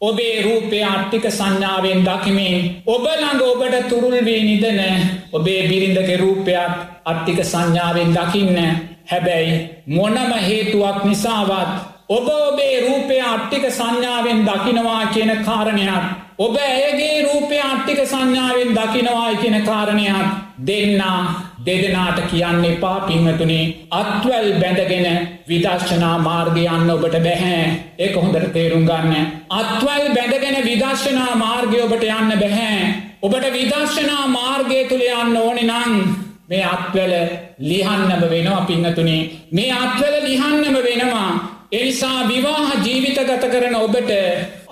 ඔබේ 0.00 0.42
රූපය 0.42 0.82
අට්ටික 0.84 1.24
සංඥාවෙන් 1.30 2.04
දකිමින් 2.04 2.82
ඔබළඟ 2.86 3.40
ඔබට 3.42 3.88
තුරුල්වී 3.88 4.42
නිදන 4.42 4.80
ඔබේ 5.32 5.68
බිරිඳගේ 5.68 6.16
රූපයක් 6.16 6.72
අට්ටික 7.04 7.40
සංඥාවෙන් 7.42 8.12
දකින්න. 8.12 8.58
හැබැයි 9.04 9.54
මොනම 9.86 10.32
හේතුවක් 10.38 11.04
නිසාවත් 11.04 11.72
ඔබ 12.08 12.28
ඔබේ 12.28 12.76
රූපය 12.80 13.20
අට්ටික 13.22 13.64
සංඥාවෙන් 13.70 14.44
දකිනවා 14.44 15.06
කියන 15.06 15.32
කාරණයක්. 15.44 16.04
ඔබ 16.38 16.56
ඇයගේ 16.58 17.22
රූපය 17.22 17.58
අට්ටික 17.62 18.00
සංඥාවෙන් 18.04 18.74
දකිනවායි 18.74 19.36
කියන 19.36 19.64
කාරණයක් 19.64 20.26
දෙන්නා 20.66 21.45
දෙදෙනාට 21.66 22.18
කියන්න 22.30 22.64
එපා 22.64 22.98
පිංහතුනේ 23.00 23.64
අත්වැල් 23.92 24.48
බැඳගෙන 24.60 25.08
විදර්ශනා 25.48 26.16
මාර්ගය 26.20 26.62
යන්න 26.68 26.90
ඔබට 26.90 27.16
බැහැ 27.20 27.64
ඒ 27.98 28.12
හොඳට 28.14 28.52
තේරුම් 28.52 28.84
ගන්න. 28.84 29.26
අත්වල් 29.52 30.04
බැඳගෙන 30.14 30.56
විදර්ශනා 30.64 31.32
මාර්ගය 31.36 31.80
ඔබට 31.80 32.04
යන්න 32.10 32.30
බැහැ. 32.36 32.78
ඔබට 33.22 33.46
විදර්ශනා 33.52 34.24
මාර්ගය 34.28 34.78
තුළ 34.84 35.04
යන්න 35.04 35.36
ඕනෙ 35.38 35.64
නං 35.64 35.92
මේ 36.48 36.62
අත්වල 36.66 37.14
ලිහන්නම 37.62 38.24
වෙනවා 38.26 38.62
පිංහතුනේ 38.62 39.22
මේ 39.52 39.72
අත්වල 39.74 40.16
ලිහන්නම 40.24 40.78
වෙනවා. 40.82 41.30
එනිසා 41.72 42.28
විවාහ 42.28 42.70
ජීවිත 42.84 43.18
ගත 43.22 43.44
කරන 43.48 43.76
ඔබට 43.76 44.12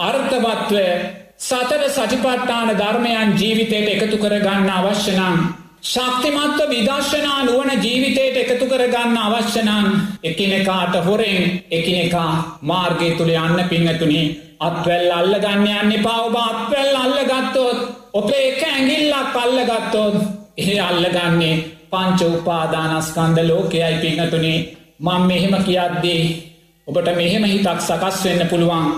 අර්ථවත්ව 0.03 0.79
සතර 1.41 1.83
සටිපට්ටාන 1.89 2.71
ධර්මයන් 2.77 3.37
ජීවිතයට 3.37 3.93
එකතු 3.95 4.19
කරගන්න 4.19 4.71
අවශ්‍යනම්. 4.71 5.64
ශක්තිමත්ව 5.85 6.61
විදර්ශනා 6.69 7.41
නුවන 7.45 7.71
ජීවිතයට 7.83 8.37
එකතු 8.43 8.67
කරගන්න 8.69 9.19
අවශ්‍යනන් 9.19 9.99
එකිනෙකාට 10.23 10.95
හොරෙන් 11.07 11.43
එකිනෙකා 11.71 12.31
මාර්ගය 12.63 13.11
තුළ 13.19 13.33
යන්න 13.35 13.61
පිංහතුනි. 13.73 14.23
අත්වැල් 14.61 15.13
අල්ල 15.19 15.35
ගන්න 15.43 15.69
යන්න 15.73 16.07
පවබ 16.07 16.37
අත්වැල් 16.45 16.97
අල්ල 17.03 17.19
ගත්තොත් 17.31 17.79
ඔපේ 18.15 18.47
එක 18.47 18.65
ඇගිල්ලක් 18.71 19.37
අල්ල 19.43 19.61
ගත්තොත් 19.71 20.17
එහ 20.57 20.71
අල්ලගන්නේ 20.87 21.61
පංච 21.93 22.21
උපාදානස්කන්ද 22.31 23.45
ලෝකයයි 23.51 23.95
පිංහතුනේ. 24.01 24.59
මං 25.01 25.23
මෙහෙම 25.29 25.61
කියද්දී 25.69 26.25
ඔබට 26.87 27.15
මෙහෙම 27.15 27.45
හිතක් 27.45 27.81
සකස් 27.83 28.25
වෙන්න 28.25 28.49
පුළුවන්. 28.49 28.91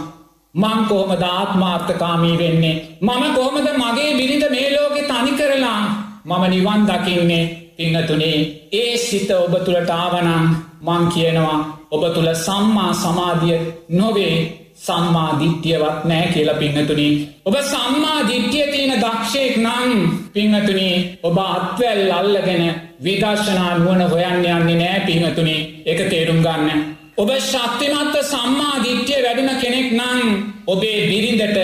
මං 0.54 0.88
කොහොම 0.88 1.12
දාත්මාර්ථකාමී 1.20 2.38
වෙන්නේ? 2.38 2.74
මම 3.00 3.22
කොහොමද 3.34 3.68
මගේ 3.76 4.10
බිරිඳ 4.18 4.50
මේ 4.50 4.68
ලෝකෙ 4.74 5.02
තනි 5.04 5.38
කරලා 5.38 6.05
මම 6.26 6.44
නිවන් 6.48 6.80
දකින්නේ 6.84 7.44
පිංහතුනේ 7.76 8.38
ඒ 8.74 8.96
සිත 8.98 9.30
ඔබ 9.36 9.54
තුළට 9.60 9.90
ආවනම් 9.92 10.46
මං 10.82 11.02
කියනවා 11.08 11.58
ඔබ 11.90 12.02
තුළ 12.14 12.30
සම්මා 12.36 12.92
සමාධිය 12.94 13.58
නොවේ 13.90 14.36
සම්මා 14.76 15.30
දිට්්‍යයවත් 15.40 16.00
නෑ 16.04 16.26
කියලා 16.28 16.56
පිංහතුනි. 16.56 17.06
ඔබ 17.44 17.54
සම්මා 17.64 18.18
දිට්්‍යය 18.22 18.66
තියෙන 18.66 18.94
දක්ෂයෙක් 18.96 19.54
නං 19.58 19.92
පිංහතුනි 20.32 20.88
ඔබ 21.22 21.38
අත්වැල් 21.46 22.02
අල්ලගෙන 22.12 22.64
විදර්ශනා 23.02 23.72
නුවන 23.76 24.02
හොයන්න 24.04 24.44
යන්නේ 24.48 24.76
නෑ 24.76 25.00
පිංහතුනි 25.06 25.56
එක 25.86 26.00
තේරුම් 26.10 26.42
ගන්න. 26.42 26.82
ඔබ 27.18 27.30
ශක්තිමත්ව 27.42 28.18
සම්මා 28.24 28.74
දිට්්‍යය 28.82 29.22
වැඩින 29.22 29.54
කෙනෙක් 29.62 29.88
නං 29.92 30.20
ඔබේ 30.66 30.98
බිරිඳට 31.08 31.58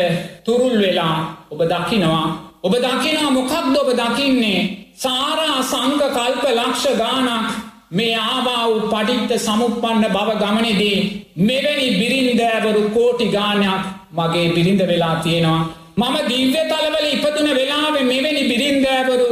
තුරුල් 0.44 0.78
වෙලා 0.78 1.16
ඔබ 1.50 1.60
දකිනවා 1.66 2.51
ඔබ 2.64 2.74
දකිනා 2.76 3.30
මොකක්ද 3.30 3.76
ඔබ 3.76 3.88
දකින්නේ 3.92 4.60
සාරා 4.96 5.62
සංක 5.62 6.02
කල්ප 6.16 6.44
ලක්ෂ 6.50 6.84
ගානක් 6.96 7.48
මේ 7.90 8.14
ආවා 8.16 8.62
වූ 8.64 8.82
පටිත්ත 8.84 9.32
සමුපන්න 9.38 10.04
බව 10.08 10.36
ගමනෙදී 10.42 10.98
මෙවැනි 11.40 11.88
බිරින්දෑවරු 12.00 12.82
කෝටි 12.90 13.26
ගානයක් 13.28 13.82
මගේ 14.12 14.46
බිරිඳ 14.54 14.82
වෙලා 14.82 15.16
තියෙනවා. 15.16 15.60
මම 15.96 16.16
දිව්‍ය 16.28 16.62
තලවල 16.70 17.08
ඉපදුන 17.08 17.48
වෙලාව 17.52 17.94
මෙවැනි 18.04 18.42
බිරින්දෑවරු 18.44 19.30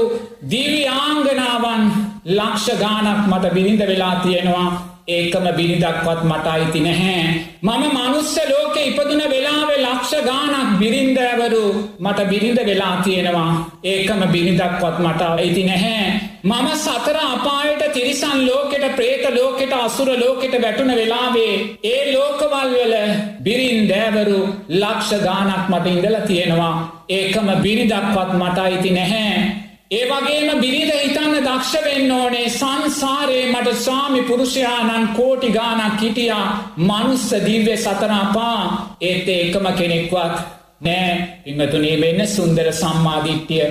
දිව්‍යාංගනාවන් 0.51 1.85
ලක්ෂ 2.28 2.69
ගානක් 2.77 3.20
මට 3.28 3.55
බිරිඳ 3.55 3.82
වෙලා 3.86 4.15
තියෙනවා 4.16 4.69
ඒකම 5.11 5.47
බිරිඳක්වත් 5.57 6.20
මට 6.24 6.47
අයිති 6.47 6.81
නැහැ. 6.81 7.23
මම 7.62 7.85
මනුස්ස 7.95 8.35
ලෝක 8.51 8.77
ඉපදුන 8.81 9.23
වෙලාවෙ 9.27 9.77
ලක්ෂ 9.78 10.12
ගානක් 10.24 10.70
බිරින්දෑවරු 10.81 11.65
මට 11.99 12.28
බිරිඳ 12.28 12.61
වෙලා 12.66 12.97
තියෙනවා. 13.05 13.53
ඒකම 13.85 14.23
බිරිඳක්වත් 14.32 14.97
මට 14.99 15.23
අයිති 15.31 15.65
නැහැ. 15.65 16.05
මම 16.43 16.69
සතර 16.77 17.16
අපායට 17.24 17.82
තිරිසන් 17.93 18.39
ලෝකෙට 18.43 18.87
ප්‍රේත 18.97 19.24
ලෝකෙට 19.31 19.73
අසුර 19.78 20.11
ලෝකෙට 20.16 20.55
වැටුන 20.62 20.93
වෙලාවේ 20.93 21.55
ඒ 21.85 22.03
ලෝකවල් 22.12 22.70
වල 22.74 22.95
බිරින්දෑවරු 23.43 24.41
ලක්ෂ 24.77 25.11
ගානක් 25.23 25.65
මට 25.69 25.87
ඉඳල 25.89 26.16
තියෙනවා. 26.27 26.77
ඒකම 27.11 27.51
බිරිදක්වත් 27.62 28.31
මට 28.35 28.59
අයිති 28.61 28.91
නැහැ. 28.91 29.60
ඒ 29.91 30.05
වගේම 30.07 30.61
බිරිඳ 30.61 30.91
හිතන්න 30.95 31.37
දක්ෂ 31.41 31.73
වෙන්න 31.85 32.12
ඕනේ. 32.12 32.49
සංසාරයේ 32.51 33.47
මට 33.47 33.77
ස්වාමි 33.77 34.23
පුරුෂයාණන් 34.23 35.09
කෝටි 35.11 35.49
ගානක් 35.51 36.01
හිටියා. 36.01 36.47
මනුස්ස 36.79 37.31
දිව්‍ය 37.45 37.77
සතරාපා 37.77 38.59
ඒත් 39.03 39.29
ඒකම 39.31 39.67
කෙනෙක්වත් 39.75 40.37
නෑ. 40.81 41.15
පිංහතුනේ 41.45 41.97
වෙන්න 42.01 42.27
සුන්දර 42.29 42.69
සම්මාධිට්්‍යය 42.73 43.65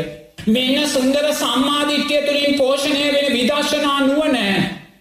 මෙන්න 0.48 0.88
සුන්දර 0.88 1.30
සම්මාධිට්්‍යය 1.34 2.20
තුළින් 2.22 2.58
පෝෂණය 2.58 3.06
වෙන 3.12 3.28
විදර්ශනා 3.34 4.00
නුවන 4.02 4.38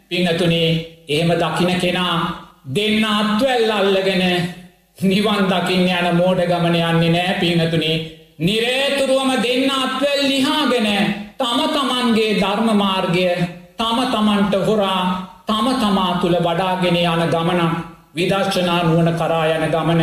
පිංහතුනේ 0.08 0.68
එහෙම 1.08 1.32
දකින 1.34 1.80
කෙනා 1.80 2.14
දෙන්න 2.74 3.04
අත්වැල් 3.06 3.70
අල්ලගෙන 3.70 4.24
නිවන් 4.98 5.42
දකින්න 5.48 5.90
යන 5.90 6.16
මෝඩ 6.16 6.44
ගමන 6.44 6.78
යන්නේ 6.82 7.10
නෑ 7.10 7.36
පිංහතුනේ 7.40 7.98
නිරේතුරුවම 8.38 9.30
දෙන්න 9.36 9.70
අත්වැල් 9.76 10.20
ලිහාගෙන 10.24 10.88
තම 11.36 11.60
තමන්ගේ 11.68 12.38
ධර්මමාර්ගය 12.38 13.24
තම 13.76 13.98
තමන්ට 14.06 14.54
හොරා 14.66 15.02
තම 15.44 15.66
තමා 15.74 16.12
තුළ 16.20 16.36
වඩාගෙන 16.38 16.98
යන 16.98 17.24
ගමනම් 17.26 17.72
විදර්ශනා 18.14 18.80
නුවන 18.84 19.10
කරා 19.14 19.46
යන 19.48 19.66
ගමන. 19.68 20.02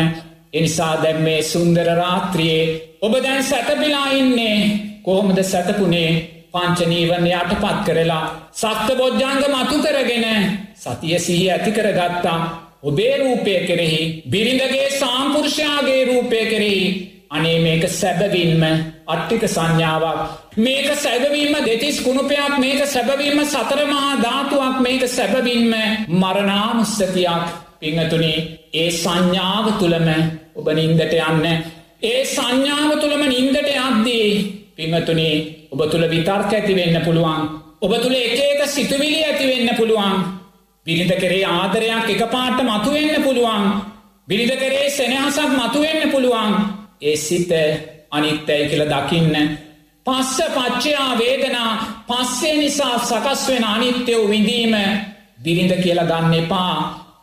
එනිසා 0.54 0.94
දැම් 0.98 1.22
මේ 1.22 1.42
සුන්දර 1.44 1.88
රාත්‍රියයේ 1.94 3.00
ඔබ 3.02 3.14
දැන් 3.20 3.44
සැතපිලා 3.44 4.10
ඉන්නේ 4.12 4.58
කොහොමද 5.04 5.40
සැතපුනේ? 5.46 6.12
පංචනීවරණ 6.52 7.28
යට 7.30 7.56
පත් 7.56 7.80
කරලා 7.88 8.24
සක්ත 8.54 8.88
බොජ්ජංග 8.98 9.44
මතු 9.56 9.80
කරගෙන 9.80 10.28
සතිය 10.76 11.20
සිහි 11.20 11.52
ඇති 11.52 11.72
කරගත්තා. 11.72 12.40
ඔබේ 12.84 13.16
රූපය 13.18 13.54
කෙරෙහි 13.68 14.24
බිරිඳගේ 14.30 14.88
සාම්පුරුෂයාගේ 14.94 16.02
රූපය 16.06 16.46
කෙරෙහි 16.46 17.15
අනේ 17.32 17.60
මේක 17.60 17.84
සැබවින්ම 17.92 18.64
අට්ටික 19.08 19.44
සංඥාවක්. 19.48 20.20
මේක 20.58 20.88
සැබවීම 20.96 21.56
දෙතිස් 21.66 21.98
කුණුපයක් 22.02 22.54
මේක 22.60 22.82
සැබවීම 22.88 23.40
සතරමහා 23.46 24.22
ධාතුවක් 24.22 24.76
මේක 24.82 25.04
සැබවින්ම 25.10 25.74
මරණානුස්සතියක්. 26.12 27.46
පිංහතුනේ 27.80 28.38
ඒ 28.74 28.90
සංඥාව 28.94 29.66
තුළම 29.80 30.08
ඔබ 30.56 30.68
නින්දට 30.72 31.14
යන්න. 31.22 31.46
ඒ 32.04 32.22
සංඥාව 32.28 32.92
තුළම 33.02 33.24
නින්දට 33.26 33.58
යද්දී 33.58 34.30
පිංහතුනේ 34.76 35.36
ඔබ 35.72 35.82
තුළ 35.92 36.06
විතර්ක 36.08 36.52
ඇති 36.52 36.74
වෙන්න 36.74 37.02
පුළුවන්. 37.02 37.42
ඔබ 37.82 37.94
තුළ 38.02 38.16
එක 38.18 38.40
එක 38.42 38.62
සිතුවිලි 38.68 39.20
ඇති 39.24 39.46
වෙන්න 39.48 39.76
පුළුවන්. 39.76 40.24
බිරිඳ 40.86 41.14
කරේ 41.14 41.44
ආදරයක් 41.48 42.10
එක 42.10 42.24
පාට 42.32 42.58
මතුවෙන්න 42.62 43.24
පුළුවන්. 43.24 43.64
බිරිඳ 44.28 44.54
කරේ 44.54 44.90
සෙනහසක් 44.92 45.52
මතුවෙන්න 45.52 46.12
පුළුවන්. 46.12 46.85
ඒ 47.02 47.16
සිත 47.18 47.52
අනිත්තැයි 48.12 48.70
කියල 48.70 48.84
දකින්න. 48.86 49.36
පස්ස 50.06 50.38
පච්චයා 50.50 51.18
වේදනා 51.18 51.72
පස්සේ 52.08 52.58
නිසා 52.58 53.00
සකස් 53.00 53.48
වෙන 53.48 53.64
අනිත්‍යව 53.66 54.30
විඳීම 54.30 54.76
බිරිඳ 55.44 55.74
කියල 55.84 56.00
ගන්න 56.02 56.34
එපා. 56.36 56.76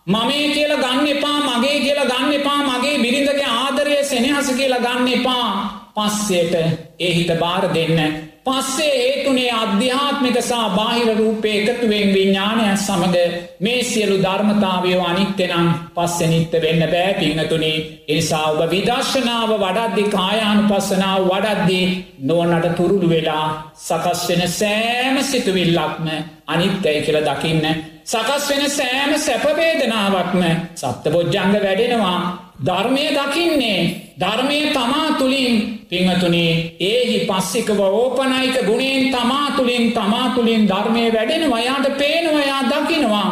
මමේ 0.07 0.47
කියල 0.49 0.74
ගන්න 0.77 1.07
එපා 1.09 1.39
මගේ 1.40 1.78
කියල 1.81 2.01
ගන්න 2.03 2.32
එපා 2.32 2.61
මගේ 2.61 2.99
බිරිඳගේ 2.99 3.51
ආදරය 3.53 3.99
සෙනහස 4.05 4.49
කියලා 4.53 4.81
ගන්න 4.81 5.09
එපා 5.11 5.49
පස්සයට 5.94 6.55
ඒහිත 7.01 7.31
බාර 7.39 7.65
දෙන්න 7.74 8.01
පස්සේ 8.47 8.94
ඒතුනේ 9.01 9.51
අධ්‍යාත්මික 9.55 10.36
සහ 10.40 10.62
බාහිර 10.73 11.10
රූපය 11.16 11.51
එකතුවෙන් 11.51 12.09
විඤ්ඥානයක් 12.09 12.78
සමඟ 12.78 13.36
මේ 13.60 13.82
සියලු 13.85 14.16
ධර්මතාවයෝ 14.19 15.05
අනිත්‍යනම් 15.05 15.69
පස්සෙ 15.94 16.27
නිත්ත 16.27 16.56
වෙන්න 16.56 16.82
බෑ 16.86 17.12
පිංහතුනේ 17.14 17.77
ඒසා 18.09 18.43
ඔබ 18.48 18.60
විදර්ශනාව 18.73 19.52
වඩද්දි 19.55 20.09
කායානු 20.10 20.66
පස්සනාව 20.69 21.28
වඩද්දී 21.28 21.86
නෝනට 22.23 22.69
තුරුළු 22.77 23.09
වෙලා 23.09 23.47
සකස් 23.78 24.27
වෙන 24.28 24.44
සෑම 24.51 25.23
සිතුවිල්ලක්ම 25.24 26.06
අනිත්‍යයි 26.48 26.98
කියල 27.01 27.23
දකින්න 27.23 27.66
සකස් 28.04 28.48
වෙන 28.50 28.70
සෑම 28.70 29.12
සැපවේදනාවක්ම 29.18 30.42
සත්ත 30.74 31.04
බොජ්ජංග 31.08 31.54
වැඩෙනවා. 31.56 32.18
ධර්මය 32.60 33.04
දකින්නේ 33.10 33.80
ධර්මය 34.18 34.58
තමා 34.70 35.08
තුළින් 35.18 35.54
පිංහතුනේ 35.88 36.52
ඒහි 36.80 37.18
පස්සිකව 37.26 37.80
ඕපනයික 37.80 38.56
ගුණෙන් 38.66 39.10
තමා 39.10 39.48
තුළින් 39.56 39.92
තමා 39.92 40.26
තුළින් 40.34 40.68
ධර්මය 40.68 41.04
වැඩෙනවා 41.12 41.60
යාට 41.60 41.88
පේනවයා 41.98 42.62
දකිනවා. 42.64 43.30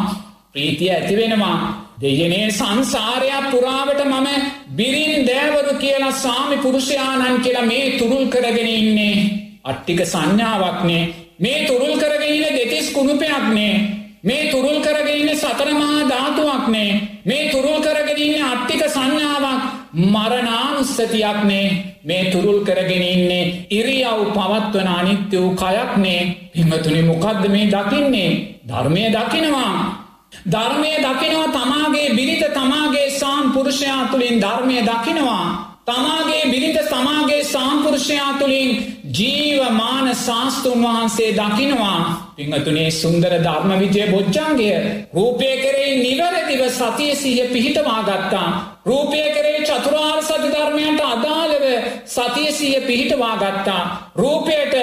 ප්‍රීතිය 0.52 0.90
ඇතිවෙනවා 0.90 1.56
දෙයනේ 2.01 2.51
සංසාරයක් 2.51 3.47
පුරාවට 3.51 4.01
මම 4.05 4.28
බිරින් 4.76 5.26
දෑවරු 5.26 5.74
කියලා 5.74 6.12
සාමි 6.14 6.56
පුරුෂයාණන් 6.56 7.40
කියලා 7.40 7.66
මේ 7.66 7.98
තුරුල් 7.98 8.26
කරගෙන 8.26 8.70
ඉන්නේ. 8.70 9.16
අට්ටික 9.64 10.01
සංඥාවක්නේ. 10.06 11.02
මේ 11.38 11.66
තුරුල් 11.66 11.94
කරගෙන 11.98 12.30
දෙතිස් 12.51 12.90
කුණුපයක්නේ. 12.90 13.99
මේ 14.24 14.51
තුරුල් 14.51 14.80
කරගෙන 14.80 15.30
සතරමහා 15.34 16.09
ධාතුවක්නේ 16.09 16.90
මේ 17.24 17.44
තුරුල් 17.51 17.80
කරගෙනන්න 17.80 18.44
අට්ටික 18.44 18.82
සංඥාවක් 18.86 19.62
මරනානුස්සතියක්නේ 19.92 21.66
මේ 22.05 22.30
තුරුල් 22.32 22.60
කරගෙන 22.62 23.05
ඉන්නේ 23.05 23.66
ඉරියව් 23.70 24.20
පවත්වන 24.34 24.88
අනිත්‍ය 24.88 25.36
වූ 25.36 25.55
කයක්නේ 25.55 26.20
පිමතුනි 26.52 27.02
මොකක්ද 27.02 27.48
මේ 27.48 27.66
දකින්නේ? 27.66 28.60
ධර්මය 28.68 29.05
දකිනවා. 29.09 29.74
ධර්මය 30.47 30.92
දකිනවා 30.98 31.48
තමාගේ 31.51 32.09
බිරිත 32.10 32.44
තමාගේ 32.55 33.10
සාම් 33.12 33.52
පුරුෂයා 33.52 34.02
තුළින් 34.06 34.36
ධර්මය 34.38 34.78
දකිනවා. 34.82 35.70
තමාගේ 35.86 36.51
බිරිත 36.51 36.78
සමාගේ 36.88 37.44
සාම්පුරුෂයා 37.44 38.32
තුළින් 38.32 38.70
ජීවමාන 39.18 40.16
ශාස්තුන් 40.16 40.82
වහන්සේ 40.82 41.30
දකිනවා. 41.32 42.30
පිංහතුනේ 42.41 42.91
සුන්දර 42.93 43.33
ධර්ම 43.39 43.71
විජය 43.79 44.05
බොජ්ජන්ගේ 44.09 44.77
රූපය 45.12 45.51
කරේ 45.62 45.95
නිවැරදිව 45.99 46.62
සතිය 46.73 47.15
සිහ 47.15 47.39
පිහිටවා 47.49 48.03
ගත්තා 48.03 48.51
රූපය 48.83 49.23
කරේ 49.31 49.61
චතුරාර් 49.62 50.19
සති 50.23 50.49
ධර්මයන්ට 50.51 51.01
අදාළව 51.07 51.65
සතියසිය 52.07 52.81
පිහිටවා 52.81 53.37
ගත්තා. 53.37 54.12
රූපයට 54.17 54.75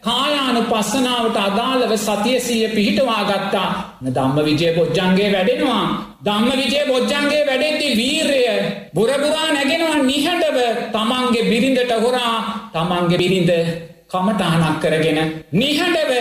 කායානු 0.00 0.62
පස්සනාවට 0.62 1.36
අදාළව 1.38 1.92
සතියසිය 1.98 2.68
පිහිටවා 2.68 3.24
ගත්තා. 3.24 3.98
දම්ම 4.06 4.38
විජය 4.40 4.70
බොජ්ජන්ගේ 4.72 5.32
වැඩෙනවා. 5.32 5.84
දම්ම 6.24 6.50
විජය 6.52 6.82
බොජ්ජන්ගේ 6.86 7.42
වැඩෙtti 7.46 7.88
වීරය 7.96 8.42
බුරබුරා 8.94 9.48
නැගෙනවා 9.50 10.02
නිහඬව 10.02 10.58
තමන්ගේ 10.92 11.44
බිරිඳට 11.44 11.92
හොරා 11.98 12.36
තමන්ගේ 12.72 13.18
බිරිඳ 13.18 13.50
කමටහනක් 14.10 14.80
කරගෙන 14.80 15.18
නිහඬව 15.54 16.12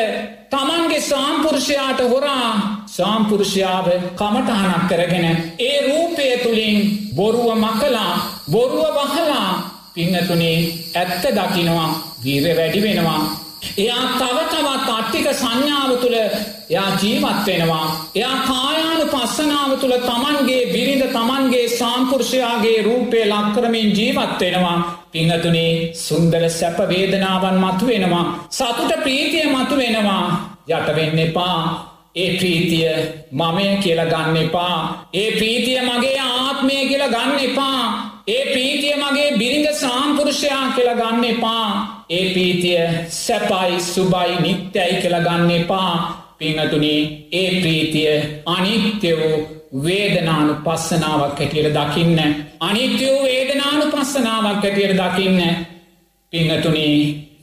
තමන්ගේ 0.51 1.01
සාම්පුරුෂයාට 1.03 2.01
හොරා 2.05 2.49
සාම්පුරුෂයාව 2.89 3.87
කමටහනක් 4.15 4.87
කරගෙන 4.89 5.27
ඒ 5.59 5.75
රූපය 5.81 6.29
තුළින් 6.43 6.77
බොරුව 7.15 7.49
මකලා 7.57 8.13
බොරුව 8.51 8.97
වහලා 8.97 9.49
පිංහතුනේ 9.93 10.57
ඇත්ත 10.95 11.23
දකිනවා 11.33 11.89
වීර 12.23 12.49
වැඩි 12.55 12.81
වෙනවා 12.81 13.21
එයා 13.77 14.05
තව 14.15 14.37
තවත් 14.49 14.89
අට්ටික 14.89 15.27
සංඥාව 15.33 15.91
තුළ 15.97 16.15
එයා 16.15 16.89
ජීවත් 16.95 17.45
වෙනවා. 17.47 17.85
එයා 18.15 18.37
කායානු 18.43 19.05
පස්සනාව 19.07 19.71
තුළ 19.79 19.95
තමන්ගේ 20.01 20.63
බිරිඳ 20.67 21.03
තමන්ගේ 21.09 21.67
සාම්පුරුෂයාගේ 21.71 22.81
රූපය 22.81 23.19
ලක්කරමින් 23.25 23.89
ජීවත් 23.93 24.41
වෙනවා. 24.41 24.98
පිංහතුනේ 25.11 25.93
සුන්දර 25.95 26.43
සැප 26.49 26.77
වේදනාවන් 26.89 27.57
මතු 27.57 27.85
වෙනවා. 27.87 28.25
සතුට 28.49 28.93
ප්‍රීතිය 29.03 29.45
මතු 29.45 29.75
වෙනවා. 29.75 30.25
යටවෙන්න 30.67 31.19
එපා. 31.19 31.61
ඒ 32.15 32.37
ප්‍රීතිය 32.37 32.89
මමය 33.31 33.65
කියල 33.83 34.01
ගන්න 34.05 34.37
එපා. 34.37 34.77
ඒ 35.13 35.31
ප්‍රීතිය 35.31 35.81
මගේ 35.81 36.19
ආත්මය 36.19 36.77
කියල 36.87 37.05
ගන්න 37.07 37.39
එපා. 37.39 37.81
ඒ 38.27 38.43
ප්‍රීතිය 38.53 38.95
මගේ 38.95 39.37
බිරිඳ 39.37 39.67
සාම්පුරුෂයා 39.73 40.65
කියල 40.75 40.91
ගන්න 40.95 41.23
එපා. 41.25 41.67
ඒ 42.09 42.25
ප්‍රීතිය 42.33 42.81
සැපයි 43.09 43.79
සුබයි 43.83 44.41
නිත්‍යයි 44.41 45.01
කියල 45.01 45.17
ගන්න 45.19 45.51
එපා. 45.51 45.93
පිංහතුනේ 46.37 47.01
ඒ 47.31 47.49
ප්‍රීතිය 47.61 48.11
අනිත්‍ය 48.45 49.11
වූ 49.13 49.58
වේදනානු 49.73 50.53
පස්සනාවක් 50.57 51.39
හැටියට 51.39 51.73
දකින්න. 51.73 52.19
අනිත්‍ය 52.59 53.05
වූ 53.05 53.23
වේදනානු 53.23 53.85
පස්සනාවක් 53.87 54.63
හැටියට 54.63 54.97
දකින්න. 54.97 55.39
පිංහතුනේ 56.33 56.97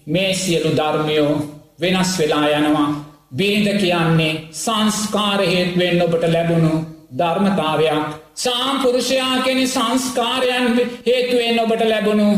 මේ 0.06 0.34
සියලු 0.34 0.70
ධර්මයෝ 0.72 1.32
වෙනස් 1.80 2.18
වෙලා 2.18 2.48
යනවා. 2.50 2.88
බිරිඳ 3.32 3.80
කියන්නේ 3.80 4.42
සංස්කාරහේත්වෙන් 4.52 6.02
ඔබට 6.02 6.24
ලැබුණු 6.28 6.74
ධර්මතාවයක් 7.12 8.06
සාම්පුරුෂයා 8.36 9.36
කෙනෙ 9.38 9.66
සංස්කාරයන් 9.66 10.66
හේතුවෙන් 11.06 11.60
ඔබට 11.60 11.82
ලැබුණු 11.84 12.28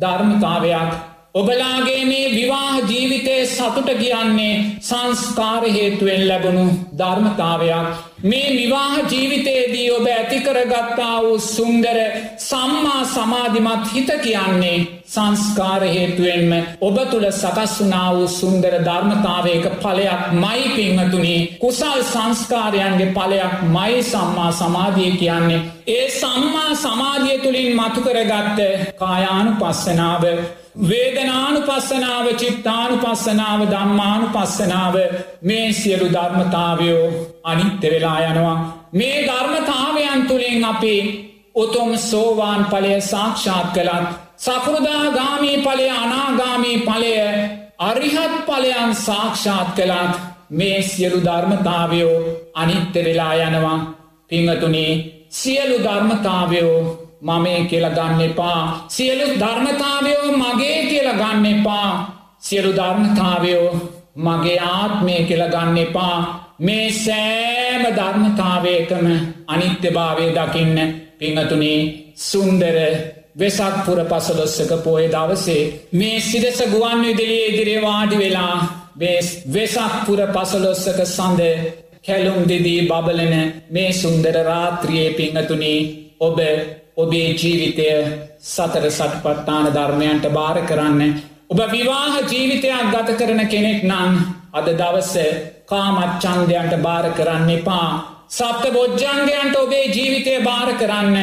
ධර්මතාවයක් 0.00 0.90
ඔබලාගේ 1.34 2.04
මේ 2.04 2.26
විවාහ 2.30 2.76
ජීවිතය 2.82 3.34
සතුට 3.46 3.90
කියන්නේ 3.94 4.54
සංස්කාර 4.80 5.64
හේතුවෙන් 5.68 6.22
ලැබුණු 6.28 6.66
ධර්මතාවයක් 6.98 7.88
මේ 8.20 8.50
විවාහ 8.52 8.98
ජීවිතයේදී 9.08 9.90
ඔබ 9.90 10.06
ඇතිකරගත්තා 10.08 11.22
වූ 11.22 11.38
සුන්දර 11.40 11.98
සම්මා 12.38 13.04
සමාධිමත් 13.06 13.92
හිත 13.92 14.10
කියන්නේ 14.22 14.78
සංස්කාර 15.06 15.84
හේතුවෙන්ම 15.86 16.52
ඔබ 16.80 16.98
තුළ 17.10 17.26
සකස් 17.32 17.76
වනා 17.80 18.10
වූ 18.14 18.26
සුන්දර 18.30 18.74
ධර්මතාවයක 18.80 19.70
පලයක් 19.78 20.26
මයි 20.34 20.66
පිංහතුනේ 20.74 21.38
කුසල් 21.60 22.02
සංස්කාරයන්ගේ 22.04 23.12
පලයක් 23.12 23.56
මයි 23.68 24.02
සම්මා 24.04 24.50
සමාධිය 24.52 25.12
කියන්නේ. 25.12 25.62
ඒ 25.88 26.10
සම්මා 26.10 26.74
සමාධිය 26.76 27.38
තුළින් 27.38 27.76
මතුකරගත්ත 27.76 28.60
කායානු 28.96 29.56
පස්සනාව 29.56 30.24
වේදනානු 30.82 31.60
පස්සනාව 31.62 32.26
චිත්තානු 32.36 32.98
පස්සනාව 32.98 33.66
දම්මානු 33.68 34.28
පස්සනාව 34.28 34.96
මේ 35.42 35.72
සියලු 35.72 36.06
ධර්මතාවයෝ 36.12 37.08
අනිත්‍ය 37.50 37.86
වෙලා 37.90 38.18
යනවා. 38.22 38.58
මේ 38.92 39.18
ධර්මතාවයන් 39.26 40.20
තුළින් 40.28 40.64
අපේ 40.64 41.02
උතුම් 41.54 41.90
සෝවාන් 42.00 42.62
පලය 42.64 43.00
සාක්ෂාත් 43.02 43.68
කළත් 43.74 44.06
සකෘදා 44.38 45.04
ගාමී 45.10 45.58
පලය 45.58 45.86
අනාගාමී 45.94 46.78
පලය 46.78 47.12
අරිහත් 47.80 48.34
පලයන් 48.46 48.94
සාක්ෂාත් 48.96 49.68
කළත් 49.76 50.14
මේ 50.50 50.82
සියලු 50.82 51.18
ධර්මතාවයෝ 51.24 52.16
අනිත්‍ය 52.54 53.00
වෙලා 53.04 53.34
යනවා. 53.36 53.78
පිංහතුනේ 54.30 54.92
සියලු 55.30 55.76
ධර්මතාවයෝ 55.84 57.08
මමේ 57.20 57.64
කියල 57.64 57.86
ගන්න 57.88 58.20
එපා. 58.20 58.84
සියලු 58.88 59.26
ධර්මතාවයෝ 59.40 60.36
මගේ 60.36 60.80
කියල 60.82 61.08
ගන්න 61.12 61.46
එපා. 61.46 61.90
සියලු 62.38 62.72
ධර්මතාවයෝ 62.72 63.70
මගේ 64.16 64.58
ආත්මය 64.60 65.24
කියල 65.24 65.44
ගන්න 65.46 65.78
එපා. 65.78 66.18
මේ 66.58 66.86
සෑම 66.96 67.82
ධර්මතාවයකම 67.90 69.06
අනිත්‍යභාවය 69.48 70.26
දකින්න 70.32 70.78
පිංහතුනේ 71.16 71.80
සුන්දර 72.20 72.76
වෙසක්පුර 73.36 74.00
පසලොස්සක 74.04 74.72
පෝය 74.80 75.04
දවසේ 75.08 75.62
මේ 75.92 76.16
සිදස 76.22 76.58
ගුවන් 76.66 77.02
විදිලියේ 77.02 77.48
ඉදිරිේ 77.48 77.82
වාඩි 77.82 78.16
වෙලා 78.18 78.56
බේස් 78.96 79.28
වෙසක්පුර 79.48 80.20
පසලොස්සක 80.28 80.98
සඳ 81.06 81.42
කැලුම් 82.02 82.40
දෙදී 82.44 82.88
බබලන 82.88 83.34
මේ 83.70 83.92
සුන්දර 83.94 84.38
රාත්‍රියයේ 84.44 85.12
පිංහතුනේ 85.12 85.78
ඔබ 86.20 86.40
ඔබේ 86.96 87.28
ජීවිතය 87.34 87.86
සතර 88.44 88.88
සටපට්ටාන 88.88 89.66
ධර්මයන්ට 89.68 90.26
භාර 90.30 90.58
කරන්න. 90.62 91.14
ඔබ 91.48 91.60
විවාහ 91.68 92.14
ජීවිතයක් 92.24 92.90
ගත 92.92 93.16
කරන 93.16 93.40
කෙනෙක් 93.46 93.80
නං 93.84 94.18
අද 94.52 94.66
දවස 94.74 95.14
කාමත් 95.68 96.12
චන්දයන්ට 96.18 96.74
භාර 96.78 97.06
කරන්න 97.12 97.50
එපා. 97.50 97.90
සප්ත 98.28 98.64
බොජ්ජන්ගයන්ට 98.70 99.56
ඔබේ 99.56 99.86
ජීවිතය 99.88 100.34
භාර 100.40 100.70
කරන්න. 100.74 101.16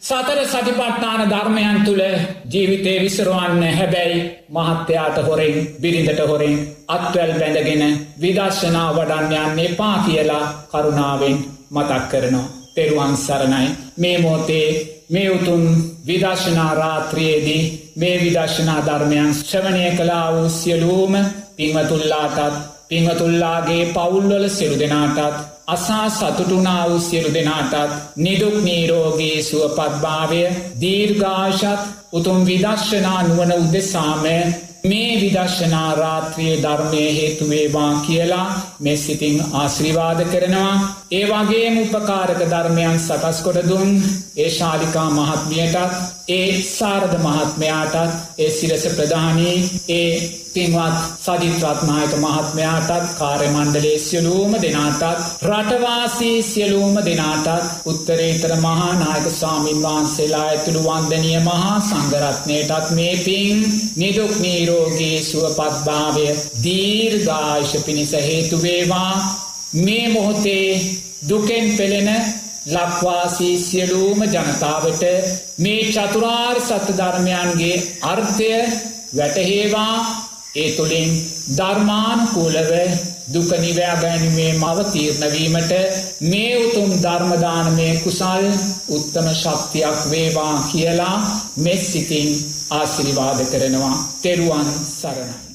සතර 0.00 0.38
සතිපට්ටාන 0.44 1.22
ධර්මයන් 1.28 1.78
තුළ 1.84 2.04
ජීවිතය 2.50 2.92
විසරුවන්න 3.00 3.62
හැබැයි 3.70 4.20
මහත්තයාට 4.50 5.18
හොරෙන් 5.22 5.56
බිරිඳට 5.80 6.22
හොරෙන් 6.26 6.56
අත්වැල් 6.88 7.32
බැඳගෙන 7.34 7.84
විදර්ශනා 8.20 8.88
වඩන්න 8.92 9.36
යන්න 9.42 9.60
එපා 9.66 9.96
කියලා 10.06 10.44
කරුණාවෙන් 10.70 11.36
මතක් 11.70 12.00
කරනවා. 12.08 12.48
තෙරුවන් 12.74 13.14
සරණයි 13.16 13.68
මේ 13.96 14.16
මෝතේ 14.18 14.68
මේ 15.10 15.28
උතුම් 15.30 15.62
විදශනා 16.06 16.72
රාත්‍රයේදී 16.74 17.62
මේ 17.96 18.16
විදශනා 18.20 18.80
ධර්මයන් 18.86 19.34
ශ්‍රවණය 19.36 19.86
කලා 19.92 20.26
වූ 20.32 20.48
සියලූම 20.50 21.14
පිංවතුල්ලාටත් 21.56 22.69
පිංහතුල්ලාගේ 22.90 23.82
පවුල්වල 23.92 24.46
සිරු 24.50 24.76
දෙනාටත් 24.78 25.36
අසා 25.66 26.06
සතුටුනා 26.10 26.82
වූ 26.88 27.00
සියලු 27.00 27.30
දෙනාටත් 27.34 27.92
නිදුක් 28.16 28.56
නීරෝගේ 28.60 29.36
සුවපත්භාවය 29.42 30.40
දීර්ඝාශත් 30.80 31.82
උතුම් 32.12 32.40
විදර්ශනා 32.44 33.20
නුවන 33.22 33.52
උදෙසාම 33.54 34.24
මේ 34.84 35.12
විදර්ශනා 35.20 35.90
රාත්‍රිය 35.94 36.54
ධර්මය 36.62 37.04
හේතුවේවා 37.12 37.92
කියලා 38.06 38.48
මෙ 38.80 38.96
සිතිං 38.96 39.38
ආශ්‍රිවාද 39.54 40.20
කරනවා. 40.24 40.74
ඒවාගේ 41.10 41.70
උපකාරක 41.76 42.42
ධර්මයන් 42.42 42.98
සකස් 42.98 43.38
කොට 43.42 43.56
දුන් 43.64 43.88
ඒ 44.36 44.50
ශාලිකා 44.50 45.08
මහත්මියටත් 45.10 45.96
ඒ 46.30 46.50
සාරධ 46.66 47.16
මහත්මයාටත් 47.20 48.12
ඒ 48.38 48.50
සිරස 48.50 48.84
ප්‍රධානී 48.90 49.56
ඒ 49.90 50.12
පින්වත් 50.52 51.00
සජිත්වත්නායක 51.24 52.14
මහත්මයාටත් 52.16 53.10
කාර්යමණ්ඩලේ 53.14 53.98
සියලූම 54.00 54.54
දෙනාටත් 54.58 55.44
රටවාසී 55.44 56.38
සියලූම 56.44 57.02
දෙනාටත් 57.02 57.84
උත්තරේතර 57.86 58.56
මහා 58.58 58.94
නායක 58.94 59.28
ස්වාමීන් 59.32 59.82
වහන්සේලා 59.82 60.46
ඇතුළු 60.46 60.86
වන්දනය 60.86 61.36
මහා 61.42 61.76
සංගරත්නයටත් 61.82 62.96
මේ 62.96 63.12
පින් 63.20 63.68
නිදුක් 63.96 64.34
නීරෝගේ 64.38 65.14
සුවපත්භාවය 65.24 66.26
දීර්ඝායිෂ 66.64 67.78
පිණිස 67.84 68.18
හේතුවේවා 68.22 69.14
මේ 69.72 70.08
මොහොතේ 70.08 70.80
දුකෙන් 71.28 71.66
පෙළෙන 71.72 72.10
ලක්වාසී 72.66 73.58
සියලූම 73.58 74.22
ජනතාවට 74.24 75.04
මේ 75.58 75.82
චතුරාර් 75.86 76.60
සත්‍ය 76.60 76.92
ධර්මයන්ගේ 76.94 77.76
අර්ථය 78.04 78.50
වැටහේවා 79.16 79.96
ඒ 80.56 80.70
තුළින් 80.70 81.10
ධර්මානුකූලව 81.56 82.72
දුක 83.32 83.50
නිවෑගැනීමේ 83.56 84.52
මව 84.54 84.78
තීරණවීමට 84.86 85.72
මේ 86.22 86.54
උතුම් 86.58 86.90
ධර්මදානමය 87.02 87.88
කුසල් 87.98 88.48
උත්තම 88.88 89.28
ශක්තියක් 89.34 90.00
වේවා 90.10 90.56
කියලා 90.72 91.18
මෙත් 91.58 91.82
සිතින් 91.82 92.34
ආසිරිවාද 92.70 93.46
කරනවා 93.46 93.94
තෙරුවන් 94.22 94.68
සරණයි. 94.92 95.49